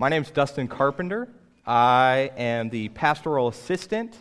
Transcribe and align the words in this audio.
My 0.00 0.08
name 0.08 0.22
is 0.22 0.30
Dustin 0.30 0.66
Carpenter. 0.66 1.28
I 1.66 2.30
am 2.38 2.70
the 2.70 2.88
pastoral 2.88 3.48
assistant 3.48 4.16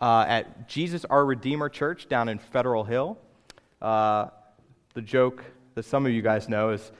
uh, 0.00 0.24
at 0.26 0.68
Jesus 0.68 1.04
Our 1.04 1.24
Redeemer 1.24 1.68
Church 1.68 2.08
down 2.08 2.28
in 2.28 2.40
Federal 2.40 2.82
Hill. 2.82 3.16
Uh, 3.80 4.30
the 4.94 5.00
joke 5.00 5.44
that 5.76 5.84
some 5.84 6.06
of 6.06 6.12
you 6.12 6.22
guys 6.22 6.48
know 6.48 6.70
is 6.70 6.90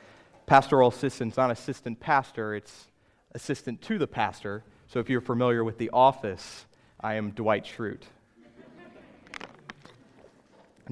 pastoral 0.46 0.90
assistant's 0.90 1.36
not 1.36 1.50
assistant 1.50 1.98
pastor, 1.98 2.54
it's 2.54 2.92
assistant 3.32 3.82
to 3.82 3.98
the 3.98 4.06
pastor. 4.06 4.62
So 4.86 5.00
if 5.00 5.10
you're 5.10 5.20
familiar 5.20 5.64
with 5.64 5.78
The 5.78 5.90
Office, 5.90 6.66
I 7.00 7.14
am 7.14 7.32
Dwight 7.32 7.64
Schrute. 7.64 8.04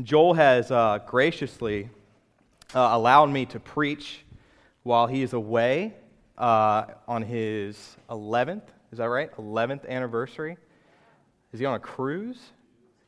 Joel 0.03 0.35
has 0.35 0.73
uh, 0.73 0.99
graciously 1.07 1.91
uh, 2.75 2.89
allowed 2.91 3.31
me 3.31 3.47
to 3.47 3.61
preach 3.61 4.25
while 4.83 5.07
he 5.07 5.23
is 5.23 5.33
away 5.33 5.95
uh, 6.41 6.87
on 7.07 7.23
his 7.23 7.97
11th, 8.09 8.63
is 8.91 8.99
that 8.99 9.05
right? 9.05 9.31
11th 9.37 9.87
anniversary. 9.89 10.57
Is 11.53 11.61
he 11.61 11.67
on 11.67 11.75
a 11.75 11.79
cruise? 11.79 12.41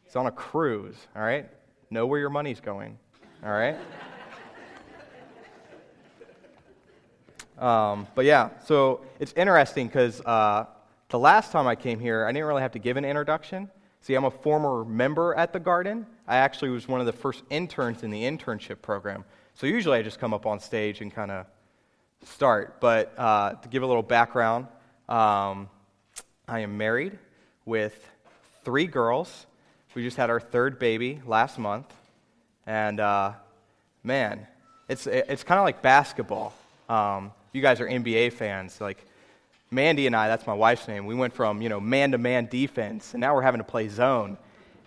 He's 0.04 0.14
on 0.14 0.26
a 0.26 0.30
cruise, 0.30 0.96
all 1.16 1.22
right? 1.22 1.48
Know 1.90 2.06
where 2.06 2.20
your 2.20 2.30
money's 2.30 2.60
going, 2.60 2.98
all 3.42 3.50
right? 3.50 3.76
um, 7.58 8.06
but 8.14 8.26
yeah, 8.26 8.50
so 8.66 9.00
it's 9.18 9.32
interesting 9.32 9.86
because 9.86 10.20
uh, 10.20 10.66
the 11.08 11.18
last 11.18 11.52
time 11.52 11.66
I 11.66 11.74
came 11.74 11.98
here, 11.98 12.26
I 12.26 12.32
didn't 12.32 12.46
really 12.46 12.62
have 12.62 12.72
to 12.72 12.78
give 12.78 12.98
an 12.98 13.04
introduction. 13.04 13.70
See, 14.02 14.14
I'm 14.14 14.24
a 14.24 14.30
former 14.30 14.84
member 14.84 15.34
at 15.36 15.54
the 15.54 15.60
garden. 15.60 16.04
I 16.28 16.36
actually 16.36 16.70
was 16.70 16.86
one 16.86 17.00
of 17.00 17.06
the 17.06 17.12
first 17.12 17.44
interns 17.48 18.02
in 18.02 18.10
the 18.10 18.24
internship 18.24 18.82
program. 18.82 19.24
So 19.54 19.66
usually 19.66 19.98
I 19.98 20.02
just 20.02 20.18
come 20.18 20.34
up 20.34 20.44
on 20.44 20.60
stage 20.60 21.00
and 21.00 21.14
kind 21.14 21.30
of 21.30 21.46
start. 22.24 22.80
But 22.80 23.12
uh, 23.18 23.52
to 23.54 23.68
give 23.68 23.82
a 23.82 23.86
little 23.86 24.02
background, 24.02 24.66
um, 25.08 25.68
I 26.48 26.60
am 26.60 26.76
married 26.76 27.18
with 27.64 27.94
three 28.64 28.86
girls. 28.86 29.46
We 29.94 30.02
just 30.02 30.16
had 30.16 30.30
our 30.30 30.40
third 30.40 30.78
baby 30.78 31.20
last 31.26 31.58
month. 31.58 31.92
And 32.66 33.00
uh, 33.00 33.32
man, 34.02 34.46
it's, 34.88 35.06
it's 35.06 35.44
kind 35.44 35.58
of 35.58 35.64
like 35.64 35.82
basketball. 35.82 36.54
Um, 36.88 37.32
you 37.52 37.62
guys 37.62 37.80
are 37.80 37.86
NBA 37.86 38.32
fans. 38.32 38.80
Like, 38.80 39.04
Mandy 39.72 40.06
and 40.06 40.14
I, 40.14 40.28
that's 40.28 40.46
my 40.46 40.52
wife's 40.52 40.86
name, 40.86 41.06
we 41.06 41.14
went 41.14 41.32
from, 41.32 41.62
you 41.62 41.70
know, 41.70 41.80
man-to-man 41.80 42.46
defense, 42.50 43.14
and 43.14 43.22
now 43.22 43.34
we're 43.34 43.42
having 43.42 43.60
to 43.60 43.64
play 43.64 43.88
zone. 43.88 44.36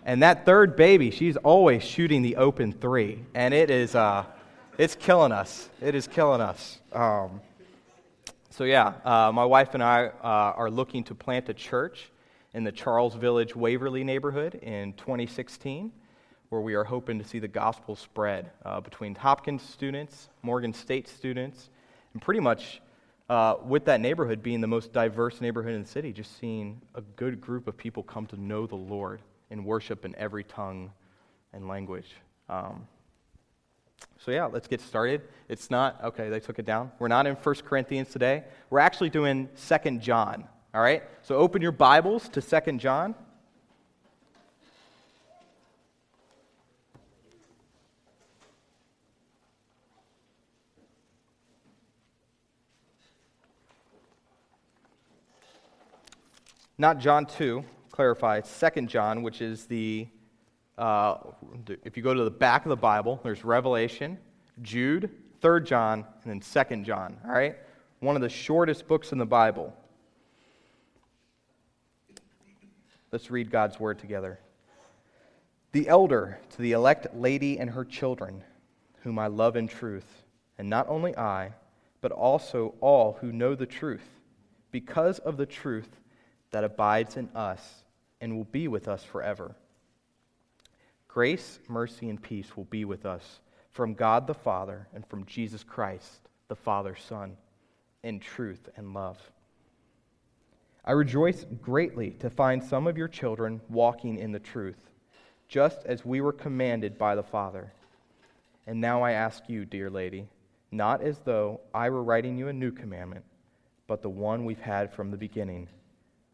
And 0.04 0.22
that 0.22 0.46
third 0.46 0.76
baby, 0.76 1.10
she's 1.10 1.36
always 1.36 1.82
shooting 1.82 2.22
the 2.22 2.36
open 2.36 2.72
three. 2.72 3.24
And 3.34 3.52
it 3.52 3.68
is, 3.68 3.96
uh, 3.96 4.24
it's 4.78 4.94
killing 4.94 5.32
us. 5.32 5.68
It 5.80 5.94
is 5.94 6.06
killing 6.06 6.40
us. 6.40 6.80
Um, 6.92 7.40
so, 8.50 8.64
yeah, 8.64 8.94
uh, 9.04 9.32
my 9.32 9.44
wife 9.44 9.74
and 9.74 9.82
I 9.82 10.06
uh, 10.06 10.54
are 10.56 10.70
looking 10.70 11.04
to 11.04 11.14
plant 11.14 11.48
a 11.48 11.54
church 11.54 12.10
in 12.52 12.64
the 12.64 12.72
Charles 12.72 13.14
Village 13.14 13.54
Waverly 13.54 14.04
neighborhood 14.04 14.54
in 14.56 14.92
2016, 14.94 15.92
where 16.48 16.60
we 16.60 16.74
are 16.74 16.84
hoping 16.84 17.18
to 17.18 17.24
see 17.24 17.38
the 17.38 17.48
gospel 17.48 17.96
spread 17.96 18.50
uh, 18.64 18.80
between 18.80 19.14
Hopkins 19.14 19.62
students, 19.62 20.28
Morgan 20.42 20.72
State 20.72 21.08
students, 21.08 21.70
and 22.12 22.22
pretty 22.22 22.40
much 22.40 22.80
uh, 23.28 23.56
with 23.64 23.84
that 23.86 24.00
neighborhood 24.00 24.42
being 24.42 24.60
the 24.60 24.66
most 24.66 24.92
diverse 24.92 25.40
neighborhood 25.40 25.74
in 25.74 25.82
the 25.82 25.88
city, 25.88 26.12
just 26.12 26.38
seeing 26.38 26.80
a 26.94 27.00
good 27.00 27.40
group 27.40 27.66
of 27.66 27.76
people 27.76 28.02
come 28.02 28.26
to 28.26 28.40
know 28.40 28.66
the 28.66 28.76
Lord 28.76 29.20
and 29.50 29.64
worship 29.64 30.04
in 30.04 30.14
every 30.16 30.44
tongue 30.44 30.90
and 31.52 31.66
language. 31.66 32.14
Um, 32.48 32.86
so, 34.26 34.32
yeah, 34.32 34.46
let's 34.46 34.66
get 34.66 34.80
started. 34.80 35.22
It's 35.48 35.70
not, 35.70 36.02
okay, 36.02 36.28
they 36.28 36.40
took 36.40 36.58
it 36.58 36.66
down. 36.66 36.90
We're 36.98 37.06
not 37.06 37.28
in 37.28 37.36
1 37.36 37.54
Corinthians 37.64 38.08
today. 38.08 38.42
We're 38.70 38.80
actually 38.80 39.10
doing 39.10 39.48
2 39.68 39.98
John, 39.98 40.48
all 40.74 40.80
right? 40.80 41.04
So, 41.22 41.36
open 41.36 41.62
your 41.62 41.70
Bibles 41.70 42.28
to 42.30 42.42
2 42.42 42.72
John. 42.78 43.14
Not 56.78 56.98
John 56.98 57.26
2, 57.26 57.64
clarify, 57.92 58.40
2 58.40 58.82
John, 58.82 59.22
which 59.22 59.40
is 59.40 59.66
the 59.66 60.08
uh, 60.78 61.16
if 61.84 61.96
you 61.96 62.02
go 62.02 62.12
to 62.12 62.24
the 62.24 62.30
back 62.30 62.64
of 62.64 62.68
the 62.68 62.76
Bible, 62.76 63.20
there's 63.22 63.44
Revelation, 63.44 64.18
Jude, 64.62 65.10
3rd 65.42 65.66
John, 65.66 66.04
and 66.22 66.32
then 66.32 66.40
2nd 66.40 66.84
John, 66.84 67.16
all 67.24 67.32
right? 67.32 67.56
One 68.00 68.16
of 68.16 68.22
the 68.22 68.28
shortest 68.28 68.86
books 68.86 69.12
in 69.12 69.18
the 69.18 69.26
Bible. 69.26 69.72
Let's 73.10 73.30
read 73.30 73.50
God's 73.50 73.80
word 73.80 73.98
together. 73.98 74.38
The 75.72 75.88
elder 75.88 76.38
to 76.50 76.62
the 76.62 76.72
elect 76.72 77.14
lady 77.14 77.58
and 77.58 77.70
her 77.70 77.84
children, 77.84 78.42
whom 79.02 79.18
I 79.18 79.28
love 79.28 79.56
in 79.56 79.68
truth, 79.68 80.24
and 80.58 80.68
not 80.68 80.88
only 80.88 81.16
I, 81.16 81.52
but 82.00 82.12
also 82.12 82.74
all 82.80 83.18
who 83.20 83.32
know 83.32 83.54
the 83.54 83.66
truth, 83.66 84.06
because 84.70 85.18
of 85.20 85.36
the 85.36 85.46
truth 85.46 85.88
that 86.50 86.64
abides 86.64 87.16
in 87.16 87.28
us 87.34 87.84
and 88.20 88.36
will 88.36 88.44
be 88.44 88.68
with 88.68 88.88
us 88.88 89.02
forever. 89.02 89.54
Grace, 91.16 91.60
mercy, 91.66 92.10
and 92.10 92.22
peace 92.22 92.58
will 92.58 92.66
be 92.66 92.84
with 92.84 93.06
us 93.06 93.40
from 93.70 93.94
God 93.94 94.26
the 94.26 94.34
Father 94.34 94.86
and 94.92 95.06
from 95.06 95.24
Jesus 95.24 95.64
Christ, 95.64 96.28
the 96.48 96.54
Father's 96.54 97.02
Son, 97.02 97.38
in 98.02 98.20
truth 98.20 98.68
and 98.76 98.92
love. 98.92 99.16
I 100.84 100.92
rejoice 100.92 101.46
greatly 101.62 102.10
to 102.20 102.28
find 102.28 102.62
some 102.62 102.86
of 102.86 102.98
your 102.98 103.08
children 103.08 103.62
walking 103.70 104.18
in 104.18 104.30
the 104.30 104.38
truth, 104.38 104.90
just 105.48 105.86
as 105.86 106.04
we 106.04 106.20
were 106.20 106.34
commanded 106.34 106.98
by 106.98 107.14
the 107.14 107.22
Father. 107.22 107.72
And 108.66 108.78
now 108.78 109.00
I 109.00 109.12
ask 109.12 109.48
you, 109.48 109.64
dear 109.64 109.88
lady, 109.88 110.28
not 110.70 111.00
as 111.00 111.20
though 111.20 111.62
I 111.72 111.88
were 111.88 112.02
writing 112.02 112.36
you 112.36 112.48
a 112.48 112.52
new 112.52 112.72
commandment, 112.72 113.24
but 113.86 114.02
the 114.02 114.10
one 114.10 114.44
we've 114.44 114.60
had 114.60 114.92
from 114.92 115.10
the 115.10 115.16
beginning, 115.16 115.66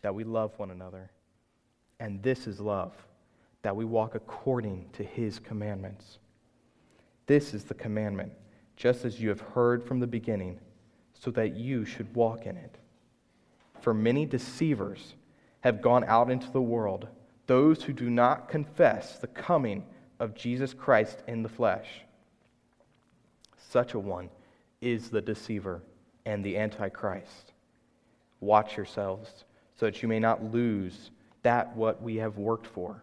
that 0.00 0.16
we 0.16 0.24
love 0.24 0.58
one 0.58 0.72
another. 0.72 1.08
And 2.00 2.20
this 2.20 2.48
is 2.48 2.58
love 2.58 2.92
that 3.62 3.76
we 3.76 3.84
walk 3.84 4.14
according 4.14 4.86
to 4.92 5.04
his 5.04 5.38
commandments. 5.38 6.18
This 7.26 7.54
is 7.54 7.64
the 7.64 7.74
commandment, 7.74 8.32
just 8.76 9.04
as 9.04 9.20
you 9.20 9.28
have 9.28 9.40
heard 9.40 9.82
from 9.82 10.00
the 10.00 10.06
beginning, 10.06 10.58
so 11.14 11.30
that 11.30 11.54
you 11.54 11.84
should 11.84 12.12
walk 12.14 12.46
in 12.46 12.56
it. 12.56 12.76
For 13.80 13.94
many 13.94 14.26
deceivers 14.26 15.14
have 15.60 15.80
gone 15.80 16.04
out 16.04 16.30
into 16.30 16.50
the 16.50 16.60
world, 16.60 17.06
those 17.46 17.82
who 17.82 17.92
do 17.92 18.10
not 18.10 18.48
confess 18.48 19.18
the 19.18 19.28
coming 19.28 19.84
of 20.18 20.34
Jesus 20.34 20.74
Christ 20.74 21.22
in 21.28 21.42
the 21.42 21.48
flesh. 21.48 21.86
Such 23.56 23.94
a 23.94 23.98
one 23.98 24.28
is 24.80 25.08
the 25.08 25.20
deceiver 25.20 25.82
and 26.26 26.44
the 26.44 26.56
antichrist. 26.58 27.52
Watch 28.40 28.76
yourselves 28.76 29.44
so 29.78 29.86
that 29.86 30.02
you 30.02 30.08
may 30.08 30.18
not 30.18 30.52
lose 30.52 31.10
that 31.42 31.74
what 31.76 32.02
we 32.02 32.16
have 32.16 32.38
worked 32.38 32.66
for 32.66 33.02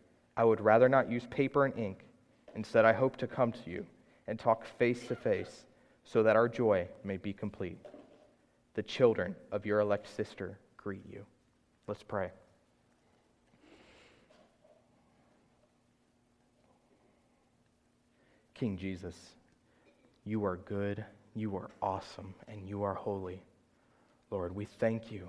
I 0.35 0.43
would 0.43 0.61
rather 0.61 0.89
not 0.89 1.09
use 1.09 1.25
paper 1.29 1.65
and 1.65 1.77
ink. 1.77 1.99
Instead, 2.55 2.85
I 2.85 2.93
hope 2.93 3.17
to 3.17 3.27
come 3.27 3.51
to 3.51 3.69
you 3.69 3.85
and 4.27 4.39
talk 4.39 4.65
face 4.77 5.07
to 5.07 5.15
face 5.15 5.65
so 6.03 6.23
that 6.23 6.35
our 6.35 6.47
joy 6.47 6.87
may 7.03 7.17
be 7.17 7.33
complete. 7.33 7.77
The 8.73 8.83
children 8.83 9.35
of 9.51 9.65
your 9.65 9.79
elect 9.79 10.07
sister 10.15 10.57
greet 10.77 11.05
you. 11.09 11.25
Let's 11.87 12.03
pray. 12.03 12.31
King 18.53 18.77
Jesus, 18.77 19.15
you 20.23 20.45
are 20.45 20.57
good, 20.57 21.03
you 21.33 21.55
are 21.55 21.71
awesome, 21.81 22.35
and 22.47 22.67
you 22.67 22.83
are 22.83 22.93
holy. 22.93 23.41
Lord, 24.29 24.55
we 24.55 24.65
thank 24.65 25.11
you 25.11 25.27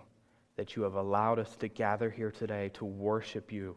that 0.57 0.77
you 0.77 0.83
have 0.83 0.95
allowed 0.95 1.39
us 1.39 1.57
to 1.57 1.69
gather 1.69 2.11
here 2.11 2.31
today 2.31 2.69
to 2.75 2.85
worship 2.85 3.51
you 3.51 3.77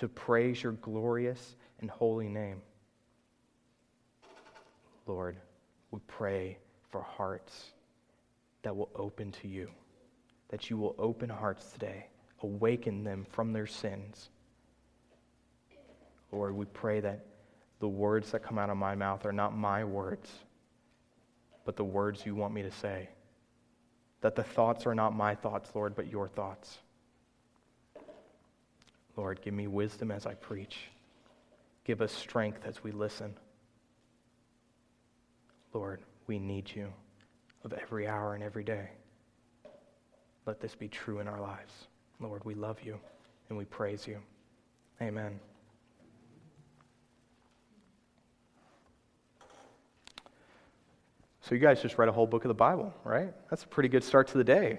to 0.00 0.08
praise 0.08 0.62
your 0.62 0.72
glorious 0.72 1.56
and 1.80 1.90
holy 1.90 2.26
name. 2.26 2.62
Lord, 5.06 5.36
we 5.90 6.00
pray 6.06 6.56
for 6.88 7.02
hearts 7.02 7.72
that 8.62 8.74
will 8.74 8.88
open 8.96 9.30
to 9.32 9.48
you, 9.48 9.68
that 10.48 10.70
you 10.70 10.78
will 10.78 10.94
open 10.98 11.28
hearts 11.28 11.70
today, 11.72 12.06
awaken 12.42 13.04
them 13.04 13.26
from 13.30 13.52
their 13.52 13.66
sins. 13.66 14.30
Lord, 16.32 16.56
we 16.56 16.64
pray 16.64 17.00
that 17.00 17.26
the 17.80 17.88
words 17.88 18.30
that 18.30 18.42
come 18.42 18.58
out 18.58 18.70
of 18.70 18.78
my 18.78 18.94
mouth 18.94 19.26
are 19.26 19.32
not 19.32 19.54
my 19.54 19.84
words, 19.84 20.30
but 21.66 21.76
the 21.76 21.84
words 21.84 22.24
you 22.24 22.34
want 22.34 22.54
me 22.54 22.62
to 22.62 22.70
say. 22.70 23.10
That 24.22 24.34
the 24.34 24.44
thoughts 24.44 24.86
are 24.86 24.94
not 24.94 25.14
my 25.14 25.34
thoughts, 25.34 25.70
Lord, 25.74 25.94
but 25.94 26.10
your 26.10 26.28
thoughts. 26.28 26.78
Lord, 29.16 29.40
give 29.42 29.54
me 29.54 29.66
wisdom 29.66 30.10
as 30.10 30.26
I 30.26 30.34
preach. 30.34 30.76
Give 31.84 32.00
us 32.00 32.12
strength 32.12 32.60
as 32.64 32.82
we 32.82 32.92
listen. 32.92 33.34
Lord, 35.72 36.00
we 36.26 36.38
need 36.38 36.70
you 36.74 36.92
of 37.64 37.72
every 37.72 38.06
hour 38.06 38.34
and 38.34 38.42
every 38.42 38.64
day. 38.64 38.90
Let 40.46 40.60
this 40.60 40.74
be 40.74 40.88
true 40.88 41.20
in 41.20 41.28
our 41.28 41.40
lives. 41.40 41.72
Lord, 42.18 42.44
we 42.44 42.54
love 42.54 42.78
you 42.82 42.98
and 43.48 43.58
we 43.58 43.64
praise 43.64 44.06
you. 44.06 44.18
Amen. 45.00 45.38
So, 51.42 51.54
you 51.54 51.60
guys 51.60 51.82
just 51.82 51.98
read 51.98 52.08
a 52.08 52.12
whole 52.12 52.26
book 52.26 52.44
of 52.44 52.48
the 52.48 52.54
Bible, 52.54 52.94
right? 53.02 53.32
That's 53.48 53.64
a 53.64 53.66
pretty 53.66 53.88
good 53.88 54.04
start 54.04 54.28
to 54.28 54.38
the 54.38 54.44
day. 54.44 54.78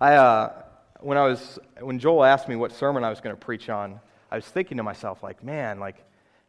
I, 0.00 0.14
uh, 0.14 0.62
when, 1.00 1.18
I 1.18 1.24
was, 1.24 1.58
when 1.80 1.98
Joel 1.98 2.24
asked 2.24 2.48
me 2.48 2.56
what 2.56 2.72
sermon 2.72 3.04
I 3.04 3.10
was 3.10 3.20
going 3.20 3.34
to 3.34 3.40
preach 3.40 3.68
on, 3.68 4.00
I 4.30 4.36
was 4.36 4.44
thinking 4.44 4.76
to 4.78 4.82
myself, 4.82 5.22
like, 5.22 5.42
man, 5.44 5.78
like, 5.78 6.04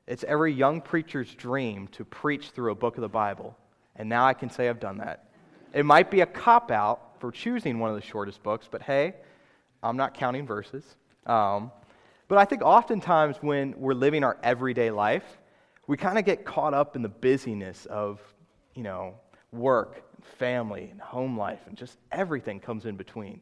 it's 0.07 0.23
every 0.23 0.53
young 0.53 0.81
preacher's 0.81 1.33
dream 1.35 1.88
to 1.89 2.05
preach 2.05 2.49
through 2.51 2.71
a 2.71 2.75
book 2.75 2.95
of 2.95 3.01
the 3.01 3.09
Bible. 3.09 3.57
And 3.95 4.07
now 4.07 4.25
I 4.25 4.33
can 4.33 4.49
say 4.49 4.69
I've 4.69 4.79
done 4.79 4.99
that. 4.99 5.25
It 5.73 5.85
might 5.85 6.09
be 6.09 6.21
a 6.21 6.25
cop 6.25 6.71
out 6.71 7.19
for 7.19 7.31
choosing 7.31 7.79
one 7.79 7.89
of 7.89 7.95
the 7.95 8.01
shortest 8.01 8.41
books, 8.41 8.67
but 8.69 8.81
hey, 8.81 9.15
I'm 9.83 9.97
not 9.97 10.13
counting 10.13 10.45
verses. 10.47 10.95
Um, 11.25 11.71
but 12.27 12.38
I 12.38 12.45
think 12.45 12.61
oftentimes 12.61 13.38
when 13.41 13.73
we're 13.77 13.93
living 13.93 14.23
our 14.23 14.38
everyday 14.43 14.91
life, 14.91 15.25
we 15.88 15.97
kind 15.97 16.17
of 16.17 16.25
get 16.25 16.45
caught 16.45 16.73
up 16.73 16.95
in 16.95 17.01
the 17.01 17.09
busyness 17.09 17.85
of, 17.85 18.21
you 18.75 18.83
know, 18.83 19.15
work, 19.51 20.03
family, 20.38 20.89
and 20.91 21.00
home 21.00 21.38
life, 21.38 21.59
and 21.67 21.77
just 21.77 21.97
everything 22.11 22.59
comes 22.59 22.85
in 22.85 22.95
between. 22.95 23.41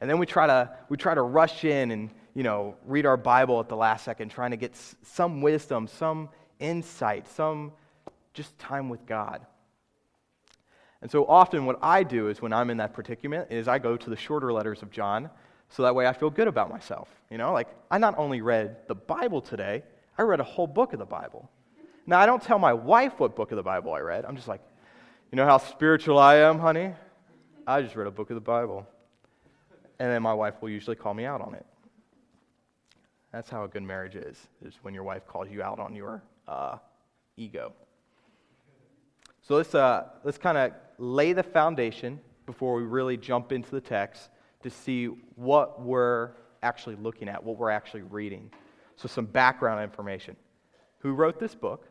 And 0.00 0.08
then 0.08 0.18
we 0.18 0.26
try 0.26 0.46
to, 0.46 0.70
we 0.88 0.96
try 0.96 1.14
to 1.14 1.22
rush 1.22 1.64
in 1.64 1.90
and, 1.90 2.10
you 2.34 2.42
know, 2.42 2.76
read 2.86 3.06
our 3.06 3.16
Bible 3.16 3.60
at 3.60 3.68
the 3.68 3.76
last 3.76 4.04
second, 4.04 4.30
trying 4.30 4.52
to 4.52 4.56
get 4.56 4.74
some 5.02 5.42
wisdom, 5.42 5.86
some 5.86 6.28
insight, 6.58 7.28
some 7.28 7.72
just 8.32 8.58
time 8.58 8.88
with 8.88 9.04
God. 9.06 9.44
And 11.02 11.10
so 11.10 11.26
often 11.26 11.64
what 11.64 11.78
I 11.82 12.02
do 12.02 12.28
is 12.28 12.42
when 12.42 12.52
I'm 12.52 12.70
in 12.70 12.76
that 12.78 12.92
predicament 12.92 13.50
is 13.50 13.68
I 13.68 13.78
go 13.78 13.96
to 13.96 14.10
the 14.10 14.16
shorter 14.16 14.52
letters 14.52 14.82
of 14.82 14.90
John 14.90 15.30
so 15.70 15.82
that 15.84 15.94
way 15.94 16.06
I 16.06 16.12
feel 16.12 16.30
good 16.30 16.48
about 16.48 16.68
myself. 16.68 17.08
You 17.30 17.38
know, 17.38 17.52
like 17.52 17.68
I 17.90 17.98
not 17.98 18.18
only 18.18 18.40
read 18.40 18.76
the 18.88 18.94
Bible 18.94 19.40
today, 19.40 19.82
I 20.18 20.22
read 20.22 20.40
a 20.40 20.44
whole 20.44 20.66
book 20.66 20.92
of 20.92 20.98
the 20.98 21.06
Bible. 21.06 21.48
Now 22.06 22.18
I 22.18 22.26
don't 22.26 22.42
tell 22.42 22.58
my 22.58 22.72
wife 22.72 23.18
what 23.18 23.36
book 23.36 23.50
of 23.52 23.56
the 23.56 23.62
Bible 23.62 23.94
I 23.94 24.00
read. 24.00 24.24
I'm 24.24 24.36
just 24.36 24.48
like, 24.48 24.60
you 25.30 25.36
know 25.36 25.46
how 25.46 25.58
spiritual 25.58 26.18
I 26.18 26.36
am, 26.36 26.58
honey? 26.58 26.92
I 27.66 27.82
just 27.82 27.94
read 27.94 28.08
a 28.08 28.10
book 28.10 28.30
of 28.30 28.34
the 28.34 28.40
Bible. 28.40 28.86
And 30.00 30.10
then 30.10 30.22
my 30.22 30.32
wife 30.32 30.54
will 30.62 30.70
usually 30.70 30.96
call 30.96 31.12
me 31.12 31.26
out 31.26 31.42
on 31.42 31.54
it. 31.54 31.66
That's 33.32 33.50
how 33.50 33.64
a 33.64 33.68
good 33.68 33.82
marriage 33.82 34.16
is, 34.16 34.38
is 34.64 34.74
when 34.80 34.94
your 34.94 35.04
wife 35.04 35.26
calls 35.26 35.50
you 35.50 35.62
out 35.62 35.78
on 35.78 35.94
your 35.94 36.22
uh, 36.48 36.78
ego. 37.36 37.74
So 39.42 39.56
let's, 39.56 39.74
uh, 39.74 40.06
let's 40.24 40.38
kind 40.38 40.56
of 40.56 40.72
lay 40.96 41.34
the 41.34 41.42
foundation 41.42 42.18
before 42.46 42.74
we 42.74 42.82
really 42.82 43.18
jump 43.18 43.52
into 43.52 43.70
the 43.70 43.80
text 43.80 44.30
to 44.62 44.70
see 44.70 45.06
what 45.36 45.82
we're 45.82 46.30
actually 46.62 46.96
looking 46.96 47.28
at, 47.28 47.44
what 47.44 47.58
we're 47.58 47.70
actually 47.70 48.02
reading. 48.02 48.50
So, 48.96 49.06
some 49.06 49.26
background 49.26 49.82
information. 49.82 50.34
Who 50.98 51.12
wrote 51.12 51.38
this 51.38 51.54
book? 51.54 51.86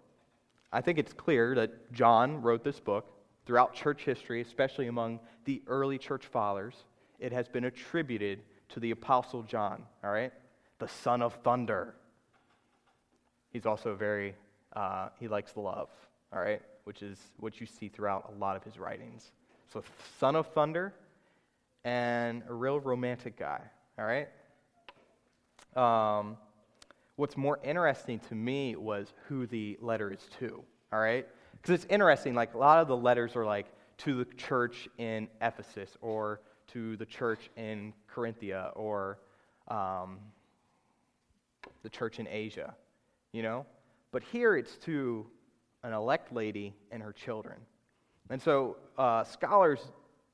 I 0.71 0.81
think 0.81 0.99
it's 0.99 1.13
clear 1.13 1.55
that 1.55 1.91
John 1.93 2.41
wrote 2.41 2.63
this 2.63 2.79
book 2.79 3.07
throughout 3.45 3.73
church 3.73 4.03
history, 4.03 4.41
especially 4.41 4.87
among 4.87 5.19
the 5.45 5.61
early 5.67 5.97
church 5.97 6.25
fathers 6.25 6.85
it 7.19 7.31
has 7.31 7.47
been 7.47 7.65
attributed 7.65 8.41
to 8.69 8.79
the 8.79 8.91
Apostle 8.91 9.43
John, 9.43 9.83
all 10.03 10.11
right? 10.11 10.31
The 10.79 10.87
son 10.87 11.21
of 11.21 11.33
thunder. 11.43 11.95
He's 13.51 13.65
also 13.65 13.95
very, 13.95 14.35
uh, 14.73 15.09
he 15.19 15.27
likes 15.27 15.57
love, 15.57 15.89
all 16.31 16.39
right? 16.39 16.61
Which 16.83 17.01
is 17.01 17.17
what 17.39 17.59
you 17.59 17.65
see 17.65 17.89
throughout 17.89 18.31
a 18.33 18.39
lot 18.39 18.55
of 18.55 18.63
his 18.63 18.77
writings. 18.77 19.31
So, 19.71 19.83
son 20.19 20.35
of 20.35 20.47
thunder 20.47 20.93
and 21.83 22.43
a 22.47 22.53
real 22.53 22.79
romantic 22.79 23.37
guy, 23.37 23.61
all 23.97 24.05
right? 24.05 24.27
Um, 25.75 26.37
what's 27.15 27.37
more 27.37 27.59
interesting 27.63 28.19
to 28.29 28.35
me 28.35 28.75
was 28.75 29.13
who 29.27 29.45
the 29.45 29.77
letter 29.81 30.11
is 30.11 30.25
to, 30.39 30.63
all 30.91 30.99
right? 30.99 31.27
Because 31.61 31.83
it's 31.83 31.91
interesting, 31.91 32.33
like 32.33 32.53
a 32.53 32.57
lot 32.57 32.79
of 32.79 32.87
the 32.87 32.97
letters 32.97 33.35
are 33.35 33.45
like 33.45 33.67
to 33.99 34.23
the 34.23 34.25
church 34.35 34.87
in 34.97 35.27
Ephesus 35.41 35.97
or 36.01 36.39
to 36.73 36.97
the 36.97 37.05
church 37.05 37.49
in 37.55 37.93
Corinthia 38.13 38.71
or 38.75 39.19
um, 39.67 40.19
the 41.83 41.89
church 41.89 42.19
in 42.19 42.27
Asia, 42.27 42.75
you 43.31 43.43
know? 43.43 43.65
But 44.11 44.23
here 44.23 44.55
it's 44.57 44.75
to 44.77 45.25
an 45.83 45.93
elect 45.93 46.33
lady 46.33 46.73
and 46.91 47.01
her 47.01 47.13
children. 47.13 47.57
And 48.29 48.41
so 48.41 48.77
uh, 48.97 49.23
scholars 49.23 49.79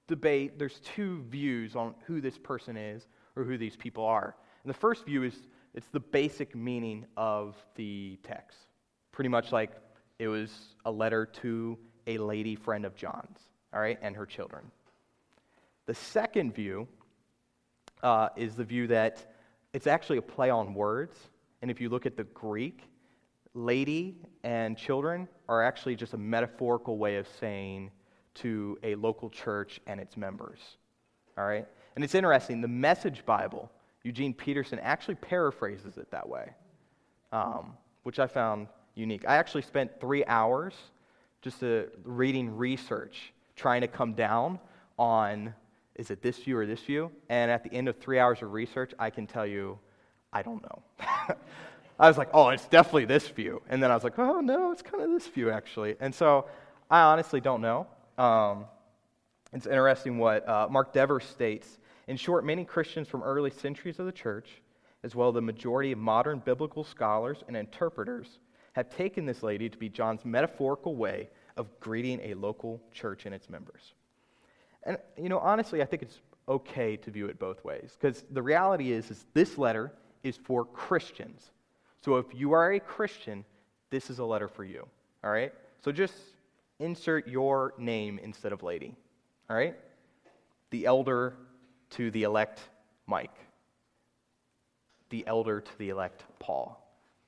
debate, 0.08 0.60
there's 0.60 0.80
two 0.80 1.24
views 1.30 1.76
on 1.76 1.96
who 2.06 2.22
this 2.22 2.38
person 2.38 2.78
is 2.78 3.08
or 3.36 3.44
who 3.44 3.58
these 3.58 3.76
people 3.76 4.06
are. 4.06 4.36
And 4.64 4.70
the 4.70 4.78
first 4.78 5.06
view 5.06 5.24
is 5.24 5.36
it's 5.74 5.88
the 5.88 6.00
basic 6.00 6.56
meaning 6.56 7.06
of 7.18 7.56
the 7.76 8.18
text. 8.24 8.58
Pretty 9.12 9.30
much 9.30 9.52
like 9.52 9.72
it 10.20 10.28
was 10.28 10.52
a 10.86 10.92
letter 10.92 11.26
to 11.26 11.78
a 12.08 12.18
lady 12.18 12.56
friend 12.56 12.86
of 12.86 12.96
John's, 12.96 13.40
all 13.74 13.82
right, 13.82 14.00
and 14.02 14.16
her 14.16 14.26
children. 14.26 14.72
The 15.86 15.94
second 15.94 16.56
view 16.56 16.88
uh, 18.02 18.30
is 18.36 18.56
the 18.56 18.64
view 18.64 18.88
that 18.88 19.34
it's 19.74 19.88
actually 19.88 20.18
a 20.18 20.22
play 20.22 20.50
on 20.50 20.74
words. 20.74 21.16
And 21.62 21.70
if 21.70 21.80
you 21.80 21.90
look 21.90 22.06
at 22.06 22.18
the 22.18 22.24
Greek, 22.24 22.84
lady 23.54 24.18
and 24.44 24.78
children 24.78 25.28
are 25.48 25.64
actually 25.64 25.96
just 25.96 26.14
a 26.14 26.18
metaphorical 26.18 26.98
way 26.98 27.18
of 27.18 27.28
saying 27.40 27.92
to 28.36 28.78
a 28.84 28.96
local 28.96 29.30
church 29.30 29.80
and 29.88 30.00
its 30.00 30.18
members. 30.18 30.60
All 31.38 31.46
right? 31.46 31.66
And 31.96 32.04
it's 32.04 32.16
interesting, 32.16 32.62
the 32.62 32.68
Message 32.68 33.26
Bible, 33.26 33.72
Eugene 34.04 34.34
Peterson 34.34 34.80
actually 34.80 35.16
paraphrases 35.16 35.98
it 35.98 36.12
that 36.12 36.28
way, 36.28 36.50
um, 37.32 37.74
which 38.04 38.20
I 38.20 38.28
found 38.28 38.68
unique. 38.94 39.24
I 39.28 39.38
actually 39.38 39.62
spent 39.62 40.00
three 40.00 40.26
hours 40.26 40.74
just 41.42 41.64
uh, 41.64 41.84
reading 42.04 42.56
research, 42.56 43.34
trying 43.56 43.82
to 43.82 43.88
come 43.88 44.14
down 44.14 44.60
on 44.98 45.54
is 45.96 46.12
it 46.12 46.22
this 46.22 46.38
view 46.40 46.58
or 46.58 46.66
this 46.66 46.82
view? 46.82 47.12
And 47.30 47.50
at 47.50 47.64
the 47.64 47.74
end 47.74 47.88
of 47.88 47.98
three 47.98 48.20
hours 48.20 48.42
of 48.42 48.52
research, 48.52 48.94
I 49.00 49.10
can 49.10 49.28
tell 49.28 49.46
you, 49.46 49.80
I 50.34 50.42
don't 50.42 50.62
know. 50.62 50.84
I 52.00 52.08
was 52.08 52.18
like, 52.18 52.30
oh, 52.34 52.50
it's 52.50 52.68
definitely 52.68 53.06
this 53.06 53.28
view. 53.30 53.62
And 53.70 53.82
then 53.82 53.90
I 53.90 53.96
was 53.96 54.04
like, 54.04 54.20
oh, 54.20 54.42
no, 54.42 54.72
it's 54.72 54.82
kind 54.82 55.02
of 55.02 55.12
this 55.12 55.28
view, 55.28 55.50
actually. 55.50 55.96
And 56.02 56.14
so 56.14 56.46
I 56.92 57.02
honestly 57.02 57.40
don't 57.40 57.62
know. 57.62 57.88
Um, 58.18 58.66
it's 59.54 59.66
interesting 59.66 60.18
what 60.18 60.48
uh, 60.48 60.68
Mark 60.70 60.92
Dever 60.92 61.22
states. 61.22 61.80
In 62.08 62.18
short, 62.18 62.46
many 62.46 62.66
Christians 62.66 63.08
from 63.08 63.24
early 63.24 63.50
centuries 63.50 64.00
of 64.00 64.06
the 64.06 64.12
church, 64.12 64.62
as 65.04 65.16
well 65.16 65.30
as 65.30 65.36
the 65.36 65.42
majority 65.42 65.94
of 65.94 65.98
modern 65.98 66.40
biblical 66.40 66.84
scholars 66.84 67.44
and 67.48 67.56
interpreters, 67.56 68.40
have 68.74 68.90
taken 68.90 69.26
this 69.26 69.42
lady 69.42 69.70
to 69.70 69.78
be 69.78 69.88
John's 69.88 70.26
metaphorical 70.26 70.98
way 70.98 71.30
of 71.56 71.80
greeting 71.80 72.20
a 72.22 72.34
local 72.34 72.82
church 72.92 73.26
and 73.26 73.34
its 73.34 73.50
members. 73.50 73.94
And, 74.86 74.98
you 75.18 75.30
know, 75.30 75.40
honestly, 75.40 75.82
I 75.82 75.86
think 75.86 76.04
it's 76.04 76.20
okay 76.48 76.96
to 76.98 77.12
view 77.12 77.26
it 77.26 77.40
both 77.40 77.64
ways 77.64 77.98
because 78.00 78.24
the 78.32 78.42
reality 78.42 78.92
is, 78.92 79.10
is 79.10 79.26
this 79.34 79.58
letter 79.58 79.92
is 80.24 80.38
for 80.38 80.66
Christians. 80.66 81.52
So 82.02 82.18
if 82.18 82.28
you 82.34 82.52
are 82.52 82.74
a 82.74 82.80
Christian, 82.80 83.44
this 83.90 84.10
is 84.10 84.20
a 84.20 84.26
letter 84.26 84.48
for 84.48 84.64
you. 84.64 84.86
All 85.24 85.32
right? 85.32 85.52
So 85.84 85.92
just 85.92 86.14
insert 86.80 87.28
your 87.28 87.74
name 87.78 88.20
instead 88.22 88.52
of 88.52 88.62
lady. 88.62 88.96
All 89.50 89.56
right? 89.56 89.76
The 90.70 90.86
elder 90.86 91.36
to 91.92 92.12
the 92.12 92.24
elect 92.24 92.60
Mike. 93.08 93.36
The 95.10 95.26
elder 95.26 95.62
to 95.62 95.78
the 95.78 95.90
elect 95.90 96.26
Paul. 96.40 96.82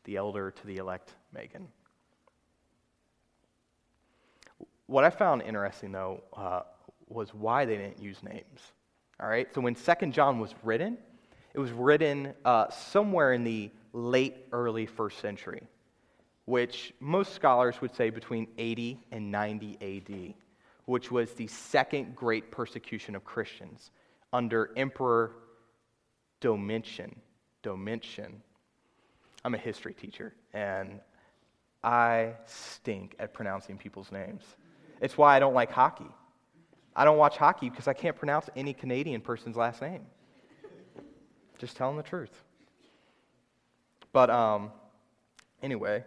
The 0.04 0.18
elder 0.18 0.52
to 0.52 0.68
the 0.68 0.78
elect 0.78 1.14
Megan. 1.34 1.68
What 4.88 5.04
I 5.04 5.10
found 5.10 5.42
interesting, 5.42 5.92
though, 5.92 6.24
uh, 6.34 6.62
was 7.08 7.34
why 7.34 7.66
they 7.66 7.78
didn't 7.78 8.02
use 8.02 8.22
names. 8.24 8.62
All 9.20 9.28
right? 9.28 9.48
So 9.54 9.62
when 9.62 9.76
Second 9.76 10.14
John 10.14 10.40
was 10.40 10.54
written, 10.64 10.98
it 11.54 11.60
was 11.60 11.72
written 11.72 12.34
uh, 12.46 12.70
somewhere 12.70 13.34
in 13.34 13.44
the 13.44 13.72
late, 13.94 14.36
early 14.52 14.86
first 14.86 15.20
century, 15.20 15.64
which 16.46 16.94
most 17.00 17.34
scholars 17.34 17.82
would 17.82 17.96
say 17.96 18.10
between 18.10 18.48
80 18.58 19.00
and 19.12 19.32
90 19.32 19.78
AD, 19.82 20.34
which 20.86 21.12
was 21.12 21.34
the 21.34 21.48
second 21.48 22.16
great 22.16 22.52
persecution 22.52 23.16
of 23.16 23.26
Christians 23.26 23.92
under 24.32 24.72
Emperor 24.78 25.32
Domitian. 26.40 27.16
Domitian. 27.64 28.42
I'm 29.44 29.56
a 29.56 29.58
history 29.58 29.94
teacher, 29.94 30.34
and 30.54 31.00
I 31.84 32.34
stink 32.46 33.16
at 33.20 33.34
pronouncing 33.34 33.78
people's 33.78 34.12
names. 34.12 34.44
It's 35.02 35.18
why 35.18 35.36
I 35.36 35.40
don't 35.40 35.54
like 35.54 35.72
hockey. 35.72 36.10
I 36.98 37.06
don't 37.06 37.18
watch 37.18 37.38
hockey 37.38 37.70
because 37.70 37.88
I 37.88 37.94
can't 37.94 38.16
pronounce 38.16 38.50
any 38.56 38.74
Canadian 38.74 39.22
person's 39.22 39.56
last 39.56 39.84
name. 39.84 40.02
Just 41.60 41.78
telling 41.78 41.96
the 41.96 42.04
truth. 42.04 42.32
But 44.12 44.32
um, 44.32 44.72
anyway, 45.62 46.04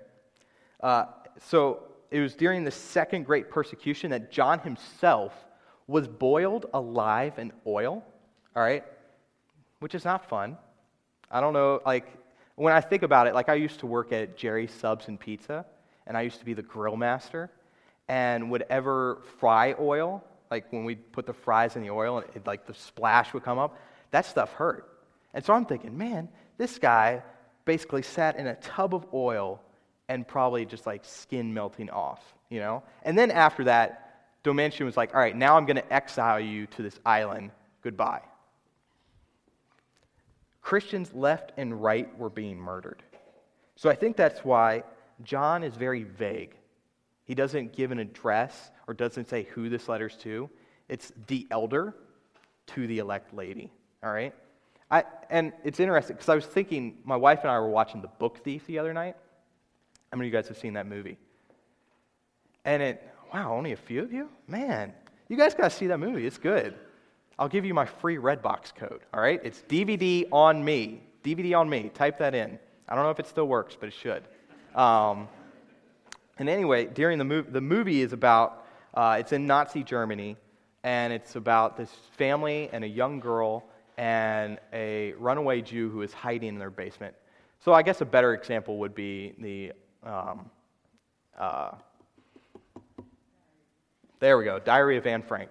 uh, 0.83 1.05
so 1.39 1.85
it 2.11 2.19
was 2.19 2.35
during 2.35 2.65
the 2.65 2.73
second 2.73 3.25
great 3.25 3.51
persecution 3.51 4.11
that 4.11 4.33
John 4.33 4.59
himself 4.59 5.33
was 5.87 6.09
boiled 6.09 6.67
alive 6.75 7.39
in 7.39 7.53
oil, 7.67 8.05
all 8.57 8.63
right, 8.63 8.85
which 9.79 9.95
is 9.95 10.05
not 10.05 10.29
fun. 10.29 10.57
I 11.31 11.41
don't 11.41 11.53
know, 11.53 11.81
like, 11.87 12.09
when 12.57 12.73
I 12.73 12.81
think 12.81 13.05
about 13.05 13.29
it, 13.29 13.35
like, 13.35 13.49
I 13.49 13.55
used 13.55 13.79
to 13.81 13.87
work 13.87 14.13
at 14.13 14.37
Jerry's 14.37 14.73
Subs 14.73 15.07
and 15.07 15.19
Pizza, 15.21 15.65
and 16.07 16.17
I 16.17 16.23
used 16.23 16.41
to 16.41 16.45
be 16.45 16.53
the 16.53 16.63
grill 16.63 16.97
master, 16.97 17.49
and 18.09 18.51
would 18.51 18.65
ever 18.71 19.23
fry 19.39 19.77
oil, 19.79 20.25
like 20.51 20.73
when 20.73 20.85
we 20.85 20.97
put 20.97 21.27
the 21.27 21.33
fries 21.33 21.77
in 21.77 21.83
the 21.83 21.91
oil 21.91 22.19
and 22.19 22.27
it, 22.35 22.47
like 22.47 22.67
the 22.67 22.75
splash 22.75 23.33
would 23.33 23.45
come 23.45 23.59
up, 23.59 23.79
that 24.11 24.27
stuff 24.27 24.53
hurt. 24.53 24.87
And 25.33 25.45
so 25.45 25.53
I'm 25.55 25.65
thinking, 25.65 25.97
man, 25.97 26.29
this 26.59 26.79
guy 26.79 27.23
basically 27.65 28.03
sat 28.03 28.37
in 28.37 28.47
a 28.47 28.57
tub 28.57 28.95
of 28.95 29.07
oil 29.15 29.61
and 30.09 30.27
probably 30.27 30.67
just 30.67 30.87
like 30.87 31.05
skin 31.05 31.55
melting 31.55 31.89
off, 31.91 32.21
you 32.49 32.59
know? 32.59 32.83
And 33.05 33.17
then 33.17 33.31
after 33.31 33.65
that, 33.65 34.07
Domitian 34.43 34.87
was 34.87 34.97
like, 34.97 35.15
all 35.15 35.21
right, 35.21 35.37
now 35.37 35.57
I'm 35.57 35.67
going 35.67 35.77
to 35.77 35.93
exile 35.93 36.41
you 36.41 36.67
to 36.69 36.83
this 36.83 36.99
island. 37.07 37.53
Goodbye. 37.83 38.23
Christians 40.63 41.13
left 41.15 41.53
and 41.57 41.81
right 41.81 42.17
were 42.19 42.31
being 42.31 42.59
murdered. 42.59 43.03
So 43.77 43.89
I 43.89 43.95
think 43.95 44.17
that's 44.17 44.45
why 44.45 44.83
John 45.23 45.63
is 45.63 45.75
very 45.75 46.03
vague. 46.03 46.55
He 47.31 47.37
doesn't 47.37 47.73
give 47.73 47.93
an 47.93 48.01
address 48.01 48.73
or 48.89 48.95
doesn't 48.95 49.29
say 49.29 49.45
who 49.45 49.69
this 49.69 49.89
letter's 49.89 50.17
to. 50.17 50.51
It's 50.89 51.13
the 51.29 51.47
elder 51.53 51.95
to 52.67 52.89
the 52.89 52.99
elect 52.99 53.33
lady. 53.33 53.71
All 54.03 54.13
right? 54.13 54.35
I, 54.91 55.05
and 55.31 55.53
it's 55.63 55.79
interesting 55.79 56.17
because 56.17 56.29
I 56.29 56.35
was 56.35 56.45
thinking, 56.45 56.99
my 57.05 57.15
wife 57.15 57.43
and 57.43 57.51
I 57.53 57.61
were 57.61 57.69
watching 57.69 58.03
The 58.03 58.09
Book 58.09 58.43
Thief 58.43 58.67
the 58.67 58.81
other 58.81 58.93
night. 58.93 59.15
How 60.11 60.19
many 60.19 60.27
of 60.27 60.33
you 60.35 60.37
guys 60.41 60.49
have 60.49 60.59
seen 60.59 60.73
that 60.73 60.89
movie? 60.89 61.19
And 62.65 62.83
it, 62.83 63.09
wow, 63.33 63.55
only 63.55 63.71
a 63.71 63.77
few 63.77 64.03
of 64.03 64.13
you? 64.13 64.29
Man, 64.49 64.93
you 65.29 65.37
guys 65.37 65.55
got 65.55 65.71
to 65.71 65.77
see 65.77 65.87
that 65.87 65.99
movie. 65.99 66.27
It's 66.27 66.37
good. 66.37 66.75
I'll 67.39 67.49
give 67.49 67.65
you 67.65 67.75
my 67.75 67.87
free 67.87 68.17
Redbox 68.17 68.75
code, 68.75 69.03
all 69.15 69.21
right? 69.21 69.41
It's 69.45 69.63
DVD 69.69 70.27
on 70.33 70.65
me. 70.65 71.05
DVD 71.23 71.57
on 71.57 71.71
me. 71.71 71.93
Type 71.95 72.19
that 72.19 72.35
in. 72.35 72.59
I 72.89 72.97
don't 72.97 73.05
know 73.05 73.11
if 73.11 73.21
it 73.21 73.29
still 73.29 73.47
works, 73.47 73.77
but 73.79 73.87
it 73.87 73.95
should. 73.95 74.25
Um, 74.75 75.29
and 76.41 76.49
anyway, 76.49 76.87
during 76.87 77.19
the 77.19 77.25
movie, 77.25 77.51
the 77.51 77.61
movie 77.61 78.01
is 78.01 78.15
about, 78.15 78.67
uh, 78.95 79.19
it's 79.21 79.33
in 79.33 79.47
Nazi 79.47 79.85
Germany, 79.85 80.39
and 80.83 81.13
it's 81.13 81.37
about 81.37 81.77
this 81.77 81.91
family 82.17 82.71
and 82.73 82.83
a 82.83 82.89
young 82.89 83.21
girl 83.21 83.67
and 83.99 84.59
a 84.73 85.13
runaway 85.19 85.61
Jew 85.61 85.91
who 85.91 86.01
is 86.01 86.15
hiding 86.15 86.49
in 86.49 86.59
their 86.59 86.71
basement. 86.71 87.15
So 87.63 87.75
I 87.75 87.83
guess 87.83 88.01
a 88.01 88.07
better 88.07 88.33
example 88.33 88.79
would 88.79 88.95
be 88.95 89.35
the 89.39 89.73
um, 90.03 90.51
uh, 91.39 91.73
there 94.19 94.39
we 94.39 94.45
go. 94.45 94.59
Diary 94.59 94.97
of 94.97 95.07
Anne 95.07 95.23
Frank. 95.23 95.51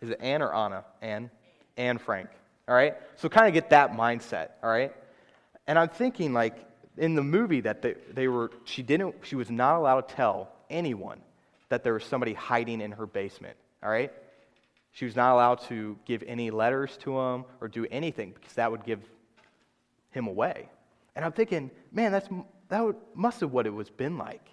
Is 0.00 0.10
it 0.10 0.20
Anne 0.20 0.40
or 0.40 0.54
Anna? 0.54 0.84
Anne? 1.02 1.30
Anne 1.76 1.98
Frank. 1.98 2.30
All 2.66 2.74
right? 2.74 2.96
So 3.16 3.28
kind 3.28 3.46
of 3.46 3.52
get 3.52 3.70
that 3.70 3.92
mindset, 3.92 4.50
all 4.62 4.70
right? 4.70 4.94
And 5.66 5.78
I'm 5.78 5.88
thinking, 5.88 6.32
like, 6.32 6.67
in 6.98 7.14
the 7.14 7.22
movie 7.22 7.60
that 7.62 7.82
they, 7.82 7.94
they 8.12 8.28
were, 8.28 8.50
she 8.64 8.82
didn't, 8.82 9.14
she 9.22 9.36
was 9.36 9.50
not 9.50 9.76
allowed 9.76 10.08
to 10.08 10.14
tell 10.14 10.52
anyone 10.68 11.20
that 11.68 11.84
there 11.84 11.94
was 11.94 12.04
somebody 12.04 12.34
hiding 12.34 12.80
in 12.80 12.92
her 12.92 13.06
basement, 13.06 13.56
all 13.82 13.90
right? 13.90 14.12
She 14.92 15.04
was 15.04 15.14
not 15.14 15.32
allowed 15.32 15.60
to 15.68 15.98
give 16.04 16.22
any 16.26 16.50
letters 16.50 16.96
to 16.98 17.18
him 17.18 17.44
or 17.60 17.68
do 17.68 17.86
anything 17.90 18.32
because 18.34 18.54
that 18.54 18.70
would 18.70 18.84
give 18.84 19.00
him 20.10 20.26
away. 20.26 20.68
And 21.14 21.24
I'm 21.24 21.32
thinking, 21.32 21.70
man, 21.92 22.12
that's 22.12 22.28
that 22.68 22.84
would, 22.84 22.96
must 23.14 23.40
have 23.40 23.52
what 23.52 23.66
it 23.66 23.72
was 23.72 23.90
been 23.90 24.18
like 24.18 24.46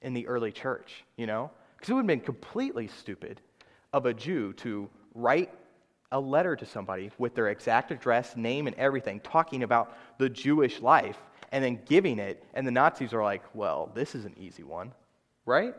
in 0.00 0.14
the 0.14 0.26
early 0.26 0.52
church, 0.52 1.04
you 1.16 1.26
know? 1.26 1.50
Because 1.76 1.90
it 1.90 1.94
would 1.94 2.00
have 2.00 2.06
been 2.06 2.20
completely 2.20 2.88
stupid 2.88 3.40
of 3.92 4.06
a 4.06 4.14
Jew 4.14 4.52
to 4.54 4.88
write 5.14 5.50
a 6.12 6.20
letter 6.20 6.56
to 6.56 6.66
somebody 6.66 7.10
with 7.18 7.34
their 7.34 7.48
exact 7.48 7.90
address, 7.90 8.36
name, 8.36 8.66
and 8.66 8.76
everything, 8.76 9.20
talking 9.20 9.62
about 9.62 9.96
the 10.18 10.28
Jewish 10.28 10.80
life, 10.80 11.18
and 11.52 11.62
then 11.62 11.78
giving 11.86 12.18
it. 12.18 12.42
And 12.54 12.66
the 12.66 12.70
Nazis 12.70 13.12
are 13.12 13.22
like, 13.22 13.42
well, 13.54 13.92
this 13.94 14.14
is 14.14 14.24
an 14.24 14.34
easy 14.38 14.62
one, 14.62 14.92
right? 15.46 15.74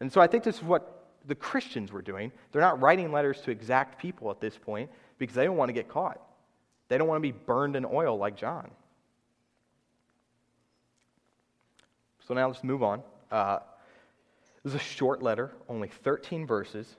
And 0.00 0.10
so 0.10 0.20
I 0.20 0.26
think 0.26 0.44
this 0.44 0.56
is 0.56 0.62
what 0.62 1.10
the 1.26 1.34
Christians 1.34 1.92
were 1.92 2.02
doing. 2.02 2.30
They're 2.52 2.62
not 2.62 2.80
writing 2.80 3.12
letters 3.12 3.40
to 3.42 3.50
exact 3.50 4.00
people 4.00 4.30
at 4.30 4.40
this 4.40 4.56
point 4.56 4.88
because 5.18 5.34
they 5.34 5.44
don't 5.44 5.56
want 5.56 5.68
to 5.68 5.74
get 5.74 5.88
caught. 5.88 6.20
They 6.88 6.96
don't 6.96 7.08
want 7.08 7.18
to 7.18 7.32
be 7.32 7.32
burned 7.32 7.74
in 7.74 7.84
oil 7.84 8.16
like 8.16 8.36
John. 8.36 8.70
So 12.26 12.34
now 12.34 12.46
let's 12.46 12.62
move 12.62 12.82
on. 12.82 13.02
Uh, 13.30 13.58
this 14.62 14.74
is 14.74 14.80
a 14.80 14.84
short 14.84 15.22
letter, 15.22 15.52
only 15.68 15.88
13 15.88 16.46
verses, 16.46 16.96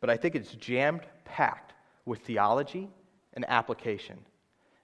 but 0.00 0.10
I 0.10 0.16
think 0.16 0.34
it's 0.34 0.52
jammed 0.54 1.02
packed 1.24 1.72
with 2.04 2.20
theology 2.20 2.88
and 3.34 3.44
application. 3.48 4.18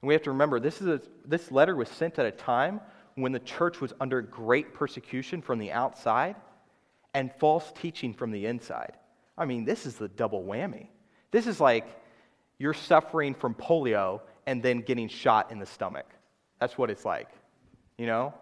And 0.06 0.08
we 0.08 0.14
have 0.14 0.22
to 0.22 0.30
remember 0.30 0.60
this, 0.60 0.80
is 0.80 0.86
a, 0.86 1.00
this 1.24 1.50
letter 1.50 1.74
was 1.74 1.88
sent 1.88 2.20
at 2.20 2.26
a 2.26 2.30
time 2.30 2.80
when 3.16 3.32
the 3.32 3.40
church 3.40 3.80
was 3.80 3.92
under 4.00 4.22
great 4.22 4.72
persecution 4.72 5.42
from 5.42 5.58
the 5.58 5.72
outside 5.72 6.36
and 7.12 7.32
false 7.40 7.72
teaching 7.80 8.14
from 8.14 8.30
the 8.30 8.46
inside. 8.46 8.92
I 9.36 9.46
mean, 9.46 9.64
this 9.64 9.84
is 9.84 9.96
the 9.96 10.06
double 10.06 10.44
whammy. 10.44 10.86
This 11.32 11.48
is 11.48 11.58
like 11.58 11.88
you're 12.56 12.72
suffering 12.72 13.34
from 13.34 13.56
polio 13.56 14.20
and 14.46 14.62
then 14.62 14.82
getting 14.82 15.08
shot 15.08 15.50
in 15.50 15.58
the 15.58 15.66
stomach. 15.66 16.06
That's 16.60 16.78
what 16.78 16.88
it's 16.88 17.04
like. 17.04 17.30
You 17.98 18.06
know? 18.06 18.32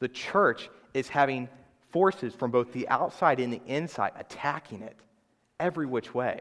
The 0.00 0.08
church 0.08 0.70
is 0.92 1.06
having 1.06 1.48
forces 1.90 2.34
from 2.34 2.50
both 2.50 2.72
the 2.72 2.88
outside 2.88 3.38
and 3.38 3.52
the 3.52 3.62
inside 3.68 4.10
attacking 4.16 4.82
it 4.82 4.96
every 5.60 5.86
which 5.86 6.12
way. 6.12 6.40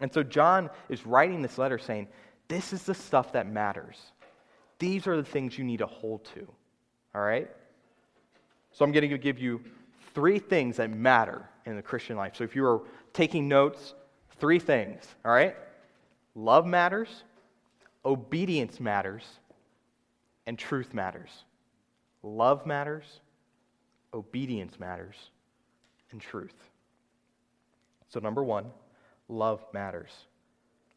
And 0.00 0.12
so 0.12 0.22
John 0.22 0.68
is 0.90 1.06
writing 1.06 1.40
this 1.40 1.56
letter 1.56 1.78
saying, 1.78 2.08
This 2.48 2.72
is 2.72 2.82
the 2.84 2.94
stuff 2.94 3.32
that 3.32 3.46
matters. 3.46 3.96
These 4.78 5.06
are 5.06 5.16
the 5.16 5.24
things 5.24 5.56
you 5.56 5.64
need 5.64 5.78
to 5.78 5.86
hold 5.86 6.24
to. 6.34 6.46
All 7.14 7.22
right? 7.22 7.48
So 8.72 8.84
I'm 8.84 8.92
going 8.92 9.08
to 9.08 9.18
give 9.18 9.38
you 9.38 9.60
three 10.14 10.38
things 10.38 10.76
that 10.76 10.90
matter 10.90 11.48
in 11.66 11.76
the 11.76 11.82
Christian 11.82 12.16
life. 12.16 12.36
So 12.36 12.44
if 12.44 12.56
you 12.56 12.66
are 12.66 12.80
taking 13.12 13.48
notes, 13.48 13.94
three 14.38 14.58
things. 14.58 15.04
All 15.24 15.32
right? 15.32 15.56
Love 16.34 16.66
matters, 16.66 17.08
obedience 18.04 18.80
matters, 18.80 19.24
and 20.46 20.58
truth 20.58 20.94
matters. 20.94 21.30
Love 22.22 22.66
matters, 22.66 23.04
obedience 24.14 24.78
matters, 24.78 25.16
and 26.10 26.20
truth. 26.20 26.54
So, 28.08 28.20
number 28.20 28.42
one, 28.42 28.66
love 29.28 29.64
matters. 29.72 30.10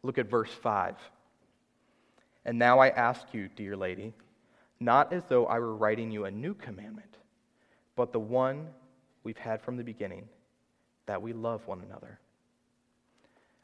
Look 0.04 0.18
at 0.18 0.30
verse 0.30 0.52
5. 0.52 0.96
And 2.46 2.60
now 2.60 2.80
I 2.80 2.90
ask 2.90 3.25
you, 3.34 3.50
dear 3.56 3.75
lady, 3.75 4.14
not 4.80 5.12
as 5.14 5.24
though 5.28 5.46
I 5.48 5.60
were 5.60 5.75
writing 5.75 6.12
you 6.12 6.25
a 6.25 6.32
new 6.32 6.54
commandment, 6.54 7.18
but 7.96 8.12
the 8.12 8.20
one 8.20 8.68
we've 9.24 9.38
had 9.38 9.62
from 9.62 9.78
the 9.78 9.84
beginning, 9.84 10.28
that 11.08 11.22
we 11.22 11.34
love 11.34 11.66
one 11.68 11.82
another. 11.82 12.20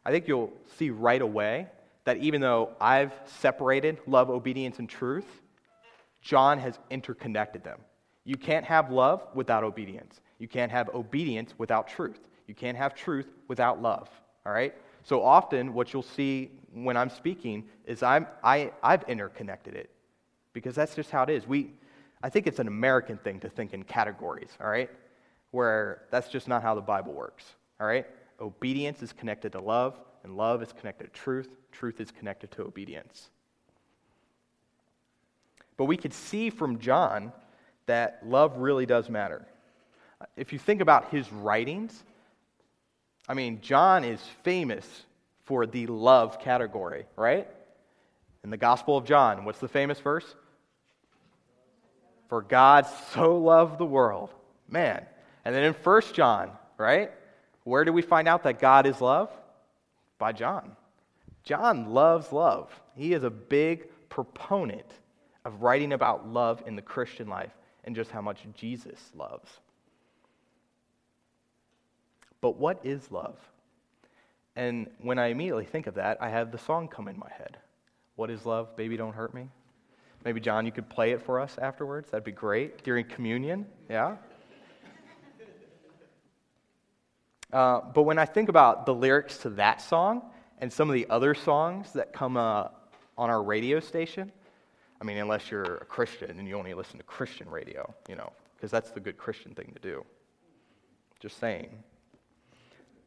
I 0.05 0.11
think 0.11 0.27
you'll 0.27 0.51
see 0.77 0.89
right 0.89 1.21
away 1.21 1.67
that 2.05 2.17
even 2.17 2.41
though 2.41 2.71
I've 2.79 3.13
separated 3.25 3.99
love, 4.07 4.29
obedience, 4.29 4.79
and 4.79 4.89
truth, 4.89 5.41
John 6.21 6.59
has 6.59 6.79
interconnected 6.89 7.63
them. 7.63 7.79
You 8.23 8.35
can't 8.35 8.65
have 8.65 8.91
love 8.91 9.23
without 9.33 9.63
obedience. 9.63 10.21
You 10.39 10.47
can't 10.47 10.71
have 10.71 10.89
obedience 10.89 11.53
without 11.57 11.87
truth. 11.87 12.19
You 12.47 12.55
can't 12.55 12.77
have 12.77 12.95
truth 12.95 13.27
without 13.47 13.81
love. 13.81 14.09
All 14.45 14.51
right? 14.51 14.73
So 15.03 15.23
often, 15.23 15.73
what 15.73 15.93
you'll 15.93 16.03
see 16.03 16.51
when 16.73 16.97
I'm 16.97 17.09
speaking 17.09 17.65
is 17.85 18.03
I'm, 18.03 18.27
I, 18.43 18.71
I've 18.81 19.03
interconnected 19.03 19.75
it 19.75 19.89
because 20.53 20.75
that's 20.75 20.95
just 20.95 21.11
how 21.11 21.23
it 21.23 21.29
is. 21.29 21.47
We, 21.47 21.71
I 22.23 22.29
think 22.29 22.47
it's 22.47 22.59
an 22.59 22.67
American 22.67 23.17
thing 23.17 23.39
to 23.41 23.49
think 23.49 23.73
in 23.73 23.83
categories, 23.83 24.49
all 24.61 24.69
right? 24.69 24.89
Where 25.51 26.03
that's 26.11 26.29
just 26.29 26.47
not 26.47 26.61
how 26.61 26.75
the 26.75 26.81
Bible 26.81 27.13
works, 27.13 27.45
all 27.79 27.87
right? 27.87 28.05
Obedience 28.39 29.01
is 29.01 29.11
connected 29.13 29.51
to 29.53 29.59
love, 29.59 29.99
and 30.23 30.37
love 30.37 30.61
is 30.61 30.71
connected 30.71 31.13
to 31.13 31.19
truth. 31.19 31.49
Truth 31.71 31.99
is 31.99 32.11
connected 32.11 32.51
to 32.51 32.63
obedience. 32.63 33.29
But 35.77 35.85
we 35.85 35.97
could 35.97 36.13
see 36.13 36.49
from 36.49 36.79
John 36.79 37.31
that 37.85 38.21
love 38.23 38.57
really 38.57 38.85
does 38.85 39.09
matter. 39.09 39.45
If 40.35 40.53
you 40.53 40.59
think 40.59 40.81
about 40.81 41.09
his 41.09 41.31
writings, 41.31 42.03
I 43.27 43.33
mean, 43.33 43.61
John 43.61 44.03
is 44.03 44.21
famous 44.43 45.05
for 45.51 45.65
the 45.65 45.85
love 45.85 46.39
category, 46.39 47.03
right? 47.17 47.45
In 48.41 48.51
the 48.51 48.55
Gospel 48.55 48.95
of 48.95 49.03
John, 49.03 49.43
what's 49.43 49.59
the 49.59 49.67
famous 49.67 49.99
verse? 49.99 50.23
For 52.29 52.41
God 52.41 52.87
so 53.13 53.37
loved 53.37 53.77
the 53.77 53.85
world. 53.85 54.29
Man. 54.69 55.05
And 55.43 55.53
then 55.53 55.63
in 55.63 55.73
1 55.73 56.01
John, 56.13 56.51
right? 56.77 57.11
Where 57.65 57.83
do 57.83 57.91
we 57.91 58.01
find 58.01 58.29
out 58.29 58.43
that 58.43 58.61
God 58.61 58.85
is 58.85 59.01
love? 59.01 59.29
By 60.17 60.31
John. 60.31 60.71
John 61.43 61.89
loves 61.89 62.31
love. 62.31 62.71
He 62.95 63.11
is 63.11 63.25
a 63.25 63.29
big 63.29 63.89
proponent 64.07 64.87
of 65.43 65.61
writing 65.61 65.91
about 65.91 66.29
love 66.29 66.63
in 66.65 66.77
the 66.77 66.81
Christian 66.81 67.27
life 67.27 67.51
and 67.83 67.93
just 67.93 68.09
how 68.09 68.21
much 68.21 68.39
Jesus 68.55 69.11
loves. 69.13 69.51
But 72.39 72.55
what 72.55 72.79
is 72.85 73.11
love? 73.11 73.35
And 74.61 74.91
when 74.99 75.17
I 75.17 75.29
immediately 75.29 75.65
think 75.65 75.87
of 75.87 75.95
that, 75.95 76.21
I 76.21 76.29
have 76.29 76.51
the 76.51 76.57
song 76.59 76.87
come 76.87 77.07
in 77.07 77.17
my 77.17 77.31
head. 77.35 77.57
What 78.15 78.29
is 78.29 78.45
love? 78.45 78.75
Baby, 78.75 78.95
don't 78.95 79.15
hurt 79.15 79.33
me. 79.33 79.49
Maybe, 80.23 80.39
John, 80.39 80.67
you 80.67 80.71
could 80.71 80.87
play 80.87 81.13
it 81.13 81.23
for 81.23 81.39
us 81.39 81.57
afterwards. 81.59 82.11
That'd 82.11 82.25
be 82.25 82.31
great. 82.31 82.83
During 82.83 83.05
communion, 83.05 83.65
yeah? 83.89 84.17
Uh, 87.51 87.81
but 87.91 88.03
when 88.03 88.19
I 88.19 88.25
think 88.25 88.49
about 88.49 88.85
the 88.85 88.93
lyrics 88.93 89.39
to 89.39 89.49
that 89.49 89.81
song 89.81 90.21
and 90.59 90.71
some 90.71 90.91
of 90.91 90.93
the 90.93 91.07
other 91.09 91.33
songs 91.33 91.91
that 91.93 92.13
come 92.13 92.37
uh, 92.37 92.67
on 93.17 93.31
our 93.31 93.41
radio 93.41 93.79
station, 93.79 94.31
I 95.01 95.05
mean, 95.05 95.17
unless 95.17 95.49
you're 95.49 95.77
a 95.77 95.85
Christian 95.85 96.37
and 96.37 96.47
you 96.47 96.55
only 96.55 96.75
listen 96.75 96.99
to 96.99 97.03
Christian 97.03 97.49
radio, 97.49 97.91
you 98.07 98.15
know, 98.15 98.31
because 98.55 98.69
that's 98.69 98.91
the 98.91 98.99
good 98.99 99.17
Christian 99.17 99.55
thing 99.55 99.71
to 99.73 99.81
do. 99.81 100.05
Just 101.19 101.39
saying. 101.39 101.83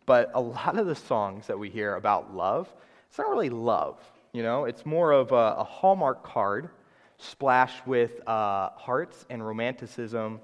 But 0.07 0.31
a 0.35 0.41
lot 0.41 0.79
of 0.79 0.87
the 0.87 0.95
songs 0.95 1.47
that 1.47 1.59
we 1.59 1.71
hear 1.71 1.95
about 1.97 2.35
love, 2.35 2.73
it's 3.09 3.19
not 3.19 3.29
really 3.29 3.51
love, 3.51 3.99
you 4.33 4.43
know, 4.43 4.65
it's 4.65 4.85
more 4.85 5.13
of 5.13 5.31
a, 5.33 5.55
a 5.59 5.65
Hallmark 5.65 6.25
card 6.25 6.69
splashed 7.19 7.87
with 7.87 8.27
uh, 8.29 8.71
hearts 8.71 9.25
and 9.31 9.47
romanticism 9.47 10.41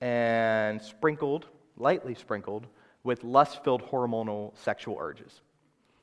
and 0.00 0.80
sprinkled, 0.80 1.46
lightly 1.76 2.14
sprinkled, 2.14 2.66
with 3.02 3.24
lust 3.24 3.64
filled 3.64 3.82
hormonal 3.82 4.56
sexual 4.58 4.98
urges. 5.00 5.40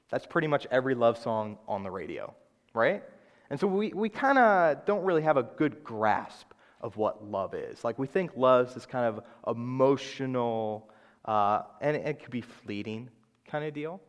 That's 0.10 0.26
pretty 0.26 0.48
much 0.48 0.66
every 0.72 0.96
love 0.96 1.18
song 1.18 1.58
on 1.68 1.84
the 1.84 1.92
radio, 1.92 2.34
right? 2.74 3.04
And 3.50 3.60
so 3.60 3.68
we, 3.68 3.94
we 3.94 4.10
kind 4.10 4.38
of 4.38 4.86
don't 4.86 5.04
really 5.04 5.22
have 5.22 5.38
a 5.38 5.44
good 5.44 5.84
grasp 5.84 6.48
of 6.82 6.98
what 6.98 7.24
love 7.24 7.54
is. 7.54 7.84
Like 7.84 8.00
we 8.00 8.08
think 8.08 8.32
love 8.36 8.70
is 8.70 8.74
this 8.74 8.86
kind 8.86 9.06
of 9.06 9.24
emotional, 9.48 10.90
uh, 11.28 11.64
and 11.82 11.96
it, 11.98 12.22
could 12.22 12.32
be 12.32 12.42
fleeting 12.42 13.10
kind 13.46 13.66
of 13.66 13.74
deal. 13.74 14.02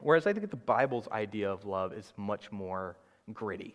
Whereas 0.00 0.26
I 0.26 0.32
think 0.32 0.50
the 0.50 0.56
Bible's 0.56 1.08
idea 1.08 1.50
of 1.50 1.64
love 1.64 1.92
is 1.92 2.12
much 2.16 2.50
more 2.52 2.96
gritty. 3.32 3.74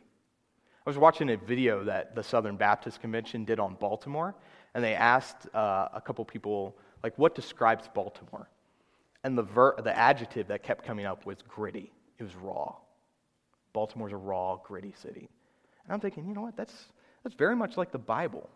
I 0.86 0.90
was 0.90 0.98
watching 0.98 1.30
a 1.30 1.38
video 1.38 1.84
that 1.86 2.16
the 2.16 2.24
Southern 2.24 2.58
Baptist 2.58 3.02
Convention 3.02 3.46
did 3.46 3.60
on 3.60 3.75
Baltimore, 3.75 4.36
and 4.74 4.84
they 4.84 4.96
asked 4.96 5.54
uh, 5.54 5.90
a 5.94 6.02
couple 6.02 6.25
people, 6.25 6.75
like, 7.04 7.18
what 7.18 7.36
describes 7.36 7.88
Baltimore? 7.94 8.50
And 9.24 9.38
the, 9.38 9.44
ver- 9.44 9.75
the 9.82 9.98
adjective 9.98 10.48
that 10.48 10.63
kept 10.63 10.86
coming 10.86 11.06
up 11.06 11.25
was 11.25 11.38
gritty. 11.48 11.92
It 12.20 12.24
was 12.24 12.36
raw. 12.36 12.75
Baltimore's 13.72 14.12
a 14.12 14.18
raw, 14.18 14.58
gritty 14.58 14.94
city. 15.02 15.30
And 15.86 15.94
I'm 15.94 16.00
thinking, 16.00 16.28
you 16.28 16.34
know 16.34 16.42
what? 16.42 16.58
That's, 16.58 16.74
that's 17.24 17.36
very 17.36 17.56
much 17.56 17.78
like 17.78 17.92
the 17.92 17.98
Bible. 17.98 18.50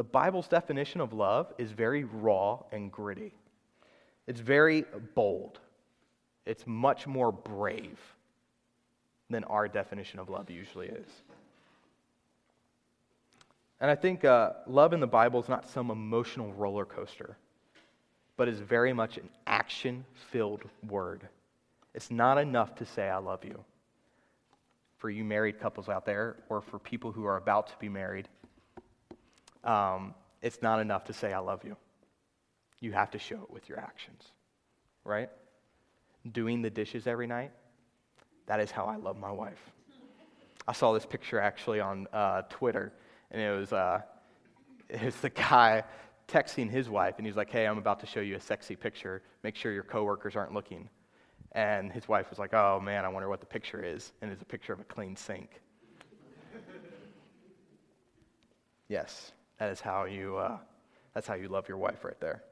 The 0.00 0.04
Bible's 0.04 0.48
definition 0.48 1.02
of 1.02 1.12
love 1.12 1.52
is 1.58 1.72
very 1.72 2.04
raw 2.04 2.60
and 2.72 2.90
gritty. 2.90 3.34
It's 4.26 4.40
very 4.40 4.86
bold. 5.14 5.58
It's 6.46 6.66
much 6.66 7.06
more 7.06 7.30
brave 7.30 7.98
than 9.28 9.44
our 9.44 9.68
definition 9.68 10.18
of 10.18 10.30
love 10.30 10.48
usually 10.48 10.86
is. 10.86 11.06
And 13.82 13.90
I 13.90 13.94
think 13.94 14.24
uh, 14.24 14.52
love 14.66 14.94
in 14.94 15.00
the 15.00 15.06
Bible 15.06 15.38
is 15.42 15.50
not 15.50 15.68
some 15.68 15.90
emotional 15.90 16.50
roller 16.54 16.86
coaster, 16.86 17.36
but 18.38 18.48
is 18.48 18.58
very 18.58 18.94
much 18.94 19.18
an 19.18 19.28
action 19.46 20.06
filled 20.30 20.62
word. 20.88 21.28
It's 21.94 22.10
not 22.10 22.38
enough 22.38 22.74
to 22.76 22.86
say, 22.86 23.10
I 23.10 23.18
love 23.18 23.44
you. 23.44 23.62
For 24.96 25.10
you 25.10 25.24
married 25.24 25.60
couples 25.60 25.90
out 25.90 26.06
there, 26.06 26.36
or 26.48 26.62
for 26.62 26.78
people 26.78 27.12
who 27.12 27.26
are 27.26 27.36
about 27.36 27.66
to 27.66 27.74
be 27.78 27.90
married, 27.90 28.28
um, 29.64 30.14
it's 30.42 30.62
not 30.62 30.80
enough 30.80 31.04
to 31.04 31.12
say, 31.12 31.32
I 31.32 31.38
love 31.38 31.64
you. 31.64 31.76
You 32.80 32.92
have 32.92 33.10
to 33.12 33.18
show 33.18 33.36
it 33.42 33.50
with 33.50 33.68
your 33.68 33.78
actions, 33.78 34.22
right? 35.04 35.28
Doing 36.32 36.62
the 36.62 36.70
dishes 36.70 37.06
every 37.06 37.26
night, 37.26 37.52
that 38.46 38.60
is 38.60 38.70
how 38.70 38.86
I 38.86 38.96
love 38.96 39.18
my 39.18 39.30
wife. 39.30 39.70
I 40.66 40.72
saw 40.72 40.92
this 40.92 41.06
picture 41.06 41.40
actually 41.40 41.80
on 41.80 42.06
uh, 42.12 42.42
Twitter 42.48 42.92
and 43.30 43.40
it 43.40 43.50
was, 43.50 43.72
uh, 43.72 44.00
it 44.88 45.02
was 45.02 45.16
the 45.16 45.30
guy 45.30 45.84
texting 46.30 46.70
his 46.70 46.88
wife, 46.88 47.16
and 47.18 47.26
he's 47.26 47.36
like, 47.36 47.50
hey, 47.50 47.66
I'm 47.66 47.78
about 47.78 48.00
to 48.00 48.06
show 48.06 48.20
you 48.20 48.36
a 48.36 48.40
sexy 48.40 48.76
picture. 48.76 49.22
Make 49.42 49.56
sure 49.56 49.72
your 49.72 49.82
coworkers 49.82 50.36
aren't 50.36 50.54
looking. 50.54 50.88
And 51.52 51.90
his 51.90 52.06
wife 52.06 52.30
was 52.30 52.38
like, 52.38 52.54
oh, 52.54 52.80
man, 52.80 53.04
I 53.04 53.08
wonder 53.08 53.28
what 53.28 53.40
the 53.40 53.46
picture 53.46 53.82
is. 53.82 54.12
And 54.22 54.30
it's 54.30 54.40
a 54.40 54.44
picture 54.44 54.72
of 54.72 54.78
a 54.78 54.84
clean 54.84 55.16
sink. 55.16 55.60
yes, 58.88 59.32
that 59.60 59.70
is 59.70 59.80
how 59.80 60.06
you, 60.06 60.38
uh, 60.38 60.56
that's 61.14 61.26
how 61.26 61.34
you 61.34 61.48
love 61.48 61.68
your 61.68 61.76
wife 61.76 62.02
right 62.02 62.18
there. 62.18 62.42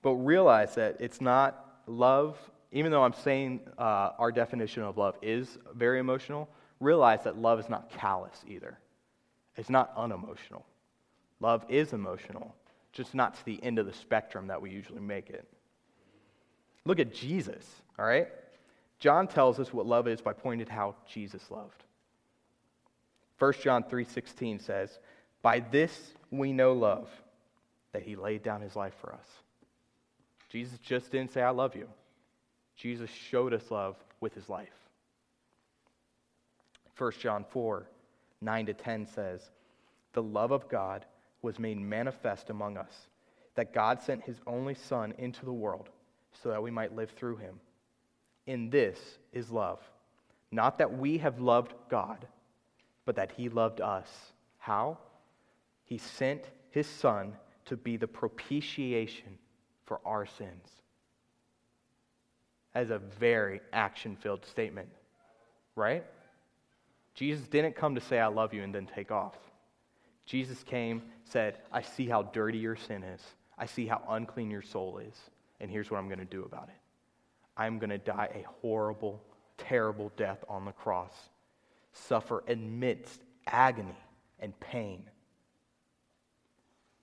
But 0.00 0.14
realize 0.14 0.74
that 0.76 0.96
it's 1.00 1.20
not 1.20 1.82
love, 1.86 2.38
even 2.72 2.90
though 2.90 3.04
I'm 3.04 3.12
saying 3.12 3.60
uh, 3.78 4.12
our 4.18 4.32
definition 4.32 4.82
of 4.82 4.96
love 4.96 5.16
is 5.20 5.58
very 5.74 6.00
emotional, 6.00 6.48
realize 6.80 7.24
that 7.24 7.36
love 7.36 7.60
is 7.60 7.68
not 7.68 7.90
callous 7.90 8.42
either. 8.48 8.78
It's 9.56 9.68
not 9.68 9.92
unemotional. 9.96 10.64
Love 11.40 11.66
is 11.68 11.92
emotional, 11.92 12.54
just 12.92 13.14
not 13.14 13.34
to 13.34 13.44
the 13.44 13.62
end 13.62 13.78
of 13.78 13.84
the 13.84 13.92
spectrum 13.92 14.46
that 14.46 14.62
we 14.62 14.70
usually 14.70 15.00
make 15.00 15.28
it. 15.28 15.46
Look 16.86 17.00
at 17.00 17.12
Jesus, 17.12 17.66
all 17.98 18.06
right? 18.06 18.28
John 18.98 19.28
tells 19.28 19.60
us 19.60 19.74
what 19.74 19.84
love 19.84 20.08
is 20.08 20.22
by 20.22 20.32
pointing 20.32 20.66
to 20.66 20.72
how 20.72 20.94
Jesus 21.06 21.50
loved. 21.50 21.84
1 23.38 23.52
John 23.62 23.84
3:16 23.84 24.58
says, 24.60 24.98
"By 25.42 25.60
this 25.60 26.14
we 26.30 26.52
know 26.52 26.72
love, 26.72 27.10
that 27.92 28.02
he 28.02 28.16
laid 28.16 28.42
down 28.42 28.60
his 28.60 28.76
life 28.76 28.94
for 28.94 29.12
us." 29.12 29.42
Jesus 30.48 30.78
just 30.78 31.10
didn't 31.10 31.32
say 31.32 31.42
I 31.42 31.50
love 31.50 31.74
you. 31.74 31.88
Jesus 32.76 33.10
showed 33.10 33.52
us 33.52 33.70
love 33.70 33.96
with 34.20 34.34
his 34.34 34.48
life. 34.48 34.72
1 36.96 37.12
John 37.20 37.44
4 37.44 37.86
9 38.40 38.66
to 38.66 38.74
10 38.74 39.06
says, 39.06 39.50
The 40.12 40.22
love 40.22 40.50
of 40.50 40.68
God 40.68 41.06
was 41.42 41.58
made 41.58 41.78
manifest 41.78 42.50
among 42.50 42.76
us, 42.76 43.08
that 43.54 43.72
God 43.72 44.00
sent 44.02 44.22
his 44.22 44.40
only 44.46 44.74
Son 44.74 45.14
into 45.18 45.44
the 45.44 45.52
world 45.52 45.88
so 46.42 46.50
that 46.50 46.62
we 46.62 46.70
might 46.70 46.94
live 46.94 47.10
through 47.10 47.36
him. 47.36 47.60
In 48.46 48.70
this 48.70 48.98
is 49.32 49.50
love. 49.50 49.80
Not 50.52 50.78
that 50.78 50.96
we 50.98 51.18
have 51.18 51.40
loved 51.40 51.74
God, 51.88 52.26
but 53.06 53.16
that 53.16 53.32
he 53.32 53.48
loved 53.48 53.80
us. 53.80 54.08
How? 54.58 54.98
He 55.84 55.96
sent 55.96 56.42
his 56.70 56.86
Son 56.86 57.32
to 57.64 57.76
be 57.76 57.96
the 57.96 58.08
propitiation 58.08 59.38
for 59.86 60.00
our 60.04 60.26
sins. 60.26 60.68
Is 62.74 62.90
a 62.90 62.98
very 62.98 63.62
action 63.72 64.16
filled 64.16 64.44
statement, 64.44 64.90
right? 65.76 66.04
Jesus 67.14 67.48
didn't 67.48 67.74
come 67.74 67.94
to 67.94 68.02
say, 68.02 68.18
I 68.18 68.26
love 68.26 68.52
you, 68.52 68.62
and 68.62 68.74
then 68.74 68.86
take 68.86 69.10
off. 69.10 69.38
Jesus 70.26 70.62
came, 70.62 71.00
said, 71.24 71.56
I 71.72 71.80
see 71.80 72.06
how 72.06 72.24
dirty 72.24 72.58
your 72.58 72.76
sin 72.76 73.02
is. 73.02 73.22
I 73.56 73.64
see 73.64 73.86
how 73.86 74.02
unclean 74.10 74.50
your 74.50 74.60
soul 74.60 74.98
is. 74.98 75.14
And 75.58 75.70
here's 75.70 75.90
what 75.90 75.96
I'm 75.96 76.08
going 76.08 76.18
to 76.18 76.26
do 76.26 76.44
about 76.44 76.68
it 76.68 76.76
I'm 77.56 77.78
going 77.78 77.90
to 77.90 77.98
die 77.98 78.28
a 78.34 78.44
horrible, 78.60 79.22
terrible 79.56 80.12
death 80.18 80.44
on 80.46 80.66
the 80.66 80.72
cross, 80.72 81.14
suffer 82.08 82.44
amidst 82.48 83.20
agony 83.46 83.96
and 84.38 84.58
pain. 84.60 85.04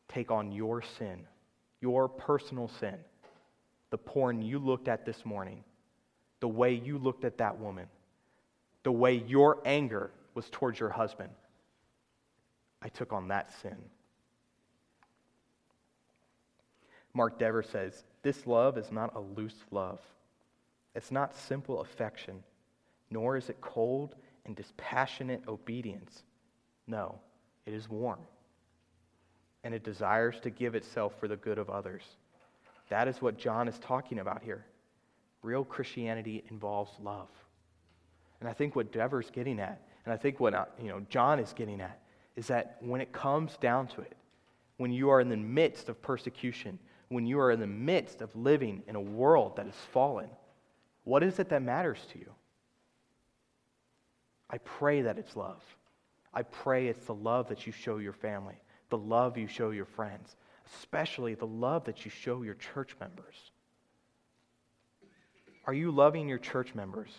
Take 0.08 0.32
on 0.32 0.52
your 0.52 0.82
sin, 0.82 1.26
your 1.82 2.08
personal 2.08 2.68
sin, 2.68 2.98
the 3.90 3.98
porn 3.98 4.42
you 4.42 4.60
looked 4.60 4.88
at 4.88 5.06
this 5.06 5.26
morning, 5.26 5.64
the 6.40 6.48
way 6.48 6.74
you 6.74 6.98
looked 6.98 7.26
at 7.26 7.38
that 7.38 7.60
woman 7.60 7.88
the 8.84 8.92
way 8.92 9.24
your 9.28 9.60
anger 9.66 10.12
was 10.34 10.50
towards 10.50 10.80
your 10.80 10.90
husband. 10.90 11.30
I 12.82 12.90
took 12.90 13.14
on 13.14 13.30
that 13.30 13.52
sin. 13.62 13.78
Mark 17.14 17.40
Dever 17.40 17.64
says, 17.64 18.04
This 18.24 18.46
love 18.46 18.78
is 18.78 18.92
not 18.92 19.16
a 19.16 19.20
loose 19.20 19.64
love. 19.72 20.00
It's 20.96 21.12
not 21.12 21.36
simple 21.36 21.82
affection, 21.82 22.44
nor 23.10 23.38
is 23.38 23.50
it 23.50 23.62
cold 23.62 24.16
and 24.46 24.56
dispassionate 24.56 25.44
obedience. 25.48 26.24
No, 26.88 27.20
it 27.66 27.74
is 27.74 27.90
warm. 27.90 28.20
And 29.64 29.74
it 29.74 29.84
desires 29.84 30.40
to 30.42 30.50
give 30.50 30.76
itself 30.76 31.14
for 31.20 31.28
the 31.28 31.38
good 31.38 31.58
of 31.58 31.70
others. 31.70 32.04
That 32.90 33.08
is 33.08 33.22
what 33.22 33.38
John 33.38 33.68
is 33.68 33.80
talking 33.80 34.20
about 34.20 34.44
here. 34.44 34.66
Real 35.42 35.64
Christianity 35.64 36.44
involves 36.50 36.92
love. 37.02 37.30
And 38.40 38.50
I 38.50 38.54
think 38.54 38.76
what 38.76 38.92
Dever's 38.92 39.30
getting 39.30 39.60
at, 39.60 39.82
and 40.06 40.14
I 40.14 40.18
think 40.18 40.40
what 40.40 40.54
uh, 40.54 40.66
you 40.82 40.90
know, 40.90 41.02
John 41.10 41.40
is 41.40 41.54
getting 41.54 41.80
at, 41.80 42.00
is 42.36 42.48
that 42.48 42.78
when 42.82 43.00
it 43.00 43.14
comes 43.14 43.58
down 43.58 43.88
to 43.88 44.02
it, 44.02 44.18
when 44.78 44.92
you 44.92 45.10
are 45.10 45.22
in 45.22 45.30
the 45.30 45.38
midst 45.38 45.88
of 45.88 46.02
persecution, 46.02 46.78
when 47.10 47.26
you 47.26 47.40
are 47.40 47.52
in 47.52 47.60
the 47.60 47.68
midst 47.68 48.22
of 48.22 48.36
living 48.36 48.84
in 48.88 48.96
a 48.96 49.02
world 49.02 49.56
that 49.56 49.68
is 49.68 49.76
fallen, 49.92 50.30
what 51.04 51.24
is 51.24 51.40
it 51.40 51.50
that 51.50 51.62
matters 51.62 52.00
to 52.12 52.20
you? 52.20 52.32
I 54.54 54.60
pray 54.60 55.02
that 55.02 55.18
it's 55.18 55.36
love. 55.36 55.64
I 56.32 56.44
pray 56.44 56.88
it's 56.88 57.08
the 57.08 57.16
love 57.16 57.50
that 57.50 57.66
you 57.66 57.74
show 57.74 57.98
your 57.98 58.14
family, 58.14 58.54
the 58.92 59.00
love 59.00 59.36
you 59.36 59.48
show 59.48 59.72
your 59.72 59.86
friends, 59.86 60.36
especially 60.76 61.34
the 61.34 61.48
love 61.48 61.86
that 61.86 62.06
you 62.06 62.12
show 62.12 62.44
your 62.44 62.54
church 62.54 62.96
members. 63.00 63.34
Are 65.66 65.74
you 65.74 65.90
loving 65.90 66.30
your 66.30 66.38
church 66.38 66.76
members 66.76 67.10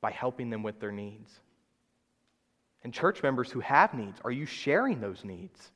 by 0.00 0.12
helping 0.12 0.50
them 0.50 0.62
with 0.62 0.78
their 0.78 0.92
needs? 0.92 1.40
And 2.84 2.94
church 2.94 3.24
members 3.24 3.50
who 3.50 3.58
have 3.58 3.92
needs, 3.92 4.20
are 4.24 4.30
you 4.30 4.46
sharing 4.46 5.00
those 5.00 5.24
needs? 5.24 5.72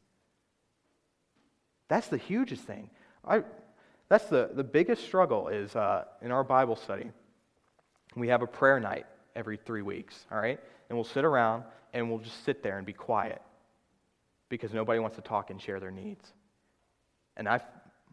That's 1.88 2.06
the 2.06 2.16
hugest 2.16 2.62
thing. 2.62 2.90
I, 3.26 3.42
that's 4.08 4.26
the, 4.26 4.50
the 4.54 4.62
biggest 4.62 5.02
struggle 5.02 5.48
is 5.48 5.74
uh, 5.74 6.04
in 6.20 6.30
our 6.30 6.44
Bible 6.44 6.76
study. 6.76 7.10
We 8.14 8.28
have 8.28 8.42
a 8.42 8.46
prayer 8.46 8.78
night 8.78 9.06
every 9.36 9.56
three 9.56 9.82
weeks, 9.82 10.26
all 10.30 10.38
right? 10.38 10.60
And 10.88 10.96
we'll 10.96 11.04
sit 11.04 11.24
around 11.24 11.64
and 11.92 12.08
we'll 12.10 12.18
just 12.18 12.44
sit 12.44 12.62
there 12.62 12.78
and 12.78 12.86
be 12.86 12.92
quiet 12.92 13.42
because 14.48 14.72
nobody 14.72 15.00
wants 15.00 15.16
to 15.16 15.22
talk 15.22 15.50
and 15.50 15.60
share 15.60 15.80
their 15.80 15.90
needs. 15.90 16.32
And 17.36 17.48
I, 17.48 17.60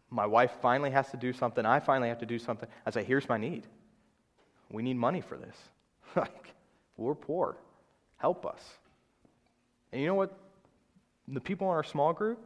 my 0.10 0.26
wife 0.26 0.52
finally 0.62 0.92
has 0.92 1.10
to 1.12 1.18
do 1.18 1.34
something. 1.34 1.66
I 1.66 1.80
finally 1.80 2.10
have 2.10 2.20
to 2.20 2.26
do 2.26 2.40
something. 2.40 2.70
I 2.86 2.92
say, 2.92 3.04
here's 3.04 3.28
my 3.28 3.38
need. 3.38 3.68
We 4.72 4.84
need 4.84 4.96
money 4.96 5.22
for 5.22 5.38
this. 5.38 5.56
like, 6.16 6.54
we're 6.98 7.16
poor. 7.16 7.58
Help 8.18 8.46
us. 8.46 8.62
And 9.92 10.02
you 10.02 10.08
know 10.08 10.16
what? 10.16 10.38
The 11.28 11.42
people 11.42 11.68
in 11.68 11.72
our 11.72 11.84
small 11.84 12.14
group, 12.14 12.40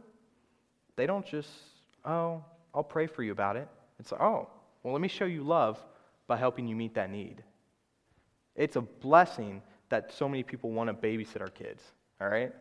they 0.96 1.06
don't 1.06 1.24
just, 1.26 1.48
oh, 2.04 2.42
I'll 2.74 2.82
pray 2.84 3.06
for 3.06 3.22
you 3.22 3.32
about 3.32 3.56
it. 3.56 3.68
It's, 3.98 4.12
oh, 4.12 4.48
well, 4.82 4.92
let 4.92 5.00
me 5.00 5.08
show 5.08 5.24
you 5.24 5.42
love 5.42 5.78
by 6.26 6.36
helping 6.36 6.66
you 6.66 6.76
meet 6.76 6.94
that 6.94 7.10
need. 7.10 7.42
It's 8.56 8.76
a 8.76 8.80
blessing 8.80 9.62
that 9.88 10.12
so 10.12 10.28
many 10.28 10.42
people 10.42 10.70
want 10.70 10.88
to 10.88 10.94
babysit 10.94 11.40
our 11.40 11.48
kids, 11.48 11.82
all 12.20 12.28
right? 12.28 12.52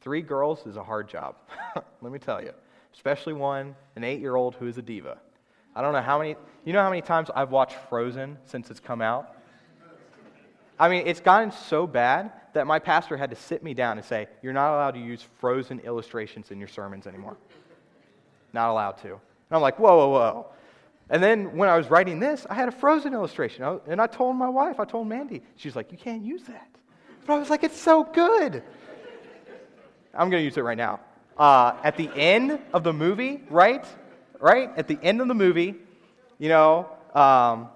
Three 0.00 0.22
girls 0.22 0.66
is 0.66 0.76
a 0.76 0.82
hard 0.82 1.08
job, 1.08 1.36
let 2.02 2.12
me 2.12 2.18
tell 2.18 2.42
you, 2.42 2.52
especially 2.94 3.32
one, 3.32 3.74
an 3.96 4.04
eight 4.04 4.20
year 4.20 4.36
old 4.36 4.54
who 4.54 4.66
is 4.66 4.78
a 4.78 4.82
diva. 4.82 5.18
I 5.74 5.82
don't 5.82 5.92
know 5.92 6.02
how 6.02 6.18
many, 6.18 6.36
you 6.64 6.72
know 6.72 6.82
how 6.82 6.90
many 6.90 7.02
times 7.02 7.30
I've 7.34 7.50
watched 7.50 7.76
Frozen 7.88 8.38
since 8.44 8.70
it's 8.70 8.80
come 8.80 9.00
out? 9.00 9.36
I 10.78 10.88
mean, 10.88 11.04
it's 11.06 11.20
gotten 11.20 11.50
so 11.50 11.86
bad 11.86 12.32
that 12.52 12.66
my 12.66 12.78
pastor 12.78 13.16
had 13.16 13.30
to 13.30 13.36
sit 13.36 13.62
me 13.62 13.74
down 13.74 13.98
and 13.98 14.06
say, 14.06 14.28
You're 14.42 14.52
not 14.52 14.74
allowed 14.74 14.92
to 14.92 15.00
use 15.00 15.22
frozen 15.40 15.80
illustrations 15.80 16.50
in 16.50 16.58
your 16.58 16.68
sermons 16.68 17.06
anymore. 17.06 17.36
Not 18.52 18.70
allowed 18.70 18.92
to. 18.98 19.08
And 19.08 19.20
I'm 19.50 19.60
like, 19.60 19.78
Whoa, 19.78 19.96
whoa, 19.96 20.08
whoa. 20.08 20.46
And 21.10 21.22
then 21.22 21.56
when 21.56 21.68
I 21.68 21.76
was 21.76 21.88
writing 21.88 22.20
this, 22.20 22.46
I 22.50 22.54
had 22.54 22.68
a 22.68 22.72
frozen 22.72 23.14
illustration. 23.14 23.64
And 23.86 24.00
I 24.00 24.06
told 24.06 24.36
my 24.36 24.48
wife, 24.48 24.78
I 24.78 24.84
told 24.84 25.08
Mandy, 25.08 25.42
she's 25.56 25.74
like, 25.74 25.90
You 25.90 25.98
can't 25.98 26.22
use 26.22 26.42
that. 26.44 26.68
But 27.26 27.34
I 27.34 27.38
was 27.38 27.50
like, 27.50 27.64
It's 27.64 27.80
so 27.80 28.04
good. 28.04 28.62
I'm 30.14 30.30
going 30.30 30.40
to 30.40 30.44
use 30.44 30.56
it 30.56 30.62
right 30.62 30.76
now. 30.76 31.00
Uh, 31.36 31.74
at 31.84 31.96
the 31.96 32.10
end 32.16 32.58
of 32.72 32.82
the 32.82 32.92
movie, 32.92 33.42
right? 33.48 33.84
Right? 34.40 34.70
At 34.76 34.88
the 34.88 34.98
end 35.02 35.20
of 35.20 35.28
the 35.28 35.34
movie, 35.34 35.76
you 36.38 36.48
know, 36.48 36.88
um, 37.14 37.68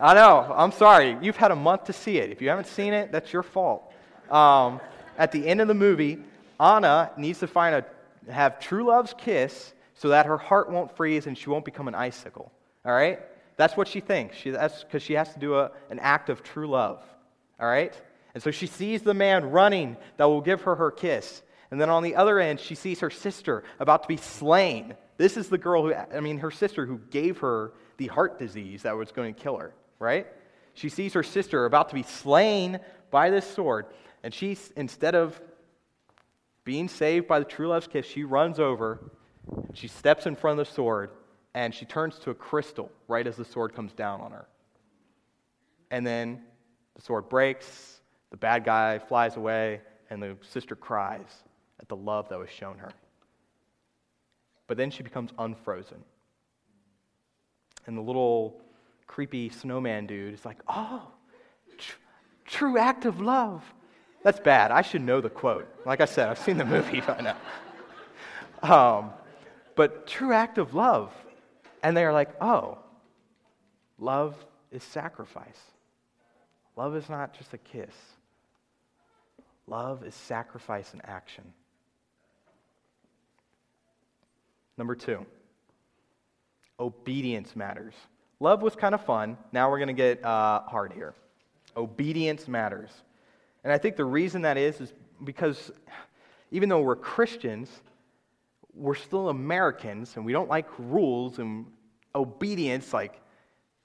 I 0.00 0.14
know, 0.14 0.52
I'm 0.54 0.72
sorry. 0.72 1.16
You've 1.22 1.36
had 1.36 1.52
a 1.52 1.56
month 1.56 1.84
to 1.84 1.92
see 1.92 2.18
it. 2.18 2.30
If 2.30 2.42
you 2.42 2.48
haven't 2.48 2.66
seen 2.66 2.92
it, 2.92 3.12
that's 3.12 3.32
your 3.32 3.42
fault. 3.42 3.92
Um, 4.30 4.80
at 5.16 5.32
the 5.32 5.46
end 5.46 5.60
of 5.60 5.68
the 5.68 5.74
movie, 5.74 6.18
Anna 6.60 7.10
needs 7.16 7.38
to 7.40 7.46
find 7.46 7.76
a, 7.76 8.32
have 8.32 8.58
true 8.60 8.86
love's 8.86 9.14
kiss 9.16 9.72
so 9.96 10.10
that 10.10 10.26
her 10.26 10.36
heart 10.36 10.70
won't 10.70 10.94
freeze 10.96 11.26
and 11.26 11.36
she 11.36 11.50
won't 11.50 11.64
become 11.64 11.88
an 11.88 11.94
icicle. 11.94 12.52
All 12.84 12.92
right? 12.92 13.20
That's 13.56 13.76
what 13.76 13.88
she 13.88 14.00
thinks. 14.00 14.36
She, 14.36 14.50
that's 14.50 14.84
because 14.84 15.02
she 15.02 15.14
has 15.14 15.32
to 15.32 15.40
do 15.40 15.56
a, 15.56 15.72
an 15.90 15.98
act 15.98 16.28
of 16.28 16.42
true 16.42 16.68
love. 16.68 17.02
All 17.58 17.66
right? 17.66 17.98
And 18.34 18.42
so 18.42 18.50
she 18.50 18.66
sees 18.66 19.02
the 19.02 19.14
man 19.14 19.50
running 19.50 19.96
that 20.18 20.26
will 20.26 20.42
give 20.42 20.62
her 20.62 20.76
her 20.76 20.90
kiss. 20.90 21.42
And 21.70 21.80
then 21.80 21.88
on 21.88 22.02
the 22.02 22.14
other 22.14 22.38
end, 22.38 22.60
she 22.60 22.74
sees 22.74 23.00
her 23.00 23.10
sister 23.10 23.64
about 23.80 24.02
to 24.02 24.08
be 24.08 24.18
slain. 24.18 24.94
This 25.16 25.38
is 25.38 25.48
the 25.48 25.58
girl 25.58 25.82
who, 25.82 25.94
I 25.94 26.20
mean, 26.20 26.38
her 26.38 26.50
sister 26.50 26.84
who 26.84 26.98
gave 27.10 27.38
her 27.38 27.72
the 27.96 28.08
heart 28.08 28.38
disease 28.38 28.82
that 28.82 28.94
was 28.96 29.10
going 29.10 29.34
to 29.34 29.40
kill 29.40 29.56
her, 29.56 29.74
right? 29.98 30.26
She 30.74 30.90
sees 30.90 31.14
her 31.14 31.22
sister 31.22 31.64
about 31.64 31.88
to 31.88 31.94
be 31.94 32.02
slain 32.02 32.78
by 33.10 33.30
this 33.30 33.50
sword. 33.50 33.86
And 34.22 34.34
she, 34.34 34.58
instead 34.76 35.14
of 35.14 35.40
being 36.64 36.88
saved 36.88 37.26
by 37.26 37.38
the 37.38 37.46
true 37.46 37.68
love's 37.68 37.86
kiss, 37.86 38.04
she 38.04 38.24
runs 38.24 38.60
over 38.60 39.00
she 39.74 39.88
steps 39.88 40.26
in 40.26 40.36
front 40.36 40.58
of 40.58 40.66
the 40.66 40.72
sword 40.72 41.10
and 41.54 41.74
she 41.74 41.84
turns 41.84 42.18
to 42.20 42.30
a 42.30 42.34
crystal 42.34 42.90
right 43.08 43.26
as 43.26 43.36
the 43.36 43.44
sword 43.44 43.74
comes 43.74 43.92
down 43.92 44.20
on 44.20 44.30
her. 44.32 44.46
And 45.90 46.06
then 46.06 46.42
the 46.94 47.02
sword 47.02 47.28
breaks, 47.28 48.00
the 48.30 48.36
bad 48.36 48.64
guy 48.64 48.98
flies 48.98 49.36
away, 49.36 49.80
and 50.10 50.22
the 50.22 50.36
sister 50.42 50.76
cries 50.76 51.44
at 51.80 51.88
the 51.88 51.96
love 51.96 52.28
that 52.28 52.38
was 52.38 52.50
shown 52.50 52.78
her. 52.78 52.90
But 54.66 54.76
then 54.76 54.90
she 54.90 55.02
becomes 55.02 55.30
unfrozen. 55.38 56.02
And 57.86 57.96
the 57.96 58.02
little 58.02 58.60
creepy 59.06 59.48
snowman 59.48 60.06
dude 60.06 60.34
is 60.34 60.44
like, 60.44 60.58
oh, 60.68 61.02
tr- 61.78 61.96
true 62.44 62.76
act 62.76 63.04
of 63.04 63.20
love. 63.20 63.62
That's 64.24 64.40
bad. 64.40 64.72
I 64.72 64.82
should 64.82 65.02
know 65.02 65.20
the 65.20 65.30
quote. 65.30 65.68
Like 65.86 66.00
I 66.00 66.04
said, 66.04 66.28
I've 66.28 66.38
seen 66.38 66.56
the 66.56 66.64
movie 66.66 67.00
by 67.00 67.20
now. 67.20 67.36
Um, 68.62 69.10
but 69.76 70.06
true 70.06 70.32
act 70.32 70.58
of 70.58 70.74
love. 70.74 71.12
And 71.82 71.96
they're 71.96 72.12
like, 72.12 72.30
oh, 72.40 72.78
love 73.98 74.34
is 74.72 74.82
sacrifice. 74.82 75.60
Love 76.74 76.96
is 76.96 77.08
not 77.08 77.32
just 77.32 77.54
a 77.54 77.58
kiss, 77.58 77.94
love 79.66 80.04
is 80.04 80.14
sacrifice 80.14 80.92
and 80.92 81.00
action. 81.06 81.44
Number 84.76 84.94
two, 84.94 85.24
obedience 86.78 87.56
matters. 87.56 87.94
Love 88.40 88.60
was 88.60 88.76
kind 88.76 88.94
of 88.94 89.02
fun. 89.02 89.38
Now 89.52 89.70
we're 89.70 89.78
going 89.78 89.88
to 89.88 89.94
get 89.94 90.22
uh, 90.22 90.60
hard 90.66 90.92
here. 90.92 91.14
Obedience 91.74 92.46
matters. 92.46 92.90
And 93.64 93.72
I 93.72 93.78
think 93.78 93.96
the 93.96 94.04
reason 94.04 94.42
that 94.42 94.58
is 94.58 94.80
is 94.82 94.92
because 95.24 95.72
even 96.50 96.68
though 96.68 96.82
we're 96.82 96.94
Christians, 96.96 97.70
we're 98.76 98.94
still 98.94 99.28
Americans 99.28 100.16
and 100.16 100.24
we 100.24 100.32
don't 100.32 100.48
like 100.48 100.66
rules 100.78 101.38
and 101.38 101.66
obedience. 102.14 102.92
Like, 102.92 103.20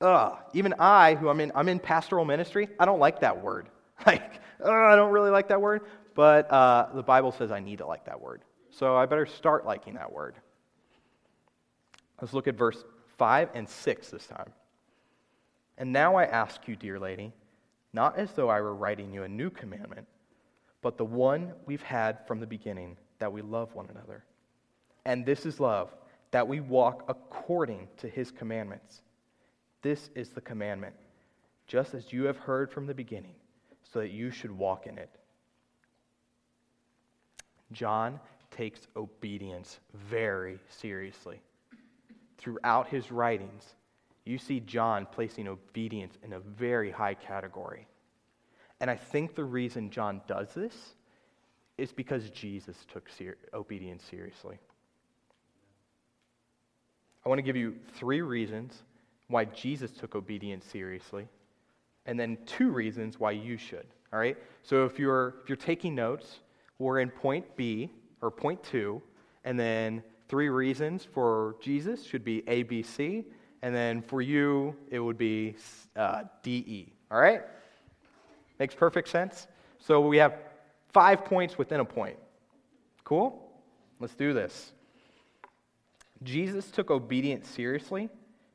ugh. 0.01 0.37
Even 0.53 0.75
I, 0.77 1.15
who 1.15 1.29
I'm 1.29 1.39
in, 1.39 1.51
I'm 1.55 1.69
in 1.69 1.79
pastoral 1.79 2.25
ministry, 2.25 2.67
I 2.79 2.85
don't 2.85 2.99
like 2.99 3.21
that 3.21 3.41
word. 3.41 3.69
Like, 4.03 4.41
ugh, 4.59 4.67
I 4.71 4.95
don't 4.95 5.11
really 5.11 5.29
like 5.29 5.49
that 5.49 5.61
word. 5.61 5.81
But 6.15 6.51
uh, 6.51 6.89
the 6.95 7.03
Bible 7.03 7.31
says 7.31 7.51
I 7.51 7.59
need 7.59 7.77
to 7.77 7.85
like 7.85 8.05
that 8.05 8.19
word. 8.19 8.41
So 8.71 8.95
I 8.95 9.05
better 9.05 9.27
start 9.27 9.63
liking 9.63 9.93
that 9.93 10.11
word. 10.11 10.33
Let's 12.19 12.33
look 12.33 12.47
at 12.47 12.55
verse 12.55 12.83
5 13.19 13.49
and 13.53 13.69
6 13.69 14.09
this 14.09 14.25
time. 14.25 14.51
And 15.77 15.93
now 15.93 16.15
I 16.15 16.23
ask 16.23 16.67
you, 16.67 16.75
dear 16.75 16.99
lady, 16.99 17.31
not 17.93 18.17
as 18.17 18.31
though 18.31 18.49
I 18.49 18.61
were 18.61 18.73
writing 18.73 19.13
you 19.13 19.21
a 19.21 19.27
new 19.27 19.51
commandment, 19.51 20.07
but 20.81 20.97
the 20.97 21.05
one 21.05 21.53
we've 21.67 21.83
had 21.83 22.25
from 22.25 22.39
the 22.39 22.47
beginning, 22.47 22.97
that 23.19 23.31
we 23.31 23.43
love 23.43 23.75
one 23.75 23.87
another. 23.89 24.23
And 25.05 25.25
this 25.25 25.45
is 25.45 25.59
love, 25.59 25.89
that 26.31 26.47
we 26.47 26.59
walk 26.59 27.05
according 27.07 27.87
to 27.97 28.07
his 28.07 28.31
commandments. 28.31 29.01
This 29.81 30.09
is 30.15 30.29
the 30.29 30.41
commandment, 30.41 30.95
just 31.67 31.93
as 31.93 32.13
you 32.13 32.25
have 32.25 32.37
heard 32.37 32.71
from 32.71 32.85
the 32.85 32.93
beginning, 32.93 33.35
so 33.91 33.99
that 33.99 34.11
you 34.11 34.31
should 34.31 34.51
walk 34.51 34.87
in 34.87 34.97
it. 34.97 35.09
John 37.71 38.19
takes 38.51 38.81
obedience 38.95 39.79
very 39.93 40.59
seriously. 40.69 41.41
Throughout 42.37 42.89
his 42.89 43.11
writings, 43.11 43.63
you 44.25 44.37
see 44.37 44.59
John 44.59 45.07
placing 45.11 45.47
obedience 45.47 46.17
in 46.23 46.33
a 46.33 46.39
very 46.39 46.91
high 46.91 47.13
category. 47.13 47.87
And 48.79 48.89
I 48.89 48.95
think 48.95 49.35
the 49.35 49.43
reason 49.43 49.89
John 49.89 50.21
does 50.27 50.53
this 50.53 50.75
is 51.77 51.91
because 51.91 52.29
Jesus 52.29 52.77
took 52.91 53.09
ser- 53.09 53.37
obedience 53.53 54.03
seriously. 54.03 54.59
I 57.25 57.29
want 57.29 57.39
to 57.39 57.43
give 57.43 57.55
you 57.55 57.75
three 57.93 58.21
reasons 58.21 58.83
why 59.27 59.45
Jesus 59.45 59.91
took 59.91 60.15
obedience 60.15 60.65
seriously, 60.65 61.27
and 62.05 62.19
then 62.19 62.37
two 62.45 62.69
reasons 62.69 63.19
why 63.19 63.31
you 63.31 63.57
should. 63.57 63.85
All 64.11 64.19
right? 64.19 64.37
So 64.63 64.85
if 64.85 64.99
you're, 64.99 65.35
if 65.43 65.49
you're 65.49 65.55
taking 65.55 65.95
notes, 65.95 66.39
we're 66.79 66.99
in 66.99 67.09
point 67.09 67.55
B, 67.55 67.91
or 68.21 68.31
point 68.31 68.63
two, 68.63 69.01
and 69.43 69.59
then 69.59 70.03
three 70.27 70.49
reasons 70.49 71.05
for 71.05 71.55
Jesus 71.61 72.03
should 72.05 72.23
be 72.23 72.43
A, 72.47 72.63
B, 72.63 72.83
C, 72.83 73.25
And 73.63 73.75
then 73.75 74.01
for 74.01 74.21
you, 74.21 74.75
it 74.89 74.99
would 74.99 75.17
be 75.17 75.55
uh, 75.95 76.23
DE. 76.41 76.91
All 77.11 77.19
right? 77.19 77.43
Makes 78.59 78.75
perfect 78.75 79.07
sense? 79.07 79.47
So 79.79 80.01
we 80.01 80.17
have 80.17 80.33
five 80.89 81.25
points 81.25 81.57
within 81.57 81.79
a 81.79 81.85
point. 81.85 82.17
Cool? 83.03 83.51
Let's 83.99 84.15
do 84.15 84.33
this. 84.33 84.71
Jesus 86.23 86.69
took 86.69 86.91
obedience 86.91 87.47
seriously 87.47 88.09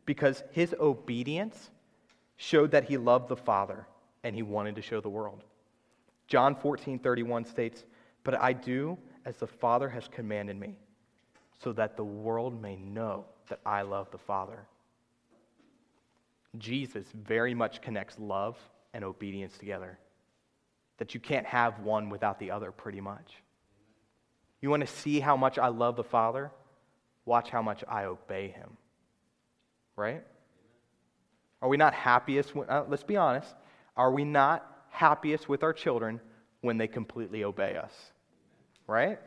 because 0.04 0.42
his 0.52 0.74
obedience 0.78 1.70
showed 2.36 2.70
that 2.70 2.84
he 2.84 2.96
loved 2.96 3.28
the 3.28 3.36
Father 3.36 3.86
and 4.22 4.34
he 4.34 4.42
wanted 4.42 4.76
to 4.76 4.82
show 4.82 5.00
the 5.00 5.08
world. 5.08 5.42
John 6.28 6.54
14, 6.54 6.98
31 6.98 7.44
states, 7.44 7.84
But 8.24 8.40
I 8.40 8.52
do 8.52 8.98
as 9.24 9.36
the 9.36 9.46
Father 9.46 9.88
has 9.88 10.08
commanded 10.08 10.58
me, 10.58 10.76
so 11.62 11.72
that 11.72 11.96
the 11.96 12.04
world 12.04 12.60
may 12.60 12.76
know 12.76 13.24
that 13.48 13.60
I 13.64 13.82
love 13.82 14.10
the 14.10 14.18
Father. 14.18 14.66
Jesus 16.58 17.06
very 17.14 17.54
much 17.54 17.82
connects 17.82 18.18
love 18.18 18.56
and 18.94 19.04
obedience 19.04 19.58
together. 19.58 19.98
That 20.98 21.14
you 21.14 21.20
can't 21.20 21.46
have 21.46 21.80
one 21.80 22.08
without 22.08 22.38
the 22.38 22.50
other, 22.50 22.72
pretty 22.72 23.00
much. 23.00 23.34
You 24.60 24.70
want 24.70 24.80
to 24.80 24.86
see 24.86 25.20
how 25.20 25.36
much 25.36 25.58
I 25.58 25.68
love 25.68 25.96
the 25.96 26.04
Father? 26.04 26.50
Watch 27.26 27.50
how 27.50 27.60
much 27.60 27.84
I 27.88 28.04
obey 28.04 28.48
him. 28.48 28.76
Right? 29.96 30.22
Are 31.60 31.68
we 31.68 31.76
not 31.76 31.92
happiest? 31.92 32.54
When, 32.54 32.70
uh, 32.70 32.84
let's 32.88 33.02
be 33.02 33.16
honest. 33.16 33.54
Are 33.96 34.12
we 34.12 34.24
not 34.24 34.84
happiest 34.88 35.48
with 35.48 35.62
our 35.62 35.72
children 35.72 36.20
when 36.60 36.78
they 36.78 36.86
completely 36.86 37.44
obey 37.44 37.76
us? 37.76 37.92
Right? 38.86 39.18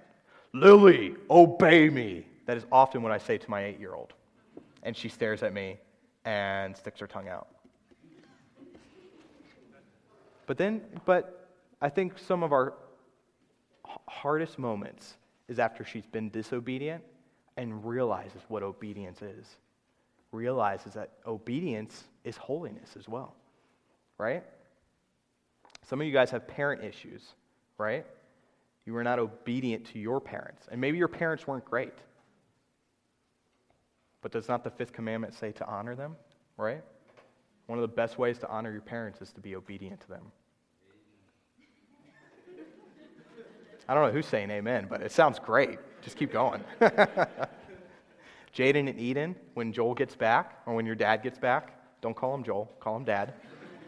Lily, 0.53 1.15
obey 1.29 1.89
me. 1.89 2.25
That 2.45 2.57
is 2.57 2.65
often 2.71 3.03
what 3.03 3.11
I 3.11 3.17
say 3.17 3.37
to 3.37 3.49
my 3.49 3.65
eight 3.65 3.79
year 3.79 3.93
old. 3.93 4.13
And 4.83 4.95
she 4.95 5.09
stares 5.09 5.43
at 5.43 5.53
me 5.53 5.77
and 6.23 6.75
sticks 6.75 6.99
her 7.01 7.07
tongue 7.07 7.27
out. 7.27 7.47
But 10.47 10.57
then, 10.57 10.81
but 11.05 11.49
I 11.81 11.89
think 11.89 12.17
some 12.17 12.41
of 12.41 12.53
our 12.53 12.73
hardest 14.07 14.57
moments 14.57 15.15
is 15.47 15.59
after 15.59 15.83
she's 15.83 16.05
been 16.05 16.29
disobedient 16.29 17.03
and 17.57 17.85
realizes 17.85 18.41
what 18.47 18.63
obedience 18.63 19.21
is. 19.21 19.45
Realizes 20.31 20.93
that 20.93 21.11
obedience 21.25 22.03
is 22.23 22.37
holiness 22.37 22.95
as 22.97 23.07
well, 23.07 23.35
right? 24.17 24.43
Some 25.87 26.01
of 26.01 26.07
you 26.07 26.13
guys 26.13 26.29
have 26.31 26.47
parent 26.47 26.83
issues, 26.83 27.23
right? 27.77 28.05
You 28.85 28.93
were 28.93 29.03
not 29.03 29.19
obedient 29.19 29.85
to 29.87 29.99
your 29.99 30.19
parents. 30.19 30.67
And 30.71 30.79
maybe 30.79 30.97
your 30.97 31.07
parents 31.07 31.47
weren't 31.47 31.65
great. 31.65 31.93
But 34.21 34.31
does 34.31 34.47
not 34.47 34.63
the 34.63 34.69
fifth 34.69 34.93
commandment 34.93 35.33
say 35.33 35.51
to 35.53 35.67
honor 35.67 35.95
them, 35.95 36.15
right? 36.57 36.83
One 37.67 37.79
of 37.79 37.81
the 37.81 37.87
best 37.87 38.17
ways 38.17 38.37
to 38.39 38.49
honor 38.49 38.71
your 38.71 38.81
parents 38.81 39.21
is 39.21 39.31
to 39.33 39.41
be 39.41 39.55
obedient 39.55 40.01
to 40.01 40.07
them. 40.09 40.31
I 43.87 43.95
don't 43.95 44.05
know 44.05 44.11
who's 44.11 44.27
saying 44.27 44.51
amen, 44.51 44.85
but 44.87 45.01
it 45.01 45.11
sounds 45.11 45.39
great. 45.39 45.79
Just 46.01 46.17
keep 46.17 46.31
going. 46.31 46.63
Jaden 48.55 48.89
and 48.89 48.99
Eden, 48.99 49.35
when 49.53 49.71
Joel 49.71 49.93
gets 49.93 50.15
back, 50.15 50.61
or 50.65 50.73
when 50.73 50.85
your 50.85 50.95
dad 50.95 51.21
gets 51.23 51.37
back, 51.37 51.73
don't 52.01 52.15
call 52.15 52.33
him 52.33 52.43
Joel, 52.43 52.71
call 52.79 52.97
him 52.97 53.03
dad. 53.03 53.33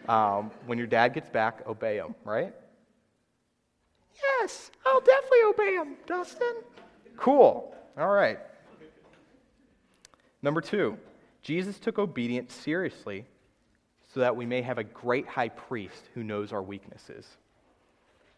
Um, 0.08 0.52
when 0.66 0.78
your 0.78 0.88
dad 0.88 1.14
gets 1.14 1.30
back, 1.30 1.66
obey 1.68 1.98
him, 1.98 2.16
right? 2.24 2.54
Yes, 4.22 4.72
I'll 4.86 5.02
definitely 5.02 5.40
obey 5.48 5.74
him, 5.76 5.96
Dustin. 6.06 6.56
Cool. 7.18 7.76
All 7.98 8.10
right. 8.10 8.40
Number 10.42 10.62
two, 10.62 10.98
Jesus 11.42 11.80
took 11.80 12.00
obedience 12.00 12.54
seriously 12.54 13.26
so 14.14 14.20
that 14.20 14.36
we 14.36 14.46
may 14.46 14.62
have 14.62 14.78
a 14.78 14.84
great 14.84 15.28
high 15.28 15.50
priest 15.50 16.10
who 16.14 16.24
knows 16.24 16.52
our 16.52 16.62
weaknesses. 16.62 17.26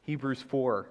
Hebrews 0.03 0.41
4 0.41 0.87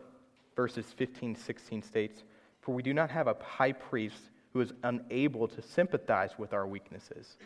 verses 0.57 0.87
15 0.97 1.35
16 1.37 1.83
states, 1.83 2.25
For 2.62 2.75
we 2.75 2.83
do 2.83 2.94
not 2.94 3.11
have 3.11 3.27
a 3.27 3.37
high 3.42 3.72
priest 3.72 4.18
who 4.53 4.61
is 4.61 4.72
unable 4.83 5.48
to 5.48 5.62
sympathize 5.62 6.31
with 6.38 6.53
our 6.53 6.66
weaknesses, 6.66 7.37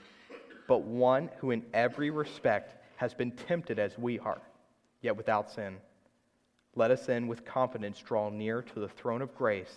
but 0.68 0.82
one 0.82 1.30
who 1.38 1.50
in 1.50 1.64
every 1.72 2.10
respect 2.10 2.74
has 2.96 3.14
been 3.14 3.30
tempted 3.30 3.78
as 3.78 3.98
we 3.98 4.18
are, 4.18 4.40
yet 5.02 5.16
without 5.16 5.50
sin. 5.50 5.78
Let 6.74 6.90
us 6.90 7.06
then 7.06 7.26
with 7.26 7.44
confidence 7.44 7.98
draw 7.98 8.28
near 8.28 8.62
to 8.62 8.80
the 8.80 8.88
throne 8.88 9.22
of 9.22 9.34
grace, 9.34 9.74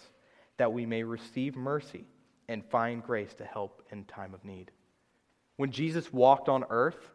that 0.57 0.73
we 0.73 0.85
may 0.85 1.03
receive 1.03 1.55
mercy 1.55 2.03
and 2.49 2.65
find 2.65 3.01
grace 3.01 3.33
to 3.35 3.45
help 3.45 3.83
in 3.91 4.03
time 4.05 4.33
of 4.33 4.43
need. 4.43 4.71
When 5.55 5.71
Jesus 5.71 6.11
walked 6.11 6.49
on 6.49 6.65
earth, 6.69 7.11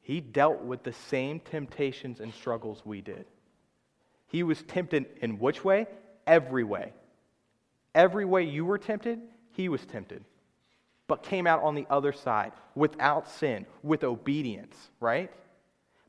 he 0.00 0.20
dealt 0.20 0.62
with 0.62 0.82
the 0.82 0.92
same 0.92 1.40
temptations 1.40 2.20
and 2.20 2.32
struggles 2.32 2.82
we 2.84 3.00
did. 3.00 3.26
He 4.28 4.42
was 4.42 4.62
tempted 4.62 5.06
in 5.20 5.38
which 5.38 5.64
way? 5.64 5.86
Every 6.26 6.64
way. 6.64 6.92
Every 7.96 8.26
way 8.26 8.42
you 8.42 8.66
were 8.66 8.76
tempted, 8.76 9.20
he 9.52 9.70
was 9.70 9.86
tempted, 9.86 10.22
but 11.08 11.22
came 11.22 11.46
out 11.46 11.62
on 11.62 11.74
the 11.74 11.86
other 11.88 12.12
side 12.12 12.52
without 12.74 13.26
sin, 13.26 13.64
with 13.82 14.04
obedience, 14.04 14.76
right? 15.00 15.32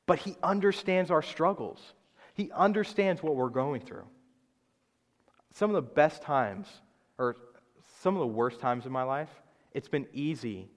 But 0.05 0.19
he 0.19 0.35
understands 0.43 1.09
our 1.09 1.21
struggles, 1.21 1.93
he 2.33 2.51
understands 2.51 3.23
what 3.23 3.37
we're 3.37 3.49
going 3.49 3.81
through. 3.81 4.05
Some 5.53 5.69
of 5.69 5.75
the 5.75 5.81
best 5.93 6.21
times, 6.21 6.67
or 7.17 7.37
some 8.01 8.15
of 8.15 8.19
the 8.19 8.27
worst 8.27 8.59
times 8.59 8.85
in 8.85 8.91
my 8.91 9.03
life, 9.03 9.29
it's 9.73 9.87
been 9.87 10.07
easy 10.13 10.67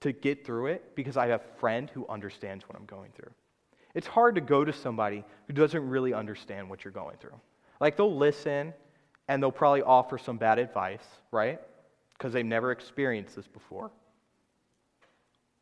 to 0.00 0.10
get 0.10 0.46
through 0.46 0.68
it 0.68 0.96
because 0.96 1.18
I 1.18 1.26
have 1.28 1.42
a 1.42 1.58
friend 1.60 1.90
who 1.90 2.06
understands 2.08 2.66
what 2.66 2.78
I'm 2.78 2.86
going 2.86 3.12
through. 3.14 3.30
It's 3.94 4.06
hard 4.06 4.36
to 4.36 4.40
go 4.40 4.64
to 4.64 4.72
somebody 4.72 5.22
who 5.46 5.52
doesn't 5.52 5.86
really 5.86 6.14
understand 6.14 6.70
what 6.70 6.82
you're 6.82 6.92
going 6.92 7.18
through. 7.18 7.38
Like 7.78 7.98
they'll 7.98 8.16
listen 8.16 8.72
and 9.28 9.42
they'll 9.42 9.52
probably 9.52 9.82
offer 9.82 10.18
some 10.18 10.36
bad 10.36 10.58
advice, 10.58 11.04
right? 11.30 11.60
Because 12.16 12.32
they've 12.32 12.44
never 12.44 12.72
experienced 12.72 13.36
this 13.36 13.46
before. 13.46 13.90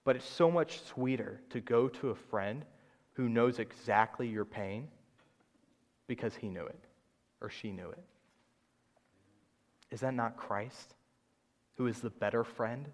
But 0.05 0.17
it's 0.17 0.29
so 0.29 0.51
much 0.51 0.81
sweeter 0.85 1.41
to 1.51 1.61
go 1.61 1.89
to 1.89 2.11
a 2.11 2.15
friend 2.15 2.65
who 3.13 3.29
knows 3.29 3.59
exactly 3.59 4.27
your 4.29 4.45
pain 4.45 4.89
because 6.07 6.35
he 6.35 6.49
knew 6.49 6.65
it 6.65 6.81
or 7.41 7.51
she 7.51 7.71
knew 7.71 7.91
it. 7.91 8.03
Is 9.91 10.01
that 10.01 10.15
not 10.15 10.37
Christ, 10.37 10.95
who 11.77 11.87
is 11.87 12.01
the 12.01 12.11
better 12.11 12.45
friend, 12.45 12.87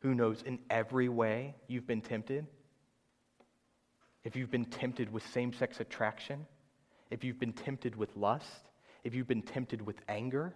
who 0.00 0.14
knows 0.14 0.42
in 0.42 0.58
every 0.70 1.08
way 1.08 1.54
you've 1.66 1.86
been 1.86 2.00
tempted? 2.00 2.46
if 4.28 4.36
you've 4.36 4.50
been 4.50 4.66
tempted 4.66 5.10
with 5.10 5.26
same 5.26 5.54
sex 5.54 5.80
attraction, 5.80 6.46
if 7.10 7.24
you've 7.24 7.40
been 7.40 7.54
tempted 7.54 7.96
with 7.96 8.14
lust, 8.14 8.67
if 9.04 9.14
you've 9.14 9.28
been 9.28 9.42
tempted 9.42 9.80
with 9.84 9.96
anger, 10.08 10.54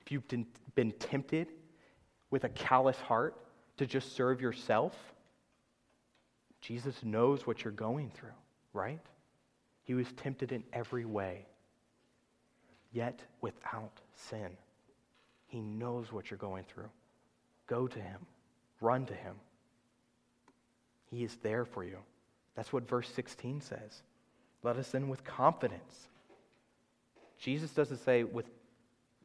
if 0.00 0.12
you've 0.12 0.26
been, 0.74 0.92
tempted 0.98 1.48
with 2.30 2.44
a 2.44 2.48
callous 2.48 2.96
heart 2.96 3.36
to 3.76 3.86
just 3.86 4.16
serve 4.16 4.40
yourself, 4.40 4.96
Jesus 6.60 6.96
knows 7.02 7.46
what 7.46 7.62
you're 7.64 7.72
going 7.72 8.10
through, 8.10 8.36
right? 8.72 9.00
He 9.84 9.94
was 9.94 10.06
tempted 10.16 10.52
in 10.52 10.64
every 10.72 11.04
way, 11.04 11.46
yet 12.92 13.20
without 13.40 14.00
sin. 14.14 14.56
He 15.46 15.60
knows 15.60 16.12
what 16.12 16.30
you're 16.30 16.38
going 16.38 16.64
through. 16.64 16.90
Go 17.66 17.86
to 17.86 17.98
him, 18.00 18.20
run 18.80 19.06
to 19.06 19.14
him. 19.14 19.34
He 21.10 21.24
is 21.24 21.36
there 21.42 21.64
for 21.64 21.84
you. 21.84 21.98
That's 22.54 22.72
what 22.72 22.88
verse 22.88 23.08
16 23.14 23.60
says. 23.60 24.02
Let 24.62 24.76
us 24.76 24.90
then 24.90 25.08
with 25.08 25.22
confidence. 25.24 26.08
Jesus 27.38 27.70
doesn't 27.70 28.04
say 28.04 28.24
with 28.24 28.46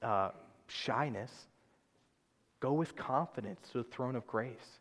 uh, 0.02 0.30
shyness. 0.68 1.32
Go 2.60 2.74
with 2.74 2.96
confidence 2.96 3.60
to 3.72 3.80
the 3.80 3.84
throne 3.84 4.16
of 4.16 4.26
grace, 4.26 4.80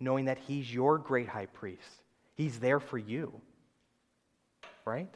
knowing 0.00 0.26
that 0.26 0.38
He's 0.38 0.72
your 0.72 0.98
great 0.98 1.28
high 1.28 1.46
priest. 1.46 2.02
He's 2.34 2.58
there 2.60 2.80
for 2.80 2.98
you. 2.98 3.32
Right? 4.84 5.12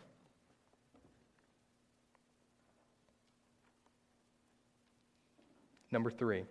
Number 5.91 6.11
three, 6.11 6.45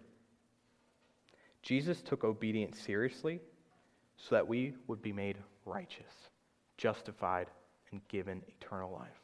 Jesus 1.62 2.02
took 2.02 2.24
obedience 2.24 2.80
seriously 2.80 3.42
so 4.18 4.36
that 4.36 4.48
we 4.48 4.74
would 4.88 5.02
be 5.02 5.12
made 5.12 5.38
righteous, 5.66 6.30
justified, 6.78 7.48
and 7.92 8.02
given 8.08 8.44
eternal 8.48 8.92
life. 8.92 9.21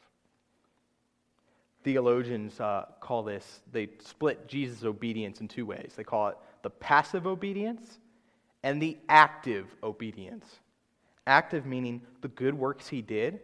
Theologians 1.84 2.58
uh, 2.60 2.86
call 3.00 3.22
this, 3.22 3.60
they 3.72 3.88
split 4.04 4.48
Jesus' 4.48 4.84
obedience 4.84 5.40
in 5.40 5.48
two 5.48 5.64
ways. 5.64 5.92
They 5.96 6.04
call 6.04 6.28
it 6.28 6.36
the 6.62 6.70
passive 6.70 7.26
obedience 7.26 7.98
and 8.62 8.82
the 8.82 8.98
active 9.08 9.66
obedience. 9.82 10.46
Active 11.26 11.66
meaning 11.66 12.02
the 12.20 12.28
good 12.28 12.54
works 12.54 12.88
he 12.88 13.02
did, 13.02 13.40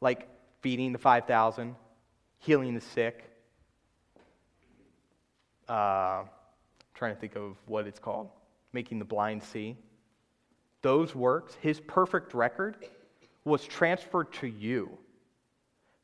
like 0.00 0.28
feeding 0.62 0.92
the 0.92 0.98
5,000, 0.98 1.74
healing 2.38 2.74
the 2.74 2.80
sick. 2.80 3.24
Uh, 5.68 6.22
trying 6.94 7.14
to 7.14 7.20
think 7.20 7.36
of 7.36 7.56
what 7.66 7.86
it's 7.86 7.98
called 7.98 8.30
making 8.72 8.98
the 8.98 9.04
blind 9.04 9.42
see, 9.42 9.74
those 10.82 11.14
works, 11.14 11.56
his 11.62 11.80
perfect 11.80 12.34
record, 12.34 12.76
was 13.44 13.64
transferred 13.64 14.30
to 14.34 14.46
you. 14.46 14.90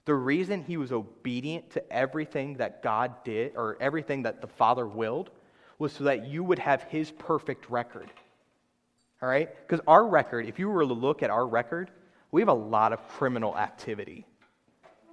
The 0.04 0.14
reason 0.14 0.64
he 0.64 0.76
was 0.76 0.90
obedient 0.90 1.70
to 1.70 1.92
everything 1.92 2.54
that 2.54 2.82
God 2.82 3.22
did, 3.24 3.52
or 3.56 3.76
everything 3.80 4.22
that 4.22 4.40
the 4.40 4.48
Father 4.48 4.86
willed, 4.86 5.30
was 5.78 5.92
so 5.92 6.04
that 6.04 6.26
you 6.26 6.42
would 6.42 6.58
have 6.58 6.82
his 6.84 7.10
perfect 7.10 7.70
record. 7.70 8.10
All 9.20 9.28
right? 9.28 9.48
Because 9.66 9.84
our 9.86 10.06
record, 10.06 10.46
if 10.46 10.58
you 10.58 10.68
were 10.68 10.80
to 10.80 10.92
look 10.92 11.22
at 11.22 11.30
our 11.30 11.46
record, 11.46 11.90
we 12.32 12.40
have 12.40 12.48
a 12.48 12.54
lot 12.54 12.92
of 12.92 13.06
criminal 13.08 13.56
activity. 13.56 14.26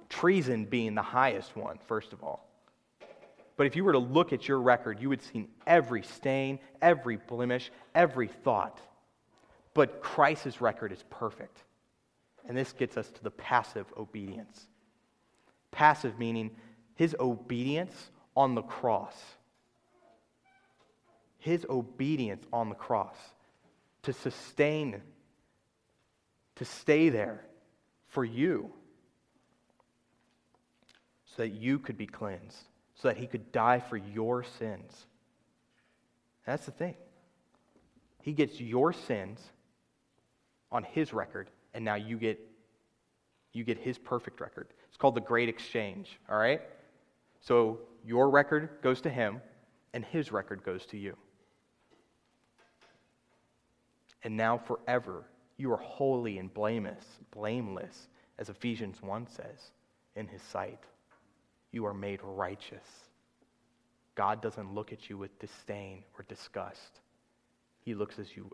Treason 0.08 0.64
being 0.64 0.96
the 0.96 1.02
highest 1.02 1.56
one, 1.56 1.78
first 1.86 2.12
of 2.12 2.24
all. 2.24 2.48
But 3.56 3.66
if 3.66 3.76
you 3.76 3.84
were 3.84 3.92
to 3.92 3.98
look 3.98 4.32
at 4.32 4.48
your 4.48 4.60
record, 4.60 5.00
you 5.00 5.10
would 5.10 5.22
see 5.22 5.46
every 5.66 6.02
stain, 6.02 6.58
every 6.80 7.16
blemish, 7.16 7.70
every 7.94 8.26
thought. 8.26 8.80
But 9.74 10.02
Christ's 10.02 10.60
record 10.60 10.92
is 10.92 11.04
perfect. 11.10 11.62
And 12.48 12.56
this 12.56 12.72
gets 12.72 12.96
us 12.96 13.08
to 13.10 13.22
the 13.22 13.30
passive 13.30 13.86
obedience. 13.96 14.66
Passive 15.72 16.18
meaning 16.18 16.50
his 16.94 17.16
obedience 17.18 18.10
on 18.36 18.54
the 18.54 18.62
cross. 18.62 19.14
His 21.38 21.64
obedience 21.68 22.44
on 22.52 22.68
the 22.68 22.74
cross 22.74 23.16
to 24.02 24.12
sustain, 24.12 25.00
to 26.56 26.64
stay 26.64 27.08
there 27.08 27.44
for 28.08 28.24
you 28.24 28.70
so 31.24 31.42
that 31.42 31.50
you 31.50 31.78
could 31.78 31.96
be 31.96 32.06
cleansed 32.06 32.64
so 33.00 33.08
that 33.08 33.16
he 33.16 33.26
could 33.26 33.50
die 33.50 33.80
for 33.80 33.96
your 33.96 34.44
sins. 34.58 35.06
That's 36.44 36.66
the 36.66 36.72
thing. 36.72 36.94
He 38.22 38.32
gets 38.32 38.60
your 38.60 38.92
sins 38.92 39.40
on 40.70 40.84
his 40.84 41.12
record, 41.12 41.48
and 41.72 41.84
now 41.84 41.94
you 41.94 42.18
get 42.18 42.38
you 43.52 43.64
get 43.64 43.78
his 43.78 43.98
perfect 43.98 44.40
record. 44.40 44.68
Called 45.00 45.16
the 45.16 45.20
great 45.20 45.48
exchange, 45.48 46.20
all 46.28 46.38
right? 46.38 46.60
So 47.40 47.80
your 48.04 48.30
record 48.30 48.68
goes 48.82 49.00
to 49.00 49.10
him, 49.10 49.40
and 49.92 50.04
his 50.04 50.30
record 50.30 50.62
goes 50.62 50.86
to 50.86 50.96
you. 50.96 51.16
And 54.22 54.36
now 54.36 54.58
forever 54.58 55.24
you 55.56 55.72
are 55.72 55.78
holy 55.78 56.38
and 56.38 56.52
blameless, 56.52 57.04
blameless, 57.32 58.08
as 58.38 58.48
Ephesians 58.48 59.02
1 59.02 59.26
says, 59.26 59.72
in 60.16 60.28
his 60.28 60.42
sight 60.42 60.80
you 61.72 61.86
are 61.86 61.94
made 61.94 62.20
righteous. 62.22 62.86
God 64.14 64.42
doesn't 64.42 64.74
look 64.74 64.92
at 64.92 65.08
you 65.08 65.16
with 65.16 65.38
disdain 65.38 66.04
or 66.18 66.24
disgust. 66.28 67.00
He 67.80 67.94
looks 67.94 68.18
at 68.18 68.36
you 68.36 68.50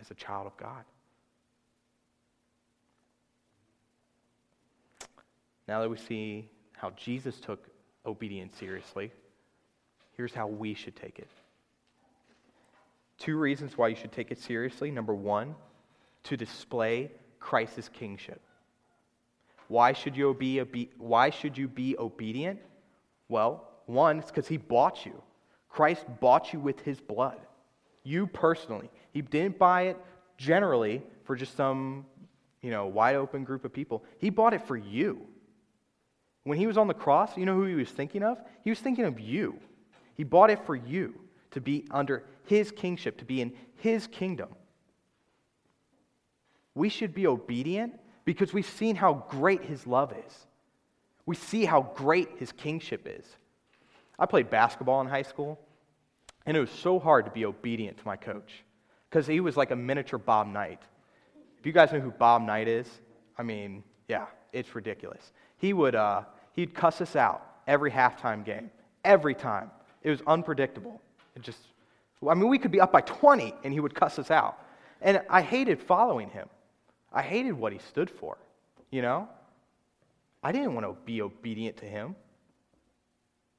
as 0.00 0.10
a 0.10 0.14
child 0.14 0.46
of 0.46 0.56
God. 0.56 0.84
Now 5.66 5.80
that 5.80 5.88
we 5.88 5.96
see 5.96 6.48
how 6.72 6.90
Jesus 6.90 7.40
took 7.40 7.68
obedience 8.04 8.56
seriously, 8.58 9.12
here's 10.16 10.34
how 10.34 10.46
we 10.46 10.74
should 10.74 10.96
take 10.96 11.18
it. 11.18 11.28
Two 13.18 13.38
reasons 13.38 13.78
why 13.78 13.88
you 13.88 13.96
should 13.96 14.12
take 14.12 14.30
it 14.30 14.38
seriously. 14.38 14.90
Number 14.90 15.14
one, 15.14 15.54
to 16.24 16.36
display 16.36 17.10
Christ's 17.38 17.88
kingship. 17.88 18.40
Why 19.68 19.92
should 19.92 20.16
you 20.16 20.34
be, 20.34 20.90
why 20.98 21.30
should 21.30 21.56
you 21.56 21.68
be 21.68 21.96
obedient? 21.98 22.60
Well, 23.28 23.68
one, 23.86 24.18
it's 24.18 24.30
because 24.30 24.48
he 24.48 24.56
bought 24.56 25.06
you. 25.06 25.22
Christ 25.68 26.04
bought 26.20 26.52
you 26.52 26.60
with 26.60 26.80
his 26.80 27.00
blood. 27.00 27.38
You 28.02 28.26
personally. 28.26 28.90
He 29.12 29.22
didn't 29.22 29.58
buy 29.58 29.82
it 29.82 29.96
generally 30.36 31.02
for 31.24 31.34
just 31.34 31.56
some, 31.56 32.04
you 32.60 32.70
know, 32.70 32.86
wide 32.86 33.16
open 33.16 33.44
group 33.44 33.64
of 33.64 33.72
people. 33.72 34.04
He 34.18 34.30
bought 34.30 34.54
it 34.54 34.66
for 34.66 34.76
you. 34.76 35.26
When 36.44 36.58
he 36.58 36.66
was 36.66 36.76
on 36.76 36.88
the 36.88 36.94
cross, 36.94 37.36
you 37.36 37.46
know 37.46 37.54
who 37.54 37.64
he 37.64 37.74
was 37.74 37.90
thinking 37.90 38.22
of? 38.22 38.38
He 38.62 38.70
was 38.70 38.78
thinking 38.78 39.04
of 39.04 39.18
you. 39.18 39.58
He 40.14 40.24
bought 40.24 40.50
it 40.50 40.64
for 40.64 40.76
you 40.76 41.14
to 41.52 41.60
be 41.60 41.84
under 41.90 42.22
his 42.44 42.70
kingship, 42.70 43.18
to 43.18 43.24
be 43.24 43.40
in 43.40 43.52
his 43.76 44.06
kingdom. 44.06 44.50
We 46.74 46.88
should 46.88 47.14
be 47.14 47.26
obedient 47.26 47.98
because 48.24 48.52
we've 48.52 48.66
seen 48.66 48.96
how 48.96 49.24
great 49.28 49.64
his 49.64 49.86
love 49.86 50.12
is. 50.26 50.46
We 51.26 51.36
see 51.36 51.64
how 51.64 51.82
great 51.94 52.28
his 52.38 52.52
kingship 52.52 53.06
is. 53.06 53.24
I 54.18 54.26
played 54.26 54.50
basketball 54.50 55.00
in 55.00 55.06
high 55.06 55.22
school, 55.22 55.58
and 56.44 56.56
it 56.56 56.60
was 56.60 56.70
so 56.70 56.98
hard 56.98 57.24
to 57.24 57.30
be 57.30 57.46
obedient 57.46 57.98
to 57.98 58.06
my 58.06 58.16
coach 58.16 58.64
because 59.08 59.26
he 59.26 59.40
was 59.40 59.56
like 59.56 59.70
a 59.70 59.76
miniature 59.76 60.18
Bob 60.18 60.48
Knight. 60.48 60.82
If 61.58 61.66
you 61.66 61.72
guys 61.72 61.92
know 61.92 62.00
who 62.00 62.10
Bob 62.10 62.42
Knight 62.42 62.68
is, 62.68 62.88
I 63.38 63.42
mean, 63.42 63.82
yeah, 64.08 64.26
it's 64.52 64.74
ridiculous. 64.74 65.32
He 65.56 65.72
would 65.72 65.94
uh, 65.94 66.22
he'd 66.54 66.74
cuss 66.74 67.00
us 67.00 67.14
out 67.16 67.46
every 67.66 67.90
halftime 67.90 68.44
game, 68.44 68.70
every 69.04 69.34
time. 69.34 69.70
It 70.02 70.10
was 70.10 70.22
unpredictable. 70.26 71.00
It 71.36 71.42
just, 71.42 71.58
I 72.26 72.34
mean, 72.34 72.48
we 72.48 72.58
could 72.58 72.70
be 72.70 72.80
up 72.80 72.92
by 72.92 73.02
20, 73.02 73.54
and 73.64 73.72
he 73.72 73.80
would 73.80 73.94
cuss 73.94 74.18
us 74.18 74.30
out. 74.30 74.58
And 75.02 75.22
I 75.28 75.42
hated 75.42 75.80
following 75.80 76.30
him. 76.30 76.48
I 77.12 77.22
hated 77.22 77.52
what 77.52 77.72
he 77.72 77.78
stood 77.78 78.10
for, 78.10 78.38
you 78.90 79.02
know? 79.02 79.28
I 80.42 80.52
didn't 80.52 80.74
want 80.74 80.86
to 80.86 80.96
be 81.04 81.22
obedient 81.22 81.78
to 81.78 81.86
him 81.86 82.16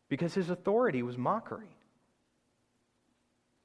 because 0.07 0.33
his 0.33 0.49
authority 0.49 1.01
was 1.03 1.17
mockery. 1.17 1.75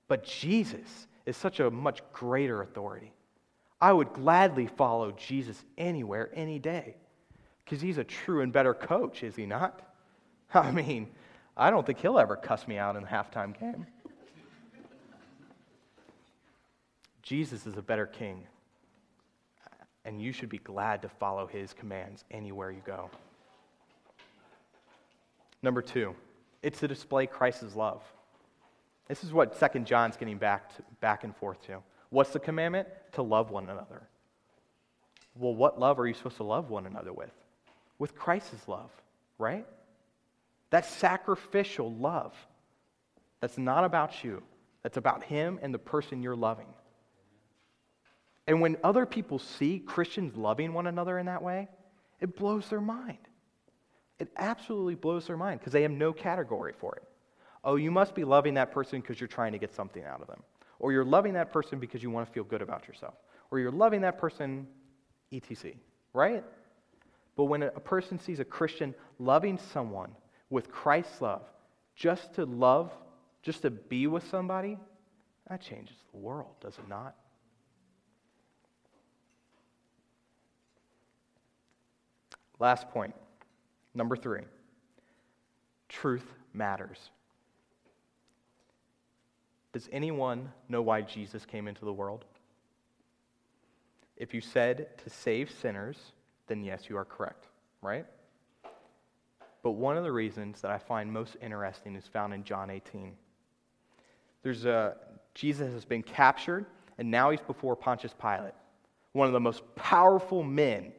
But 0.09 0.25
Jesus 0.25 1.07
is 1.27 1.37
such 1.37 1.61
a 1.61 1.71
much 1.71 2.01
greater 2.13 2.63
authority. 2.63 3.13
I 3.81 3.93
would 3.93 4.13
gladly 4.13 4.67
follow 4.67 5.13
Jesus 5.13 5.63
anywhere, 5.79 6.31
any 6.35 6.59
day, 6.59 6.97
because 7.71 7.81
he's 7.81 7.99
a 7.99 8.05
true 8.05 8.41
and 8.41 8.53
better 8.53 8.75
coach, 8.75 9.23
is 9.23 9.37
he 9.37 9.47
not? 9.47 9.81
I 10.55 10.73
mean, 10.73 11.07
I 11.57 11.71
don't 11.71 11.87
think 11.87 12.01
he'll 12.01 12.19
ever 12.19 12.35
cuss 12.35 12.67
me 12.67 12.79
out 12.79 12.97
in 12.97 13.05
the 13.05 13.09
halftime 13.09 13.57
game. 13.59 13.87
Jesus 17.23 17.69
is 17.69 17.77
a 17.77 17.83
better 17.83 18.07
king 18.07 18.43
and 20.05 20.21
you 20.21 20.33
should 20.33 20.49
be 20.49 20.59
glad 20.59 21.03
to 21.03 21.09
follow 21.09 21.47
his 21.47 21.73
commands 21.73 22.25
anywhere 22.33 22.73
you 22.73 22.83
go. 22.85 23.09
Number 25.63 25.81
two, 25.81 26.17
it's 26.65 26.81
to 26.81 26.89
display 26.89 27.29
Christ's 27.29 27.77
love. 27.77 28.03
This 29.07 29.23
is 29.23 29.33
what 29.33 29.57
Second 29.57 29.87
John's 29.87 30.17
getting 30.17 30.39
back, 30.39 30.75
to, 30.75 30.83
back 31.01 31.23
and 31.23 31.37
forth 31.37 31.65
to. 31.67 31.79
What's 32.09 32.31
the 32.31 32.41
commandment? 32.41 32.89
To 33.13 33.23
love 33.23 33.53
one 33.53 33.69
another. 33.69 34.03
Well, 35.37 35.55
what 35.55 35.79
love 35.79 36.01
are 36.01 36.09
you 36.09 36.15
supposed 36.15 36.39
to 36.39 36.43
love 36.43 36.71
one 36.71 36.87
another 36.87 37.13
with? 37.13 37.31
With 38.01 38.17
Christ's 38.17 38.67
love, 38.67 38.91
right? 39.39 39.67
That 40.71 40.87
sacrificial 40.87 41.93
love. 41.93 42.35
That's 43.41 43.59
not 43.59 43.85
about 43.85 44.25
you, 44.25 44.43
that's 44.83 44.97
about 44.97 45.23
Him 45.23 45.61
and 45.63 45.73
the 45.73 45.79
person 45.79 46.23
you're 46.23 46.35
loving. 46.35 46.67
And 48.47 48.61
when 48.61 48.79
other 48.83 49.07
people 49.07 49.39
see 49.39 49.79
Christians 49.79 50.37
loving 50.37 50.73
one 50.73 50.89
another 50.89 51.19
in 51.19 51.27
that 51.27 51.43
way, 51.43 51.69
it 52.21 52.37
blows 52.37 52.69
their 52.69 52.81
mind. 52.81 53.19
It 54.19 54.31
absolutely 54.37 54.95
blows 54.95 55.27
their 55.27 55.37
mind 55.37 55.61
because 55.61 55.73
they 55.73 55.83
have 55.83 55.91
no 55.91 56.13
category 56.13 56.73
for 56.79 56.97
it. 56.97 57.05
Oh, 57.65 57.77
you 57.77 57.91
must 57.91 58.15
be 58.15 58.25
loving 58.25 58.55
that 58.55 58.73
person 58.73 59.01
because 59.01 59.21
you're 59.21 59.29
trying 59.29 59.53
to 59.53 59.59
get 59.59 59.75
something 59.75 60.05
out 60.05 60.23
of 60.23 60.27
them. 60.27 60.43
Or 60.79 60.91
you're 60.91 61.05
loving 61.05 61.35
that 61.35 61.53
person 61.53 61.79
because 61.79 62.03
you 62.03 62.11
want 62.11 62.27
to 62.27 62.33
feel 62.33 62.45
good 62.45 62.63
about 62.63 62.89
yourself. 62.89 63.15
Or 63.51 63.59
you're 63.59 63.71
loving 63.71 64.01
that 64.01 64.19
person, 64.19 64.67
etc. 65.33 65.73
Right? 66.15 66.43
But 67.37 67.45
when 67.45 67.63
a 67.63 67.71
person 67.71 68.19
sees 68.19 68.41
a 68.41 68.45
Christian 68.45 68.95
loving 69.19 69.59
someone 69.73 70.11
with 70.51 70.71
Christ's 70.71 71.21
love, 71.21 71.43
just 71.95 72.35
to 72.35 72.45
love, 72.45 72.93
just 73.43 73.63
to 73.63 73.71
be 73.71 74.07
with 74.07 74.29
somebody, 74.29 74.79
that 75.49 75.61
changes 75.61 75.97
the 76.13 76.19
world, 76.19 76.55
does 76.61 76.79
it 76.79 76.89
not? 76.89 77.15
Last 82.59 82.91
point, 82.91 83.15
number 83.95 84.17
three 84.17 84.43
truth 85.89 86.33
matters. 86.53 87.11
Does 89.73 89.89
anyone 89.93 90.53
know 90.69 90.83
why 90.83 91.01
Jesus 91.03 91.45
came 91.45 91.69
into 91.69 91.85
the 91.85 91.93
world? 91.93 92.25
If 94.17 94.35
you 94.35 94.41
said 94.41 94.99
to 94.99 95.11
save 95.11 95.51
sinners, 95.51 95.97
then 96.51 96.65
yes, 96.65 96.83
you 96.89 96.97
are 96.97 97.05
correct, 97.05 97.47
right? 97.81 98.05
But 99.63 99.73
one 99.73 99.97
of 99.97 100.03
the 100.03 100.11
reasons 100.11 100.61
that 100.63 100.71
I 100.73 100.79
find 100.79 101.13
most 101.13 101.37
interesting 101.41 101.95
is 101.95 102.07
found 102.07 102.35
in 102.35 102.43
John 102.43 102.71
18. 102.71 103.13
There's 104.43 104.65
a 104.65 104.97
Jesus 105.35 105.73
has 105.73 105.85
been 105.85 106.03
captured, 106.03 106.67
and 106.99 107.09
now 107.09 107.31
he's 107.31 107.41
before 107.41 107.77
Pontius 107.77 108.13
Pilate, 108.21 108.55
one 109.13 109.29
of 109.29 109.33
the 109.33 109.41
most 109.41 109.63
powerful 109.77 110.43
men 110.43 110.93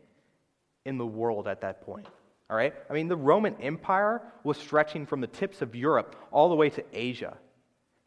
in 0.86 0.98
the 0.98 1.06
world 1.06 1.50
at 1.50 1.60
that 1.62 1.82
point. 1.82 2.08
All 2.50 2.56
right? 2.56 2.74
I 2.90 2.94
mean, 2.94 3.10
the 3.10 3.18
Roman 3.18 3.56
Empire 3.62 4.22
was 4.46 4.58
stretching 4.58 5.06
from 5.06 5.20
the 5.20 5.28
tips 5.28 5.62
of 5.62 5.76
Europe 5.76 6.16
all 6.32 6.48
the 6.48 6.56
way 6.56 6.70
to 6.70 6.84
Asia. 6.94 7.38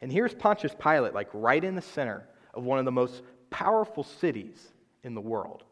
And 0.01 0.11
here's 0.11 0.33
Pontius 0.33 0.75
Pilate, 0.79 1.13
like 1.13 1.29
right 1.31 1.63
in 1.63 1.75
the 1.75 1.81
center 1.81 2.27
of 2.55 2.63
one 2.63 2.79
of 2.79 2.85
the 2.85 2.91
most 2.91 3.21
powerful 3.51 4.03
cities 4.03 4.71
in 5.03 5.13
the 5.13 5.21
world. 5.21 5.63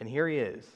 And 0.00 0.08
here 0.08 0.28
he 0.28 0.38
is, 0.38 0.66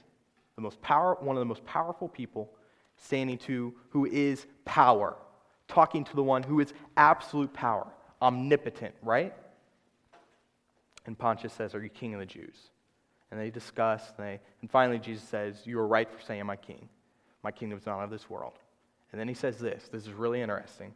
the 0.54 0.62
most 0.62 0.80
power, 0.82 1.16
one 1.20 1.36
of 1.36 1.40
the 1.40 1.46
most 1.46 1.64
powerful 1.64 2.08
people 2.08 2.50
standing 2.96 3.38
to 3.38 3.74
who 3.90 4.06
is 4.06 4.46
power, 4.64 5.16
talking 5.68 6.04
to 6.04 6.16
the 6.16 6.22
one 6.22 6.42
who 6.42 6.60
is 6.60 6.72
absolute 6.96 7.52
power, 7.52 7.86
omnipotent, 8.22 8.94
right? 9.02 9.34
And 11.06 11.18
Pontius 11.18 11.52
says, 11.52 11.74
Are 11.74 11.82
you 11.82 11.88
king 11.88 12.14
of 12.14 12.20
the 12.20 12.26
Jews? 12.26 12.56
And 13.30 13.40
they 13.40 13.50
discuss, 13.50 14.02
and, 14.16 14.26
they, 14.26 14.40
and 14.60 14.70
finally 14.70 14.98
Jesus 14.98 15.24
says, 15.24 15.62
You 15.64 15.78
are 15.78 15.86
right 15.86 16.10
for 16.10 16.20
saying, 16.20 16.40
I'm 16.40 16.56
king. 16.56 16.88
My 17.42 17.50
kingdom 17.50 17.78
is 17.78 17.86
not 17.86 18.02
of 18.02 18.10
this 18.10 18.28
world. 18.28 18.54
And 19.12 19.20
then 19.20 19.28
he 19.28 19.34
says 19.34 19.58
this 19.58 19.88
this 19.88 20.02
is 20.06 20.12
really 20.12 20.40
interesting. 20.40 20.94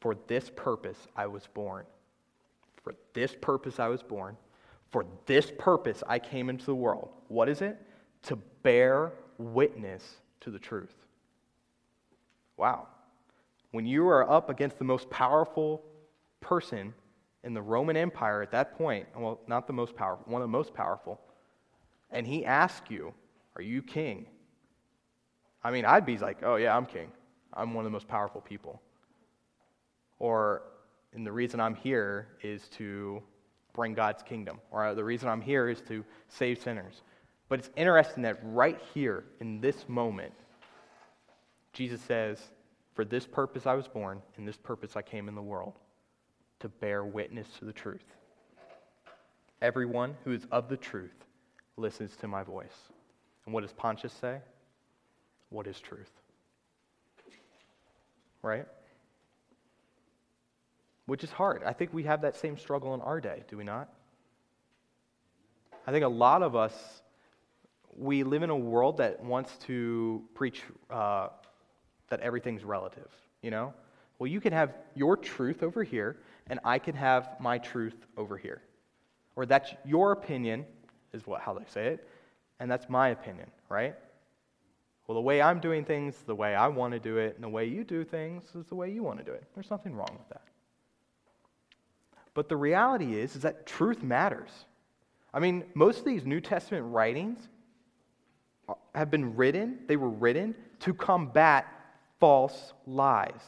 For 0.00 0.16
this 0.26 0.50
purpose 0.54 0.98
I 1.16 1.26
was 1.26 1.46
born. 1.52 1.84
For 2.82 2.94
this 3.12 3.34
purpose 3.40 3.78
I 3.78 3.88
was 3.88 4.02
born. 4.02 4.36
For 4.92 5.06
this 5.26 5.50
purpose 5.58 6.02
I 6.06 6.18
came 6.18 6.50
into 6.50 6.66
the 6.66 6.74
world. 6.74 7.08
What 7.28 7.48
is 7.48 7.62
it? 7.62 7.78
To 8.24 8.36
bear 8.62 9.12
witness 9.38 10.04
to 10.42 10.50
the 10.50 10.58
truth. 10.58 10.94
Wow. 12.56 12.86
When 13.70 13.86
you 13.86 14.06
are 14.08 14.30
up 14.30 14.50
against 14.50 14.78
the 14.78 14.84
most 14.84 15.08
powerful 15.08 15.82
person 16.40 16.92
in 17.42 17.54
the 17.54 17.62
Roman 17.62 17.96
Empire 17.96 18.42
at 18.42 18.50
that 18.52 18.76
point, 18.76 19.06
well, 19.16 19.40
not 19.46 19.66
the 19.66 19.72
most 19.72 19.96
powerful, 19.96 20.30
one 20.30 20.42
of 20.42 20.48
the 20.48 20.52
most 20.52 20.74
powerful, 20.74 21.18
and 22.10 22.26
he 22.26 22.44
asks 22.44 22.90
you, 22.90 23.14
Are 23.56 23.62
you 23.62 23.82
king? 23.82 24.26
I 25.64 25.70
mean, 25.70 25.86
I'd 25.86 26.04
be 26.04 26.18
like, 26.18 26.42
Oh, 26.42 26.56
yeah, 26.56 26.76
I'm 26.76 26.86
king. 26.86 27.10
I'm 27.54 27.72
one 27.72 27.84
of 27.84 27.90
the 27.90 27.94
most 27.94 28.08
powerful 28.08 28.42
people. 28.42 28.80
Or, 30.18 30.62
and 31.14 31.26
the 31.26 31.32
reason 31.32 31.60
I'm 31.60 31.74
here 31.74 32.28
is 32.42 32.68
to 32.76 33.22
bring 33.72 33.94
God's 33.94 34.22
kingdom. 34.22 34.60
Or 34.70 34.86
uh, 34.86 34.94
the 34.94 35.04
reason 35.04 35.28
I'm 35.28 35.40
here 35.40 35.68
is 35.68 35.80
to 35.82 36.04
save 36.28 36.60
sinners. 36.60 37.02
But 37.48 37.58
it's 37.58 37.70
interesting 37.76 38.22
that 38.22 38.38
right 38.42 38.80
here, 38.94 39.24
in 39.40 39.60
this 39.60 39.88
moment, 39.88 40.32
Jesus 41.72 42.00
says, 42.02 42.38
For 42.94 43.04
this 43.04 43.26
purpose 43.26 43.66
I 43.66 43.74
was 43.74 43.88
born, 43.88 44.22
and 44.36 44.46
this 44.46 44.56
purpose 44.56 44.96
I 44.96 45.02
came 45.02 45.28
in 45.28 45.34
the 45.34 45.42
world 45.42 45.74
to 46.60 46.68
bear 46.68 47.04
witness 47.04 47.48
to 47.58 47.64
the 47.64 47.72
truth. 47.72 48.04
Everyone 49.60 50.16
who 50.24 50.32
is 50.32 50.46
of 50.50 50.68
the 50.68 50.76
truth 50.76 51.24
listens 51.76 52.16
to 52.16 52.28
my 52.28 52.42
voice. 52.42 52.76
And 53.44 53.54
what 53.54 53.62
does 53.62 53.72
Pontius 53.72 54.12
say? 54.12 54.38
What 55.50 55.66
is 55.66 55.80
truth? 55.80 56.10
Right? 58.42 58.66
Which 61.06 61.24
is 61.24 61.30
hard. 61.30 61.62
I 61.64 61.72
think 61.72 61.92
we 61.92 62.04
have 62.04 62.22
that 62.22 62.36
same 62.36 62.56
struggle 62.56 62.94
in 62.94 63.00
our 63.00 63.20
day, 63.20 63.42
do 63.48 63.56
we 63.56 63.64
not? 63.64 63.88
I 65.86 65.90
think 65.90 66.04
a 66.04 66.08
lot 66.08 66.42
of 66.42 66.54
us, 66.54 67.02
we 67.96 68.22
live 68.22 68.42
in 68.42 68.50
a 68.50 68.56
world 68.56 68.98
that 68.98 69.22
wants 69.22 69.56
to 69.66 70.22
preach 70.34 70.62
uh, 70.90 71.28
that 72.08 72.20
everything's 72.20 72.62
relative, 72.62 73.08
you 73.42 73.50
know? 73.50 73.74
Well, 74.18 74.28
you 74.28 74.40
can 74.40 74.52
have 74.52 74.74
your 74.94 75.16
truth 75.16 75.62
over 75.64 75.82
here, 75.82 76.18
and 76.46 76.60
I 76.64 76.78
can 76.78 76.94
have 76.94 77.30
my 77.40 77.58
truth 77.58 77.96
over 78.16 78.36
here. 78.36 78.62
Or 79.34 79.46
that's 79.46 79.74
your 79.84 80.12
opinion, 80.12 80.64
is 81.12 81.26
what, 81.26 81.40
how 81.40 81.52
they 81.54 81.64
say 81.66 81.86
it, 81.88 82.08
and 82.60 82.70
that's 82.70 82.88
my 82.88 83.08
opinion, 83.08 83.50
right? 83.68 83.96
Well, 85.06 85.16
the 85.16 85.22
way 85.22 85.42
I'm 85.42 85.58
doing 85.58 85.84
things, 85.84 86.14
the 86.24 86.34
way 86.34 86.54
I 86.54 86.68
want 86.68 86.92
to 86.92 87.00
do 87.00 87.16
it, 87.16 87.34
and 87.34 87.42
the 87.42 87.48
way 87.48 87.66
you 87.66 87.82
do 87.82 88.04
things 88.04 88.44
is 88.54 88.66
the 88.66 88.76
way 88.76 88.90
you 88.90 89.02
want 89.02 89.18
to 89.18 89.24
do 89.24 89.32
it. 89.32 89.44
There's 89.54 89.70
nothing 89.70 89.96
wrong 89.96 90.16
with 90.16 90.28
that. 90.28 90.42
But 92.34 92.48
the 92.48 92.56
reality 92.56 93.14
is, 93.18 93.36
is 93.36 93.42
that 93.42 93.66
truth 93.66 94.02
matters. 94.02 94.50
I 95.34 95.40
mean, 95.40 95.64
most 95.74 96.00
of 96.00 96.04
these 96.04 96.24
New 96.24 96.40
Testament 96.40 96.86
writings 96.86 97.38
have 98.94 99.10
been 99.10 99.36
written, 99.36 99.80
they 99.86 99.96
were 99.96 100.08
written 100.08 100.54
to 100.80 100.94
combat 100.94 101.66
false 102.18 102.72
lies 102.86 103.42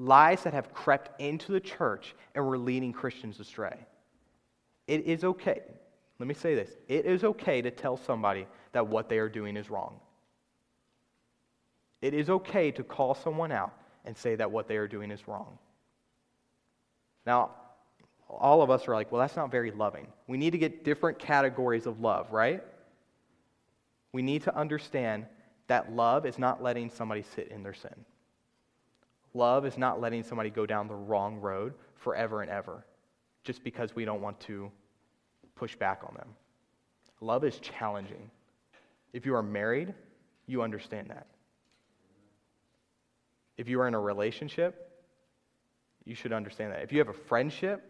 lies 0.00 0.42
that 0.44 0.54
have 0.54 0.72
crept 0.72 1.20
into 1.20 1.52
the 1.52 1.60
church 1.60 2.14
and 2.34 2.44
were 2.44 2.58
leading 2.58 2.92
Christians 2.92 3.38
astray. 3.38 3.76
It 4.88 5.04
is 5.04 5.24
okay. 5.24 5.60
Let 6.18 6.26
me 6.26 6.34
say 6.34 6.54
this 6.54 6.70
it 6.88 7.04
is 7.04 7.22
okay 7.22 7.62
to 7.62 7.70
tell 7.70 7.96
somebody 7.96 8.46
that 8.72 8.86
what 8.86 9.08
they 9.08 9.18
are 9.18 9.28
doing 9.28 9.56
is 9.56 9.70
wrong. 9.70 10.00
It 12.00 12.14
is 12.14 12.30
okay 12.30 12.70
to 12.72 12.82
call 12.82 13.14
someone 13.14 13.52
out 13.52 13.74
and 14.06 14.16
say 14.16 14.34
that 14.36 14.50
what 14.50 14.68
they 14.68 14.78
are 14.78 14.88
doing 14.88 15.10
is 15.10 15.28
wrong. 15.28 15.58
Now, 17.26 17.50
all 18.38 18.62
of 18.62 18.70
us 18.70 18.86
are 18.86 18.94
like, 18.94 19.10
well, 19.10 19.20
that's 19.20 19.36
not 19.36 19.50
very 19.50 19.70
loving. 19.70 20.06
We 20.26 20.38
need 20.38 20.50
to 20.50 20.58
get 20.58 20.84
different 20.84 21.18
categories 21.18 21.86
of 21.86 22.00
love, 22.00 22.32
right? 22.32 22.62
We 24.12 24.22
need 24.22 24.42
to 24.44 24.56
understand 24.56 25.26
that 25.66 25.92
love 25.92 26.26
is 26.26 26.38
not 26.38 26.62
letting 26.62 26.90
somebody 26.90 27.22
sit 27.34 27.48
in 27.48 27.62
their 27.62 27.74
sin. 27.74 27.94
Love 29.34 29.64
is 29.64 29.78
not 29.78 30.00
letting 30.00 30.22
somebody 30.22 30.50
go 30.50 30.66
down 30.66 30.88
the 30.88 30.94
wrong 30.94 31.36
road 31.36 31.74
forever 31.94 32.42
and 32.42 32.50
ever 32.50 32.84
just 33.44 33.62
because 33.62 33.94
we 33.94 34.04
don't 34.04 34.20
want 34.20 34.38
to 34.40 34.70
push 35.54 35.76
back 35.76 36.02
on 36.06 36.14
them. 36.14 36.28
Love 37.20 37.44
is 37.44 37.58
challenging. 37.60 38.30
If 39.12 39.26
you 39.26 39.34
are 39.34 39.42
married, 39.42 39.94
you 40.46 40.62
understand 40.62 41.10
that. 41.10 41.26
If 43.56 43.68
you 43.68 43.80
are 43.80 43.88
in 43.88 43.94
a 43.94 44.00
relationship, 44.00 44.90
you 46.04 46.14
should 46.14 46.32
understand 46.32 46.72
that. 46.72 46.82
If 46.82 46.92
you 46.92 46.98
have 46.98 47.08
a 47.08 47.12
friendship, 47.12 47.89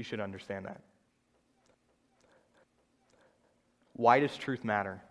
you 0.00 0.04
should 0.04 0.18
understand 0.18 0.64
that. 0.64 0.80
Why 3.92 4.18
does 4.18 4.34
truth 4.34 4.64
matter? 4.64 5.02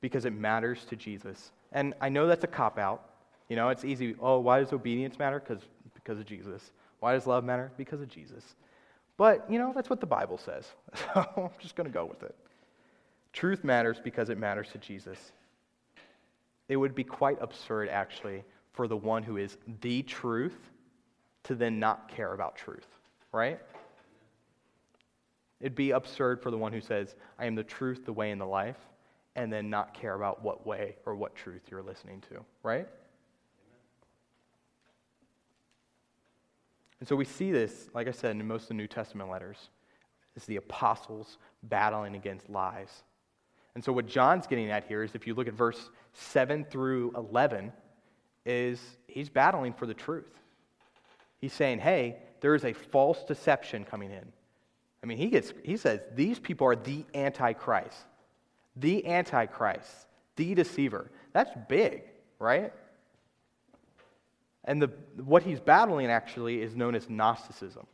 Because 0.00 0.24
it 0.24 0.32
matters 0.32 0.84
to 0.84 0.94
Jesus. 0.94 1.50
And 1.72 1.94
I 2.00 2.08
know 2.08 2.28
that's 2.28 2.44
a 2.44 2.46
cop 2.46 2.78
out. 2.78 3.10
You 3.48 3.56
know, 3.56 3.70
it's 3.70 3.84
easy. 3.84 4.14
Oh, 4.20 4.38
why 4.38 4.60
does 4.60 4.72
obedience 4.72 5.18
matter? 5.18 5.40
Because 5.40 5.64
because 5.94 6.20
of 6.20 6.26
Jesus. 6.26 6.70
Why 7.00 7.14
does 7.14 7.26
love 7.26 7.42
matter? 7.42 7.72
Because 7.76 8.00
of 8.00 8.08
Jesus. 8.08 8.54
But, 9.16 9.50
you 9.50 9.58
know, 9.58 9.72
that's 9.74 9.90
what 9.90 10.00
the 10.00 10.06
Bible 10.06 10.38
says. 10.38 10.70
So 11.14 11.26
I'm 11.36 11.50
just 11.58 11.74
going 11.74 11.88
to 11.88 11.92
go 11.92 12.04
with 12.04 12.22
it. 12.22 12.36
Truth 13.32 13.64
matters 13.64 13.98
because 14.02 14.30
it 14.30 14.38
matters 14.38 14.68
to 14.72 14.78
Jesus. 14.78 15.32
It 16.68 16.76
would 16.76 16.94
be 16.94 17.02
quite 17.02 17.38
absurd, 17.40 17.88
actually, 17.88 18.44
for 18.72 18.86
the 18.86 18.96
one 18.96 19.24
who 19.24 19.38
is 19.38 19.58
the 19.80 20.02
truth 20.02 20.70
to 21.44 21.56
then 21.56 21.80
not 21.80 22.08
care 22.08 22.32
about 22.32 22.54
truth, 22.54 22.86
right? 23.32 23.58
It'd 25.62 25.76
be 25.76 25.92
absurd 25.92 26.42
for 26.42 26.50
the 26.50 26.58
one 26.58 26.72
who 26.72 26.80
says, 26.80 27.14
I 27.38 27.46
am 27.46 27.54
the 27.54 27.62
truth, 27.62 28.04
the 28.04 28.12
way, 28.12 28.32
and 28.32 28.40
the 28.40 28.46
life, 28.46 28.76
and 29.36 29.50
then 29.50 29.70
not 29.70 29.94
care 29.94 30.14
about 30.14 30.42
what 30.42 30.66
way 30.66 30.96
or 31.06 31.14
what 31.14 31.36
truth 31.36 31.62
you're 31.70 31.82
listening 31.82 32.20
to, 32.32 32.44
right? 32.64 32.88
And 36.98 37.08
so 37.08 37.14
we 37.14 37.24
see 37.24 37.52
this, 37.52 37.88
like 37.94 38.08
I 38.08 38.10
said, 38.10 38.32
in 38.32 38.46
most 38.46 38.62
of 38.62 38.68
the 38.68 38.74
New 38.74 38.88
Testament 38.88 39.30
letters, 39.30 39.70
is 40.36 40.44
the 40.46 40.56
apostles 40.56 41.38
battling 41.62 42.16
against 42.16 42.50
lies. 42.50 43.04
And 43.74 43.84
so 43.84 43.92
what 43.92 44.06
John's 44.06 44.48
getting 44.48 44.70
at 44.70 44.84
here 44.84 45.04
is 45.04 45.14
if 45.14 45.26
you 45.26 45.34
look 45.34 45.46
at 45.46 45.54
verse 45.54 45.90
7 46.12 46.64
through 46.64 47.12
11, 47.16 47.72
is 48.44 48.80
he's 49.06 49.28
battling 49.28 49.72
for 49.72 49.86
the 49.86 49.94
truth. 49.94 50.40
He's 51.40 51.52
saying, 51.52 51.78
hey, 51.78 52.16
there 52.40 52.56
is 52.56 52.64
a 52.64 52.72
false 52.72 53.22
deception 53.24 53.84
coming 53.84 54.10
in. 54.10 54.32
I 55.02 55.06
mean, 55.06 55.18
he, 55.18 55.28
gets, 55.28 55.52
he 55.64 55.76
says 55.76 56.00
these 56.14 56.38
people 56.38 56.66
are 56.66 56.76
the 56.76 57.04
Antichrist 57.14 58.06
the 58.76 59.06
Antichrist, 59.06 60.06
the 60.36 60.54
deceiver. 60.54 61.10
That's 61.32 61.50
big, 61.68 62.02
right? 62.38 62.72
And 64.64 64.80
the, 64.80 64.90
what 65.22 65.42
he's 65.42 65.60
battling 65.60 66.06
actually 66.06 66.62
is 66.62 66.76
known 66.76 66.94
as 66.94 67.10
Gnosticism. 67.10 67.86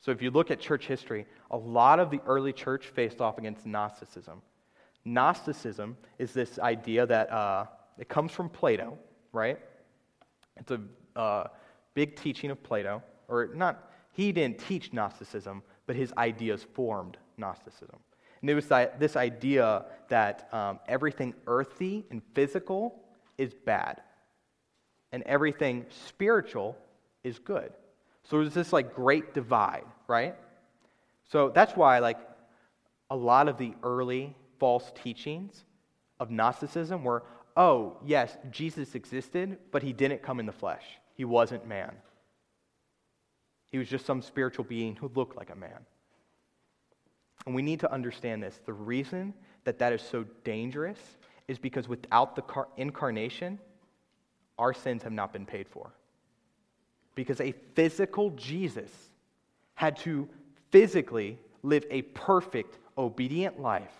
So 0.00 0.10
if 0.10 0.22
you 0.22 0.30
look 0.30 0.50
at 0.50 0.60
church 0.60 0.86
history, 0.86 1.26
a 1.50 1.56
lot 1.56 2.00
of 2.00 2.10
the 2.10 2.20
early 2.26 2.52
church 2.52 2.86
faced 2.86 3.20
off 3.20 3.38
against 3.38 3.66
Gnosticism. 3.66 4.42
Gnosticism 5.04 5.96
is 6.18 6.32
this 6.32 6.58
idea 6.58 7.06
that 7.06 7.30
uh, 7.30 7.66
it 7.98 8.08
comes 8.08 8.32
from 8.32 8.48
Plato, 8.48 8.98
right? 9.32 9.58
It's 10.56 10.70
a 10.70 10.80
uh, 11.16 11.48
big 11.94 12.16
teaching 12.16 12.50
of 12.50 12.62
Plato, 12.62 13.02
or 13.28 13.50
not, 13.54 13.90
he 14.12 14.32
didn't 14.32 14.58
teach 14.58 14.92
Gnosticism, 14.92 15.62
but 15.90 15.96
his 15.96 16.12
ideas 16.16 16.64
formed 16.72 17.16
Gnosticism. 17.36 17.96
And 18.40 18.48
it 18.48 18.54
was 18.54 18.68
this 19.00 19.16
idea 19.16 19.86
that 20.08 20.48
um, 20.54 20.78
everything 20.86 21.34
earthy 21.48 22.06
and 22.12 22.22
physical 22.32 23.02
is 23.38 23.52
bad, 23.52 24.00
and 25.10 25.24
everything 25.24 25.84
spiritual 26.06 26.78
is 27.24 27.40
good. 27.40 27.72
So 28.22 28.38
there's 28.38 28.54
this 28.54 28.72
like 28.72 28.94
great 28.94 29.34
divide, 29.34 29.82
right? 30.06 30.36
So 31.28 31.48
that's 31.48 31.74
why 31.74 31.98
like 31.98 32.18
a 33.10 33.16
lot 33.16 33.48
of 33.48 33.58
the 33.58 33.74
early 33.82 34.36
false 34.60 34.92
teachings 35.02 35.64
of 36.20 36.30
Gnosticism 36.30 37.02
were 37.02 37.24
oh, 37.56 37.96
yes, 38.06 38.38
Jesus 38.52 38.94
existed, 38.94 39.58
but 39.72 39.82
he 39.82 39.92
didn't 39.92 40.22
come 40.22 40.38
in 40.38 40.46
the 40.46 40.52
flesh. 40.52 40.84
He 41.16 41.24
wasn't 41.24 41.66
man. 41.66 41.96
He 43.70 43.78
was 43.78 43.88
just 43.88 44.04
some 44.04 44.20
spiritual 44.20 44.64
being 44.64 44.96
who 44.96 45.10
looked 45.14 45.36
like 45.36 45.50
a 45.50 45.54
man. 45.54 45.86
And 47.46 47.54
we 47.54 47.62
need 47.62 47.80
to 47.80 47.92
understand 47.92 48.42
this. 48.42 48.60
The 48.66 48.72
reason 48.72 49.32
that 49.64 49.78
that 49.78 49.92
is 49.92 50.02
so 50.02 50.24
dangerous 50.44 50.98
is 51.48 51.58
because 51.58 51.88
without 51.88 52.36
the 52.36 52.42
car- 52.42 52.68
incarnation, 52.76 53.58
our 54.58 54.74
sins 54.74 55.02
have 55.02 55.12
not 55.12 55.32
been 55.32 55.46
paid 55.46 55.68
for. 55.68 55.90
Because 57.14 57.40
a 57.40 57.52
physical 57.74 58.30
Jesus 58.30 58.90
had 59.74 59.96
to 59.98 60.28
physically 60.70 61.38
live 61.62 61.84
a 61.90 62.02
perfect, 62.02 62.78
obedient 62.96 63.60
life 63.60 63.96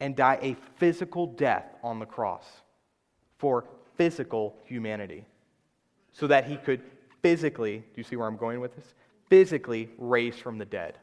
and 0.00 0.16
die 0.16 0.38
a 0.40 0.56
physical 0.76 1.26
death 1.26 1.74
on 1.82 1.98
the 1.98 2.06
cross 2.06 2.46
for 3.38 3.64
physical 3.96 4.56
humanity 4.64 5.24
so 6.12 6.26
that 6.26 6.46
he 6.46 6.56
could 6.56 6.80
physically, 7.22 7.78
do 7.78 7.94
you 7.96 8.04
see 8.04 8.16
where 8.16 8.26
I'm 8.26 8.36
going 8.36 8.60
with 8.60 8.74
this? 8.74 8.94
Physically 9.28 9.90
raised 9.98 10.40
from 10.40 10.58
the 10.58 10.64
dead. 10.64 10.98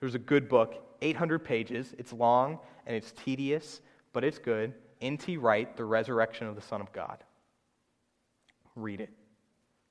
There's 0.00 0.14
a 0.14 0.18
good 0.18 0.48
book, 0.48 0.74
800 1.02 1.38
pages. 1.38 1.94
It's 1.98 2.12
long 2.12 2.58
and 2.86 2.96
it's 2.96 3.12
tedious, 3.12 3.80
but 4.12 4.24
it's 4.24 4.38
good. 4.38 4.74
N.T. 5.00 5.36
Wright, 5.36 5.76
The 5.76 5.84
Resurrection 5.84 6.46
of 6.46 6.56
the 6.56 6.62
Son 6.62 6.80
of 6.80 6.92
God. 6.92 7.24
Read 8.76 9.00
it, 9.00 9.10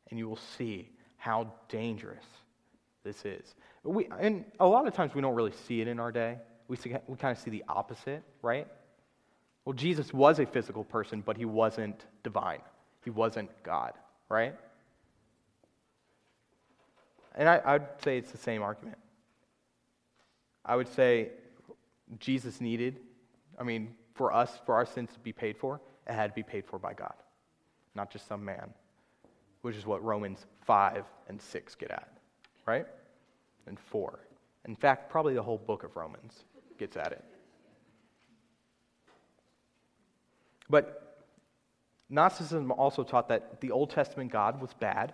and 0.10 0.20
you 0.20 0.28
will 0.28 0.40
see 0.58 0.90
how 1.18 1.52
dangerous 1.70 2.26
this 3.04 3.26
is. 3.26 3.56
We, 3.84 4.08
and 4.20 4.46
a 4.60 4.68
lot 4.68 4.88
of 4.88 4.94
times 4.94 5.14
we 5.14 5.22
don't 5.22 5.36
really 5.36 5.54
see 5.68 5.82
it 5.82 5.88
in 5.88 6.00
our 6.00 6.12
day. 6.12 6.38
We, 6.68 6.78
see, 6.78 6.94
we 7.08 7.18
kind 7.18 7.36
of 7.36 7.42
see 7.42 7.50
the 7.50 7.64
opposite, 7.68 8.24
right? 8.42 8.68
Well, 9.66 9.74
Jesus 9.74 10.14
was 10.14 10.40
a 10.40 10.46
physical 10.46 10.84
person, 10.84 11.22
but 11.26 11.38
he 11.38 11.46
wasn't 11.46 12.06
divine. 12.24 12.62
He 13.04 13.10
wasn't 13.10 13.50
God, 13.64 13.94
right? 14.30 14.56
And 17.36 17.50
I, 17.50 17.62
I'd 17.66 17.88
say 18.04 18.18
it's 18.18 18.32
the 18.32 18.38
same 18.38 18.62
argument. 18.62 18.98
I 20.66 20.76
would 20.76 20.88
say 20.88 21.32
Jesus 22.20 22.62
needed, 22.62 23.00
I 23.60 23.64
mean, 23.64 23.96
for 24.14 24.34
us, 24.34 24.60
for 24.66 24.76
our 24.76 24.86
sins 24.86 25.12
to 25.14 25.20
be 25.20 25.34
paid 25.34 25.58
for, 25.58 25.82
it 26.08 26.14
had 26.14 26.28
to 26.28 26.36
be 26.36 26.44
paid 26.44 26.66
for 26.66 26.78
by 26.78 26.94
God, 26.94 27.16
not 27.96 28.12
just 28.12 28.28
some 28.28 28.46
man, 28.46 28.74
which 29.62 29.76
is 29.76 29.86
what 29.86 30.04
Romans 30.04 30.46
5 30.66 31.06
and 31.28 31.42
6 31.42 31.76
get 31.76 31.92
at, 31.92 32.08
right? 32.66 32.86
And 33.68 33.80
4. 33.80 34.20
In 34.66 34.76
fact, 34.76 35.10
probably 35.10 35.34
the 35.34 35.44
whole 35.44 35.58
book 35.58 35.84
of 35.84 35.96
Romans 35.96 36.44
gets 36.78 36.96
at 36.96 37.12
it. 37.12 37.24
But 40.70 41.03
Gnosticism 42.14 42.72
also 42.72 43.04
taught 43.04 43.30
that 43.30 43.60
the 43.60 43.72
Old 43.72 43.90
Testament 43.90 44.32
God 44.32 44.62
was 44.62 44.72
bad 44.76 45.14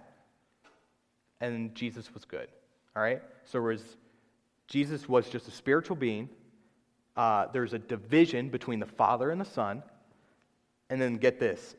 and 1.39 1.74
Jesus 1.74 2.14
was 2.14 2.26
good. 2.26 2.50
All 2.93 3.02
right? 3.02 3.22
So 3.45 3.62
was, 3.62 3.82
Jesus 4.68 5.08
was 5.08 5.30
just 5.30 5.47
a 5.47 5.52
spiritual 5.52 5.95
being. 5.95 6.28
Uh, 7.16 7.47
there's 7.54 7.74
a 7.74 7.80
division 7.80 8.50
between 8.50 8.80
the 8.80 8.86
Father 8.86 9.32
and 9.32 9.39
the 9.39 9.45
Son. 9.45 9.82
And 10.89 11.02
then 11.02 11.16
get 11.16 11.39
this 11.39 11.76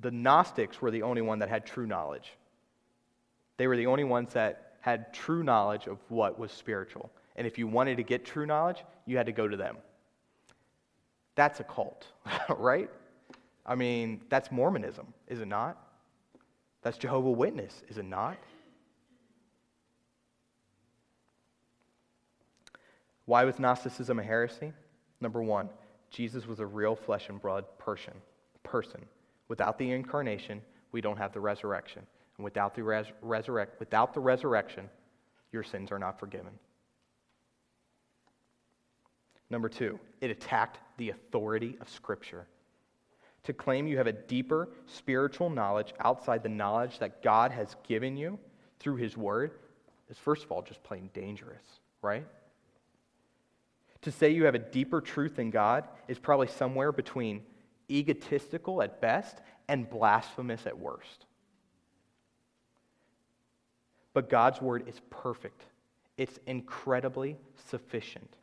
the 0.00 0.12
Gnostics 0.12 0.80
were 0.80 0.92
the 0.92 1.02
only 1.02 1.22
one 1.22 1.40
that 1.40 1.48
had 1.48 1.66
true 1.66 1.86
knowledge. 1.86 2.32
They 3.56 3.66
were 3.66 3.76
the 3.76 3.86
only 3.86 4.04
ones 4.04 4.32
that 4.34 4.76
had 4.80 5.12
true 5.12 5.42
knowledge 5.42 5.86
of 5.86 5.98
what 6.08 6.38
was 6.38 6.52
spiritual. 6.52 7.10
And 7.34 7.46
if 7.46 7.58
you 7.58 7.66
wanted 7.66 7.96
to 7.96 8.04
get 8.04 8.24
true 8.24 8.46
knowledge, 8.46 8.84
you 9.06 9.16
had 9.16 9.26
to 9.26 9.32
go 9.32 9.48
to 9.48 9.56
them. 9.56 9.76
That's 11.34 11.58
a 11.58 11.64
cult, 11.64 12.06
right? 12.48 12.90
I 13.66 13.74
mean, 13.74 14.20
that's 14.28 14.50
Mormonism, 14.50 15.12
is 15.28 15.40
it 15.40 15.48
not? 15.48 15.78
That's 16.82 16.98
Jehovah 16.98 17.30
Witness, 17.30 17.82
is 17.88 17.98
it 17.98 18.04
not? 18.04 18.36
Why 23.26 23.44
was 23.44 23.58
Gnosticism 23.58 24.18
a 24.18 24.22
heresy? 24.22 24.72
Number 25.20 25.42
one, 25.42 25.70
Jesus 26.10 26.46
was 26.46 26.60
a 26.60 26.66
real 26.66 26.94
flesh 26.94 27.28
and 27.30 27.40
blood 27.40 27.64
person. 27.78 28.12
Person. 28.62 29.00
Without 29.48 29.78
the 29.78 29.90
incarnation, 29.90 30.60
we 30.92 31.00
don't 31.00 31.16
have 31.16 31.32
the 31.32 31.40
resurrection. 31.40 32.02
And 32.36 32.44
without 32.44 32.74
the 32.74 32.82
res- 32.82 33.12
resurrect, 33.22 33.80
without 33.80 34.12
the 34.12 34.20
resurrection, 34.20 34.90
your 35.52 35.62
sins 35.62 35.90
are 35.90 35.98
not 35.98 36.18
forgiven. 36.18 36.52
Number 39.50 39.68
two, 39.68 39.98
it 40.20 40.30
attacked 40.30 40.78
the 40.98 41.10
authority 41.10 41.78
of 41.80 41.88
Scripture. 41.88 42.46
To 43.44 43.52
claim 43.52 43.86
you 43.86 43.98
have 43.98 44.06
a 44.06 44.12
deeper 44.12 44.70
spiritual 44.86 45.50
knowledge 45.50 45.92
outside 46.00 46.42
the 46.42 46.48
knowledge 46.48 46.98
that 46.98 47.22
God 47.22 47.50
has 47.52 47.76
given 47.86 48.16
you 48.16 48.38
through 48.80 48.96
His 48.96 49.16
Word 49.16 49.52
is, 50.10 50.18
first 50.18 50.44
of 50.44 50.52
all, 50.52 50.62
just 50.62 50.82
plain 50.82 51.10
dangerous, 51.12 51.64
right? 52.02 52.26
To 54.02 54.12
say 54.12 54.30
you 54.30 54.44
have 54.44 54.54
a 54.54 54.58
deeper 54.58 55.00
truth 55.00 55.36
than 55.36 55.50
God 55.50 55.84
is 56.08 56.18
probably 56.18 56.48
somewhere 56.48 56.92
between 56.92 57.42
egotistical 57.90 58.82
at 58.82 59.00
best 59.00 59.38
and 59.68 59.88
blasphemous 59.88 60.66
at 60.66 60.78
worst. 60.78 61.26
But 64.14 64.30
God's 64.30 64.60
Word 64.60 64.88
is 64.88 65.00
perfect, 65.10 65.64
it's 66.16 66.38
incredibly 66.46 67.36
sufficient. 67.68 68.36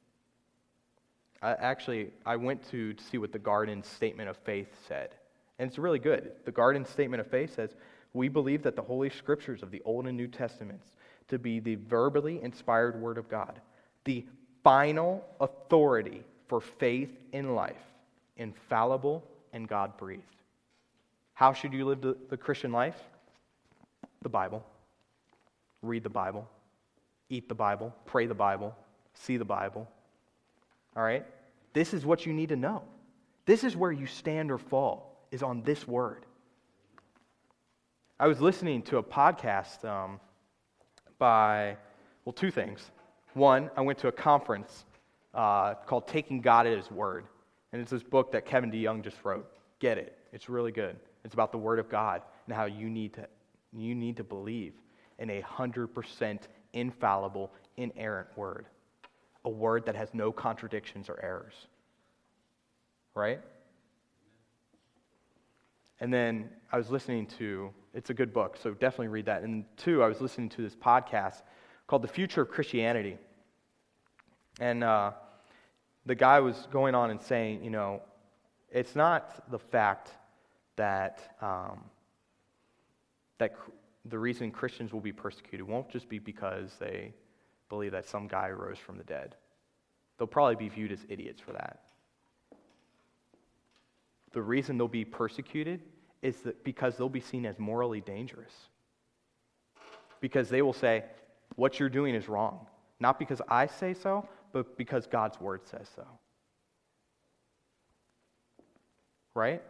I, 1.42 1.54
actually, 1.54 2.12
I 2.26 2.36
went 2.36 2.70
to, 2.72 2.94
to 2.94 3.04
see 3.04 3.18
what 3.18 3.32
the 3.32 3.40
Garden 3.40 3.84
Statement 3.84 4.30
of 4.30 4.38
Faith 4.38 4.70
said, 4.88 5.16
and 5.60 5.68
it's 5.68 5.78
really 5.78 6.00
good. 6.00 6.32
The 6.46 6.52
Garden 6.52 6.86
Statement 6.86 7.22
of 7.22 7.28
Faith 7.28 7.56
says, 7.56 7.76
We 8.14 8.30
believe 8.30 8.64
that 8.64 8.76
the 8.76 8.82
Holy 8.82 9.10
Scriptures 9.10 9.64
of 9.64 9.72
the 9.72 9.82
Old 9.86 10.08
and 10.08 10.18
New 10.18 10.28
Testaments 10.28 10.88
to 11.28 11.40
be 11.40 11.60
the 11.60 11.76
verbally 11.76 12.42
inspired 12.44 13.00
Word 13.00 13.18
of 13.18 13.30
God, 13.30 13.60
the 14.04 14.26
final 14.64 15.26
authority 15.40 16.24
for 16.48 16.62
faith 16.62 17.10
in 17.32 17.56
life, 17.56 17.82
infallible 18.38 19.24
and 19.54 19.68
God 19.68 19.98
breathed. 19.98 20.24
How 21.34 21.54
should 21.54 21.74
you 21.74 21.86
live 21.86 22.02
the, 22.02 22.18
the 22.30 22.38
Christian 22.38 22.72
life? 22.72 23.00
The 24.22 24.30
Bible. 24.30 24.64
Read 25.82 26.04
the 26.04 26.10
Bible. 26.10 26.48
Eat 27.30 27.48
the 27.48 27.56
Bible. 27.56 27.96
Pray 28.06 28.28
the 28.28 28.36
Bible. 28.36 28.76
See 29.14 29.38
the 29.38 29.46
Bible. 29.46 29.88
All 30.96 31.04
right? 31.04 31.26
This 31.74 31.94
is 31.94 32.06
what 32.06 32.26
you 32.26 32.34
need 32.34 32.50
to 32.50 32.56
know. 32.56 32.84
This 33.46 33.64
is 33.64 33.76
where 33.76 33.92
you 33.92 34.06
stand 34.06 34.52
or 34.52 34.58
fall, 34.58 35.26
is 35.32 35.42
on 35.42 35.64
this 35.64 35.88
word. 35.88 36.26
I 38.20 38.28
was 38.28 38.40
listening 38.40 38.84
to 38.84 38.98
a 38.98 39.04
podcast 39.04 39.84
um, 39.84 40.20
by, 41.18 41.78
well, 42.24 42.34
two 42.34 42.52
things. 42.52 42.92
One, 43.34 43.72
I 43.76 43.82
went 43.82 44.00
to 44.00 44.10
a 44.10 44.12
conference 44.12 44.86
uh, 45.34 45.76
called 45.86 46.08
Taking 46.08 46.42
God 46.42 46.68
at 46.68 46.78
His 46.78 46.92
Word. 46.92 47.26
And 47.72 47.82
it's 47.82 47.90
this 47.90 48.04
book 48.04 48.34
that 48.34 48.46
Kevin 48.46 48.70
DeYoung 48.70 49.04
just 49.04 49.18
wrote. 49.24 49.50
Get 49.80 49.98
it. 49.98 50.18
It's 50.34 50.50
really 50.50 50.72
good. 50.72 50.98
It's 51.24 51.34
about 51.34 51.52
the 51.52 51.58
Word 51.58 51.80
of 51.80 51.90
God 51.90 52.22
and 52.46 52.56
how 52.56 52.66
you 52.66 52.90
need 52.90 53.14
to, 53.14 53.28
you 53.74 53.96
need 53.96 54.18
to 54.18 54.24
believe 54.24 54.74
in 55.18 55.30
a 55.30 55.42
100% 55.42 56.40
infallible, 56.74 57.52
inerrant 57.78 58.28
Word 58.36 58.66
a 59.44 59.50
word 59.50 59.86
that 59.86 59.96
has 59.96 60.14
no 60.14 60.32
contradictions 60.32 61.10
or 61.10 61.20
errors. 61.24 61.54
Right? 63.14 63.42
And 66.00 66.14
then 66.14 66.50
I 66.72 66.78
was 66.78 66.90
listening 66.90 67.28
to, 67.38 67.72
it's 67.94 68.10
a 68.10 68.14
good 68.14 68.34
book, 68.34 68.58
so 68.62 68.72
definitely 68.72 69.10
read 69.10 69.26
that. 69.26 69.44
And 69.44 69.66
two, 69.78 70.02
I 70.02 70.08
was 70.08 70.20
listening 70.20 70.50
to 70.50 70.62
this 70.62 70.76
podcast 70.76 71.42
called 71.86 72.02
The 72.02 72.08
Future 72.08 72.42
of 72.42 72.50
Christianity. 72.50 73.18
And 74.60 74.84
uh, 74.84 75.12
the 76.06 76.16
guy 76.16 76.40
was 76.40 76.68
going 76.72 76.96
on 76.96 77.12
and 77.12 77.22
saying, 77.22 77.64
you 77.64 77.70
know, 77.70 78.02
it's 78.72 78.96
not 78.96 79.52
the 79.52 79.60
fact 79.60 80.10
that, 80.76 81.36
um, 81.42 81.84
that 83.38 83.56
the 84.06 84.18
reason 84.18 84.50
Christians 84.50 84.94
will 84.94 85.02
be 85.02 85.12
persecuted 85.12 85.68
won't 85.68 85.90
just 85.90 86.10
be 86.10 86.18
because 86.18 86.72
they 86.80 87.14
believe 87.72 87.94
that 87.94 88.06
some 88.06 88.28
guy 88.28 88.50
rose 88.50 88.78
from 88.78 88.98
the 88.98 89.04
dead. 89.06 89.34
They'll 90.18 90.28
probably 90.28 90.58
be 90.58 90.68
viewed 90.68 90.92
as 90.92 91.00
idiots 91.08 91.40
for 91.40 91.54
that. 91.54 91.80
The 94.34 94.42
reason 94.42 94.78
they'll 94.78 94.90
be 94.90 95.06
persecuted 95.06 95.80
is 96.22 96.36
that 96.42 96.66
because 96.66 96.98
they'll 96.98 97.08
be 97.08 97.22
seen 97.22 97.46
as 97.46 97.58
morally 97.58 98.02
dangerous. 98.02 98.54
Because 100.20 100.50
they 100.50 100.62
will 100.62 100.74
say, 100.74 101.06
what 101.56 101.80
you're 101.80 101.90
doing 101.90 102.14
is 102.14 102.28
wrong. 102.28 102.68
Not 103.00 103.18
because 103.18 103.42
I 103.48 103.68
say 103.68 103.94
so, 103.94 104.28
but 104.52 104.78
because 104.78 105.08
God's 105.08 105.40
word 105.40 105.62
says 105.66 105.90
so. 105.96 106.06
Right? 109.34 109.64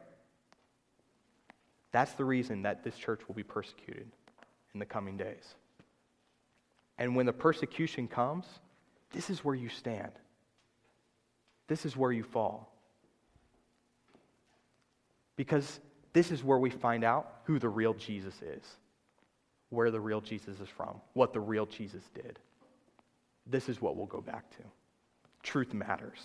That's 1.92 2.14
the 2.14 2.26
reason 2.26 2.64
that 2.64 2.84
this 2.84 2.98
church 2.98 3.22
will 3.28 3.36
be 3.36 3.44
persecuted 3.44 4.08
in 4.74 4.80
the 4.80 4.88
coming 4.88 5.18
days. 5.18 5.54
And 7.02 7.16
when 7.16 7.26
the 7.26 7.34
persecution 7.34 8.08
comes, 8.08 8.46
this 9.12 9.32
is 9.32 9.44
where 9.44 9.56
you 9.56 9.70
stand. 9.70 10.12
this 11.68 11.84
is 11.84 11.98
where 11.98 12.12
you 12.12 12.22
fall. 12.22 12.72
Because 15.36 15.80
this 16.14 16.30
is 16.32 16.44
where 16.44 16.60
we 16.60 16.70
find 16.70 17.04
out 17.04 17.38
who 17.46 17.58
the 17.58 17.70
real 17.70 17.96
Jesus 17.96 18.40
is, 18.44 18.64
where 19.70 19.90
the 19.90 20.00
real 20.00 20.22
Jesus 20.22 20.60
is 20.60 20.70
from, 20.70 21.02
what 21.14 21.34
the 21.34 21.40
real 21.40 21.66
Jesus 21.66 22.04
did. 22.14 22.38
This 23.48 23.68
is 23.68 23.82
what 23.82 23.96
we'll 23.96 24.06
go 24.06 24.22
back 24.22 24.52
to. 24.52 24.64
Truth 25.42 25.74
matters. 25.74 26.20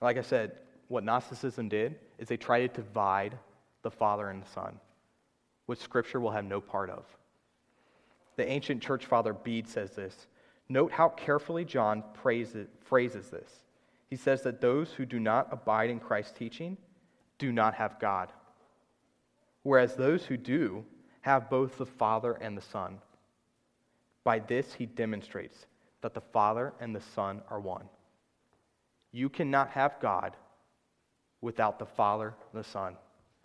Like 0.00 0.18
I 0.18 0.22
said, 0.22 0.52
what 0.86 1.02
Gnosticism 1.02 1.68
did 1.68 1.96
is 2.16 2.28
they 2.28 2.36
tried 2.36 2.60
to 2.68 2.82
divide 2.82 3.36
the 3.82 3.90
Father 3.90 4.28
and 4.28 4.40
the 4.40 4.50
Son, 4.50 4.78
which 5.68 5.80
Scripture 5.80 6.18
will 6.18 6.30
have 6.30 6.46
no 6.46 6.62
part 6.62 6.88
of. 6.88 7.04
The 8.36 8.48
ancient 8.48 8.82
church 8.82 9.04
father 9.04 9.34
Bede 9.34 9.68
says 9.68 9.90
this. 9.90 10.26
Note 10.70 10.90
how 10.90 11.10
carefully 11.10 11.66
John 11.66 12.02
phrases 12.14 12.68
this. 13.30 13.50
He 14.08 14.16
says 14.16 14.42
that 14.44 14.62
those 14.62 14.92
who 14.92 15.04
do 15.04 15.20
not 15.20 15.48
abide 15.52 15.90
in 15.90 16.00
Christ's 16.00 16.32
teaching 16.32 16.78
do 17.36 17.52
not 17.52 17.74
have 17.74 18.00
God, 18.00 18.32
whereas 19.62 19.94
those 19.94 20.24
who 20.24 20.38
do 20.38 20.86
have 21.20 21.50
both 21.50 21.76
the 21.76 21.84
Father 21.84 22.32
and 22.32 22.56
the 22.56 22.62
Son. 22.62 22.98
By 24.24 24.38
this, 24.38 24.72
he 24.72 24.86
demonstrates 24.86 25.66
that 26.00 26.14
the 26.14 26.22
Father 26.22 26.72
and 26.80 26.96
the 26.96 27.02
Son 27.14 27.42
are 27.50 27.60
one. 27.60 27.90
You 29.12 29.28
cannot 29.28 29.68
have 29.70 30.00
God 30.00 30.34
without 31.42 31.78
the 31.78 31.86
Father 31.86 32.34
and 32.52 32.64
the 32.64 32.68
Son. 32.68 32.96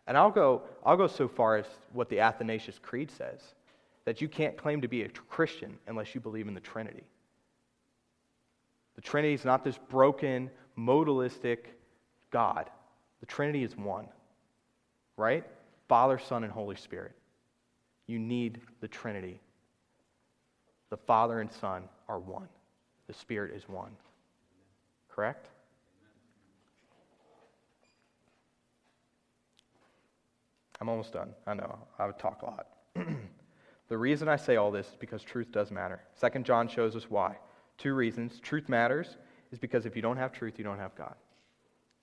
And 0.08 0.18
I'll 0.18 0.32
go, 0.32 0.64
I'll 0.86 0.98
go 0.98 1.08
so 1.08 1.28
far 1.28 1.58
as 1.58 1.66
what 1.94 2.10
the 2.10 2.20
Athanasius 2.20 2.80
Creed 2.80 3.10
says 3.12 3.40
that 4.06 4.22
you 4.22 4.28
can't 4.28 4.58
claim 4.58 4.82
to 4.82 4.88
be 4.88 5.04
a 5.04 5.10
Christian 5.10 5.78
unless 5.88 6.14
you 6.14 6.20
believe 6.20 6.48
in 6.48 6.54
the 6.54 6.60
Trinity. 6.60 7.04
The 8.96 9.02
Trinity 9.02 9.34
is 9.34 9.46
not 9.46 9.64
this 9.64 9.78
broken, 9.90 10.50
modalistic 10.78 11.60
God. 12.32 12.70
The 13.22 13.26
Trinity 13.26 13.64
is 13.64 13.78
one, 13.78 14.08
right? 15.16 15.46
Father, 15.88 16.20
Son, 16.20 16.44
and 16.44 16.52
Holy 16.52 16.76
Spirit. 16.76 17.14
You 18.08 18.20
need 18.20 18.60
the 18.82 18.88
Trinity. 18.88 19.40
The 20.90 20.98
Father 20.98 21.40
and 21.40 21.52
Son 21.52 21.84
are 22.10 22.20
one, 22.20 22.50
the 23.08 23.14
Spirit 23.14 23.54
is 23.56 23.68
one. 23.70 23.92
Correct? 25.10 25.48
I'm 30.84 30.90
almost 30.90 31.14
done. 31.14 31.30
I 31.48 31.54
know. 31.54 31.80
I 31.98 32.06
would 32.06 32.20
talk 32.20 32.42
a 32.42 32.46
lot. 32.46 32.68
the 33.88 33.98
reason 33.98 34.28
I 34.28 34.36
say 34.36 34.58
all 34.58 34.70
this 34.70 34.86
is 34.86 34.96
because 35.00 35.24
truth 35.24 35.50
does 35.50 35.72
matter. 35.72 36.02
Second 36.14 36.46
John 36.46 36.68
shows 36.68 36.94
us 36.98 37.10
why. 37.10 37.38
Two 37.78 37.94
reasons. 37.94 38.42
Truth 38.42 38.68
matters 38.68 39.16
is 39.54 39.60
because 39.60 39.86
if 39.86 39.96
you 39.96 40.02
don't 40.02 40.18
have 40.18 40.34
truth, 40.34 40.56
you 40.58 40.66
don't 40.66 40.80
have 40.80 40.94
God. 40.94 41.16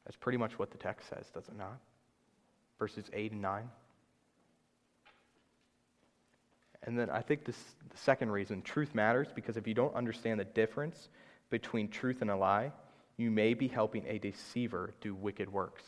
That's 0.07 0.17
pretty 0.17 0.39
much 0.39 0.59
what 0.59 0.71
the 0.71 0.79
text 0.79 1.11
says, 1.11 1.27
does 1.29 1.47
it 1.49 1.59
not? 1.59 1.79
Verses 2.79 3.05
8 3.13 3.33
and 3.33 3.43
9. 3.43 3.69
And 6.85 6.99
then 6.99 7.11
I 7.11 7.21
think 7.21 7.45
this, 7.45 7.63
the 7.91 7.99
second 7.99 8.31
reason, 8.31 8.63
truth 8.63 8.95
matters 8.95 9.29
because 9.35 9.59
if 9.59 9.67
you 9.67 9.75
don't 9.75 9.95
understand 9.95 10.41
the 10.41 10.47
difference 10.47 11.11
between 11.51 11.89
truth 11.89 12.23
and 12.23 12.31
a 12.31 12.37
lie, 12.37 12.73
you 13.19 13.31
may 13.31 13.53
be 13.53 13.69
helping 13.69 14.07
a 14.07 14.17
deceiver 14.17 14.95
do 15.03 15.15
wicked 15.15 15.53
works. 15.53 15.83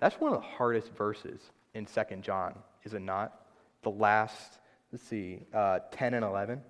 That's 0.00 0.18
one 0.18 0.32
of 0.32 0.40
the 0.40 0.48
hardest 0.48 0.92
verses 0.96 1.40
in 1.74 1.86
Second 1.86 2.22
John, 2.22 2.54
is 2.84 2.94
it 2.94 3.02
not? 3.02 3.46
The 3.82 3.90
last, 3.90 4.58
let's 4.92 5.04
see, 5.04 5.40
uh, 5.54 5.80
10 5.90 6.14
and 6.14 6.24
11. 6.24 6.60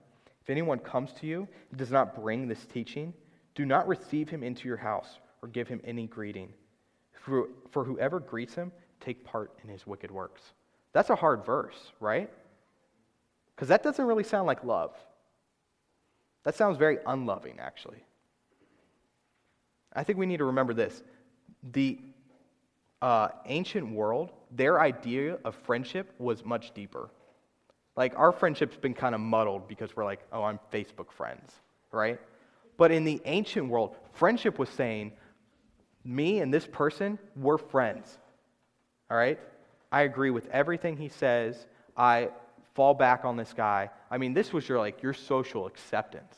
If 0.43 0.51
anyone 0.51 0.79
comes 0.79 1.13
to 1.15 1.27
you 1.27 1.49
and 1.71 1.79
does 1.79 1.91
not 1.91 2.15
bring 2.15 2.49
this 2.49 2.65
teaching, 2.67 3.13
do 3.55 3.65
not 3.65 3.87
receive 3.89 4.29
him 4.29 4.43
into 4.43 4.69
your 4.69 4.77
house 4.77 5.19
or 5.43 5.49
give 5.49 5.69
him 5.69 5.81
any 5.85 6.07
greeting. 6.07 6.53
For, 7.13 7.49
for 7.71 7.85
whoever 7.85 8.21
greets 8.21 8.55
him, 8.55 8.73
take 9.01 9.25
part 9.25 9.53
in 9.63 9.69
his 9.69 9.87
wicked 9.87 10.11
works. 10.11 10.43
That's 10.93 11.11
a 11.11 11.17
hard 11.17 11.45
verse, 11.45 11.93
right? 12.01 12.31
Because 13.55 13.69
that 13.69 13.83
doesn't 13.83 14.05
really 14.05 14.25
sound 14.25 14.47
like 14.47 14.65
love. 14.65 14.95
That 16.45 16.55
sounds 16.55 16.79
very 16.79 16.99
unloving, 17.07 17.59
actually. 17.61 18.03
I 19.93 20.05
think 20.05 20.19
we 20.19 20.27
need 20.27 20.39
to 20.39 20.45
remember 20.45 20.73
this. 20.73 21.03
The 21.73 21.99
uh, 23.03 23.29
ancient 23.47 23.91
world, 23.91 24.31
their 24.51 24.81
idea 24.81 25.39
of 25.45 25.55
friendship 25.55 26.13
was 26.19 26.45
much 26.45 26.73
deeper. 26.75 27.11
Like, 27.97 28.19
our 28.19 28.33
friendship's 28.33 28.77
been 28.77 28.95
kind 28.95 29.15
of 29.15 29.21
muddled 29.21 29.69
because 29.69 29.95
we're 29.97 30.05
like, 30.05 30.21
oh, 30.33 30.43
I'm 30.43 30.59
Facebook 30.73 31.11
friends, 31.11 31.53
right? 31.93 32.19
But 32.77 32.93
in 32.93 33.05
the 33.05 33.21
ancient 33.25 33.69
world, 33.69 33.97
friendship 34.13 34.59
was 34.59 34.69
saying, 34.71 35.13
me 36.05 36.41
and 36.41 36.53
this 36.53 36.67
person, 36.67 37.19
we're 37.37 37.59
friends, 37.59 38.19
all 39.11 39.17
right? 39.17 39.39
I 39.93 40.03
agree 40.03 40.31
with 40.31 40.49
everything 40.49 40.97
he 40.97 41.09
says. 41.09 41.67
I 41.97 42.31
fall 42.75 42.95
back 42.95 43.25
on 43.25 43.37
this 43.37 43.53
guy. 43.53 43.91
I 44.11 44.19
mean, 44.19 44.35
this 44.35 44.53
was 44.53 44.69
your 44.69 44.79
like 44.79 45.03
your 45.03 45.13
social 45.13 45.67
acceptance. 45.67 46.37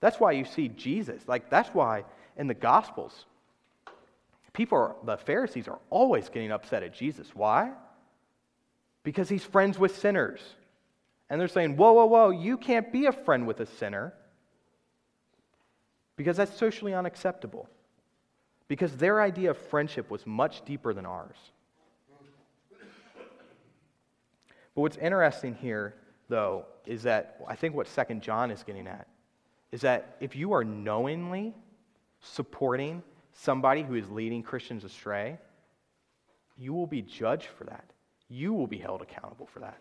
That's 0.00 0.20
why 0.20 0.32
you 0.32 0.44
see 0.44 0.68
Jesus. 0.68 1.22
Like 1.26 1.50
that's 1.50 1.70
why 1.70 2.04
in 2.36 2.46
the 2.46 2.54
gospels 2.54 3.24
people 4.56 4.78
are, 4.78 4.96
the 5.04 5.18
Pharisees 5.18 5.68
are 5.68 5.78
always 5.90 6.30
getting 6.30 6.50
upset 6.50 6.82
at 6.82 6.94
Jesus. 6.94 7.34
Why? 7.34 7.72
Because 9.02 9.28
he's 9.28 9.44
friends 9.44 9.78
with 9.78 9.98
sinners. 9.98 10.40
And 11.28 11.38
they're 11.38 11.46
saying, 11.46 11.76
"Whoa, 11.76 11.92
whoa, 11.92 12.06
whoa, 12.06 12.30
you 12.30 12.56
can't 12.56 12.90
be 12.90 13.04
a 13.04 13.12
friend 13.12 13.46
with 13.46 13.60
a 13.60 13.66
sinner." 13.66 14.14
Because 16.16 16.38
that's 16.38 16.56
socially 16.56 16.94
unacceptable. 16.94 17.68
Because 18.66 18.96
their 18.96 19.20
idea 19.20 19.50
of 19.50 19.58
friendship 19.58 20.10
was 20.10 20.26
much 20.26 20.64
deeper 20.64 20.94
than 20.94 21.04
ours. 21.04 21.36
But 24.74 24.80
what's 24.80 24.96
interesting 24.96 25.54
here, 25.54 25.94
though, 26.28 26.64
is 26.86 27.02
that 27.02 27.40
I 27.46 27.56
think 27.56 27.74
what 27.74 27.88
Second 27.88 28.22
John 28.22 28.50
is 28.50 28.62
getting 28.62 28.86
at 28.86 29.06
is 29.70 29.82
that 29.82 30.16
if 30.20 30.34
you 30.34 30.52
are 30.52 30.64
knowingly 30.64 31.54
supporting 32.20 33.02
somebody 33.36 33.82
who 33.82 33.94
is 33.94 34.10
leading 34.10 34.42
Christians 34.42 34.84
astray, 34.84 35.38
you 36.56 36.72
will 36.72 36.86
be 36.86 37.02
judged 37.02 37.48
for 37.58 37.64
that. 37.64 37.84
You 38.28 38.52
will 38.52 38.66
be 38.66 38.78
held 38.78 39.02
accountable 39.02 39.46
for 39.46 39.60
that. 39.60 39.78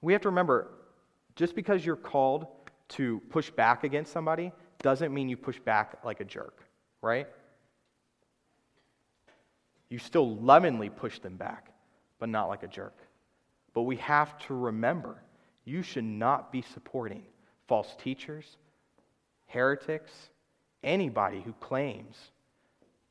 We 0.00 0.12
have 0.12 0.22
to 0.22 0.28
remember 0.28 0.68
just 1.36 1.54
because 1.54 1.84
you're 1.84 1.96
called 1.96 2.46
to 2.90 3.20
push 3.30 3.50
back 3.50 3.84
against 3.84 4.12
somebody 4.12 4.52
doesn't 4.80 5.14
mean 5.14 5.28
you 5.28 5.36
push 5.36 5.60
back 5.60 5.98
like 6.04 6.20
a 6.20 6.24
jerk, 6.24 6.62
right? 7.00 7.26
You 9.88 9.98
still 9.98 10.36
lovingly 10.36 10.90
push 10.90 11.18
them 11.18 11.36
back, 11.36 11.68
but 12.18 12.28
not 12.28 12.48
like 12.48 12.62
a 12.62 12.68
jerk. 12.68 12.96
But 13.74 13.82
we 13.82 13.96
have 13.96 14.38
to 14.46 14.54
remember 14.54 15.22
you 15.64 15.82
should 15.82 16.04
not 16.04 16.50
be 16.50 16.62
supporting 16.62 17.22
false 17.68 17.94
teachers, 18.02 18.56
heretics, 19.46 20.12
anybody 20.82 21.40
who 21.40 21.52
claims 21.54 22.16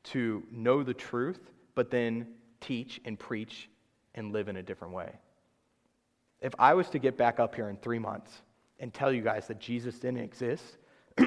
to 0.04 0.42
know 0.50 0.82
the 0.82 0.94
truth, 0.94 1.40
but 1.74 1.90
then 1.90 2.26
teach 2.60 3.00
and 3.04 3.18
preach 3.18 3.68
and 4.14 4.32
live 4.32 4.48
in 4.48 4.56
a 4.56 4.62
different 4.62 4.94
way. 4.94 5.12
If 6.40 6.54
I 6.58 6.74
was 6.74 6.88
to 6.90 6.98
get 6.98 7.16
back 7.16 7.38
up 7.38 7.54
here 7.54 7.68
in 7.68 7.76
three 7.76 7.98
months 7.98 8.42
and 8.80 8.92
tell 8.92 9.12
you 9.12 9.22
guys 9.22 9.46
that 9.46 9.60
Jesus 9.60 9.98
didn't 9.98 10.20
exist, 10.20 10.76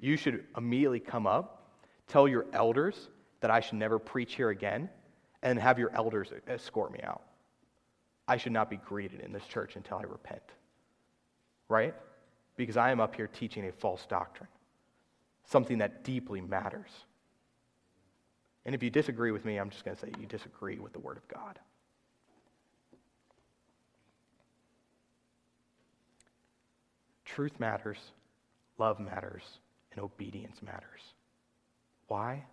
you 0.00 0.16
should 0.16 0.44
immediately 0.56 1.00
come 1.00 1.26
up, 1.26 1.78
tell 2.06 2.28
your 2.28 2.46
elders 2.52 3.08
that 3.40 3.50
I 3.50 3.60
should 3.60 3.78
never 3.78 3.98
preach 3.98 4.34
here 4.34 4.50
again, 4.50 4.90
and 5.42 5.58
have 5.58 5.78
your 5.78 5.90
elders 5.94 6.28
escort 6.46 6.92
me 6.92 7.00
out. 7.02 7.22
I 8.28 8.36
should 8.36 8.52
not 8.52 8.68
be 8.68 8.76
greeted 8.76 9.20
in 9.20 9.32
this 9.32 9.44
church 9.46 9.76
until 9.76 9.96
I 9.96 10.02
repent. 10.02 10.42
Right? 11.68 11.94
Because 12.56 12.76
I 12.76 12.90
am 12.90 13.00
up 13.00 13.14
here 13.14 13.26
teaching 13.26 13.66
a 13.66 13.72
false 13.72 14.04
doctrine, 14.06 14.48
something 15.50 15.78
that 15.78 16.04
deeply 16.04 16.40
matters. 16.40 16.90
And 18.64 18.74
if 18.74 18.82
you 18.82 18.90
disagree 18.90 19.32
with 19.32 19.44
me, 19.44 19.56
I'm 19.56 19.70
just 19.70 19.84
going 19.84 19.96
to 19.96 20.00
say 20.00 20.12
you 20.20 20.26
disagree 20.26 20.78
with 20.78 20.92
the 20.92 21.00
Word 21.00 21.16
of 21.16 21.26
God. 21.28 21.58
Truth 27.24 27.58
matters, 27.58 27.98
love 28.78 29.00
matters, 29.00 29.44
and 29.92 30.00
obedience 30.00 30.60
matters. 30.62 31.00
Why? 32.08 32.44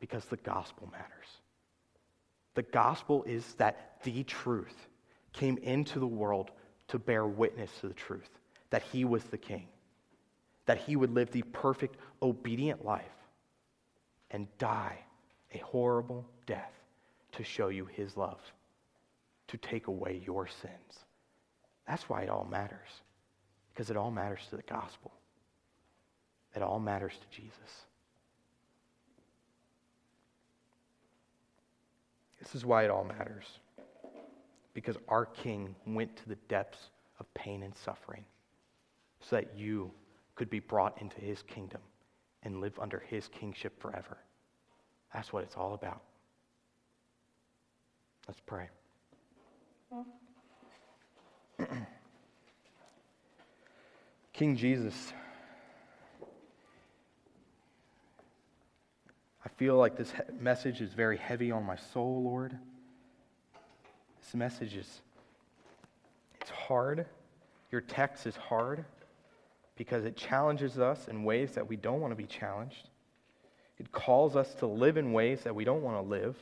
Because 0.00 0.24
the 0.24 0.38
gospel 0.38 0.88
matters. 0.90 1.26
The 2.54 2.62
gospel 2.62 3.24
is 3.24 3.44
that 3.54 3.98
the 4.02 4.24
truth 4.24 4.74
came 5.32 5.58
into 5.58 6.00
the 6.00 6.06
world 6.06 6.50
to 6.88 6.98
bear 6.98 7.26
witness 7.26 7.70
to 7.80 7.88
the 7.88 7.94
truth 7.94 8.30
that 8.70 8.82
he 8.82 9.04
was 9.04 9.22
the 9.24 9.38
king, 9.38 9.68
that 10.66 10.78
he 10.78 10.96
would 10.96 11.14
live 11.14 11.30
the 11.30 11.42
perfect, 11.42 11.96
obedient 12.22 12.84
life 12.84 13.04
and 14.30 14.46
die 14.58 14.98
a 15.54 15.58
horrible 15.58 16.26
death 16.46 16.72
to 17.32 17.44
show 17.44 17.68
you 17.68 17.86
his 17.86 18.16
love, 18.16 18.40
to 19.48 19.56
take 19.56 19.86
away 19.86 20.20
your 20.24 20.46
sins. 20.46 21.04
That's 21.86 22.08
why 22.08 22.22
it 22.22 22.28
all 22.28 22.46
matters, 22.50 22.88
because 23.72 23.90
it 23.90 23.96
all 23.96 24.10
matters 24.10 24.40
to 24.50 24.56
the 24.56 24.62
gospel. 24.62 25.12
It 26.54 26.62
all 26.62 26.80
matters 26.80 27.12
to 27.12 27.36
Jesus. 27.36 27.86
This 32.40 32.54
is 32.54 32.64
why 32.64 32.84
it 32.84 32.90
all 32.90 33.04
matters. 33.04 33.44
Because 34.74 34.96
our 35.08 35.26
King 35.26 35.74
went 35.86 36.16
to 36.16 36.28
the 36.28 36.36
depths 36.48 36.90
of 37.18 37.32
pain 37.34 37.62
and 37.62 37.74
suffering 37.74 38.24
so 39.20 39.36
that 39.36 39.56
you 39.56 39.90
could 40.36 40.48
be 40.50 40.60
brought 40.60 41.00
into 41.00 41.18
his 41.20 41.42
kingdom 41.42 41.80
and 42.42 42.60
live 42.60 42.78
under 42.78 43.00
his 43.08 43.26
kingship 43.28 43.80
forever. 43.80 44.18
That's 45.12 45.32
what 45.32 45.42
it's 45.42 45.56
all 45.56 45.74
about. 45.74 46.02
Let's 48.28 48.40
pray. 48.46 48.68
King 54.32 54.56
Jesus, 54.56 55.12
I 59.44 59.48
feel 59.56 59.76
like 59.76 59.96
this 59.96 60.12
message 60.38 60.82
is 60.82 60.92
very 60.92 61.16
heavy 61.16 61.50
on 61.50 61.64
my 61.64 61.76
soul, 61.76 62.22
Lord. 62.22 62.58
This 64.20 64.34
message 64.34 64.76
is 64.76 65.00
it's 66.40 66.50
hard. 66.50 67.06
Your 67.70 67.80
text 67.80 68.26
is 68.26 68.36
hard 68.36 68.84
because 69.76 70.04
it 70.04 70.16
challenges 70.16 70.78
us 70.78 71.08
in 71.08 71.22
ways 71.22 71.52
that 71.52 71.68
we 71.68 71.76
don't 71.76 72.00
want 72.00 72.10
to 72.10 72.16
be 72.16 72.26
challenged. 72.26 72.88
It 73.78 73.92
calls 73.92 74.36
us 74.36 74.54
to 74.56 74.66
live 74.66 74.96
in 74.96 75.12
ways 75.12 75.42
that 75.42 75.54
we 75.54 75.64
don't 75.64 75.82
want 75.82 75.96
to 75.96 76.08
live. 76.08 76.36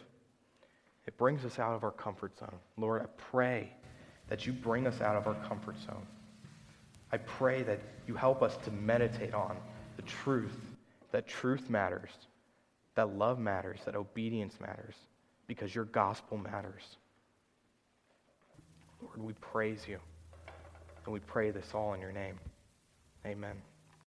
It 1.06 1.16
brings 1.18 1.44
us 1.44 1.58
out 1.58 1.74
of 1.74 1.82
our 1.82 1.90
comfort 1.90 2.38
zone. 2.38 2.54
Lord, 2.76 3.02
I 3.02 3.06
pray 3.16 3.70
that 4.28 4.46
you 4.46 4.52
bring 4.52 4.86
us 4.86 5.00
out 5.00 5.16
of 5.16 5.26
our 5.26 5.34
comfort 5.46 5.76
zone. 5.84 6.06
I 7.12 7.18
pray 7.18 7.62
that 7.62 7.80
you 8.06 8.14
help 8.14 8.42
us 8.42 8.56
to 8.64 8.70
meditate 8.70 9.34
on 9.34 9.56
the 9.96 10.02
truth, 10.02 10.58
that 11.10 11.26
truth 11.26 11.68
matters, 11.68 12.10
that 12.94 13.16
love 13.16 13.38
matters, 13.38 13.80
that 13.84 13.96
obedience 13.96 14.54
matters, 14.60 14.94
because 15.46 15.74
your 15.74 15.84
gospel 15.84 16.38
matters. 16.38 16.82
Lord, 19.02 19.22
we 19.22 19.32
praise 19.34 19.86
you, 19.86 19.98
and 21.04 21.12
we 21.12 21.20
pray 21.20 21.50
this 21.50 21.74
all 21.74 21.92
in 21.92 22.00
your 22.00 22.12
name. 22.12 22.38
Amen. 23.26 23.73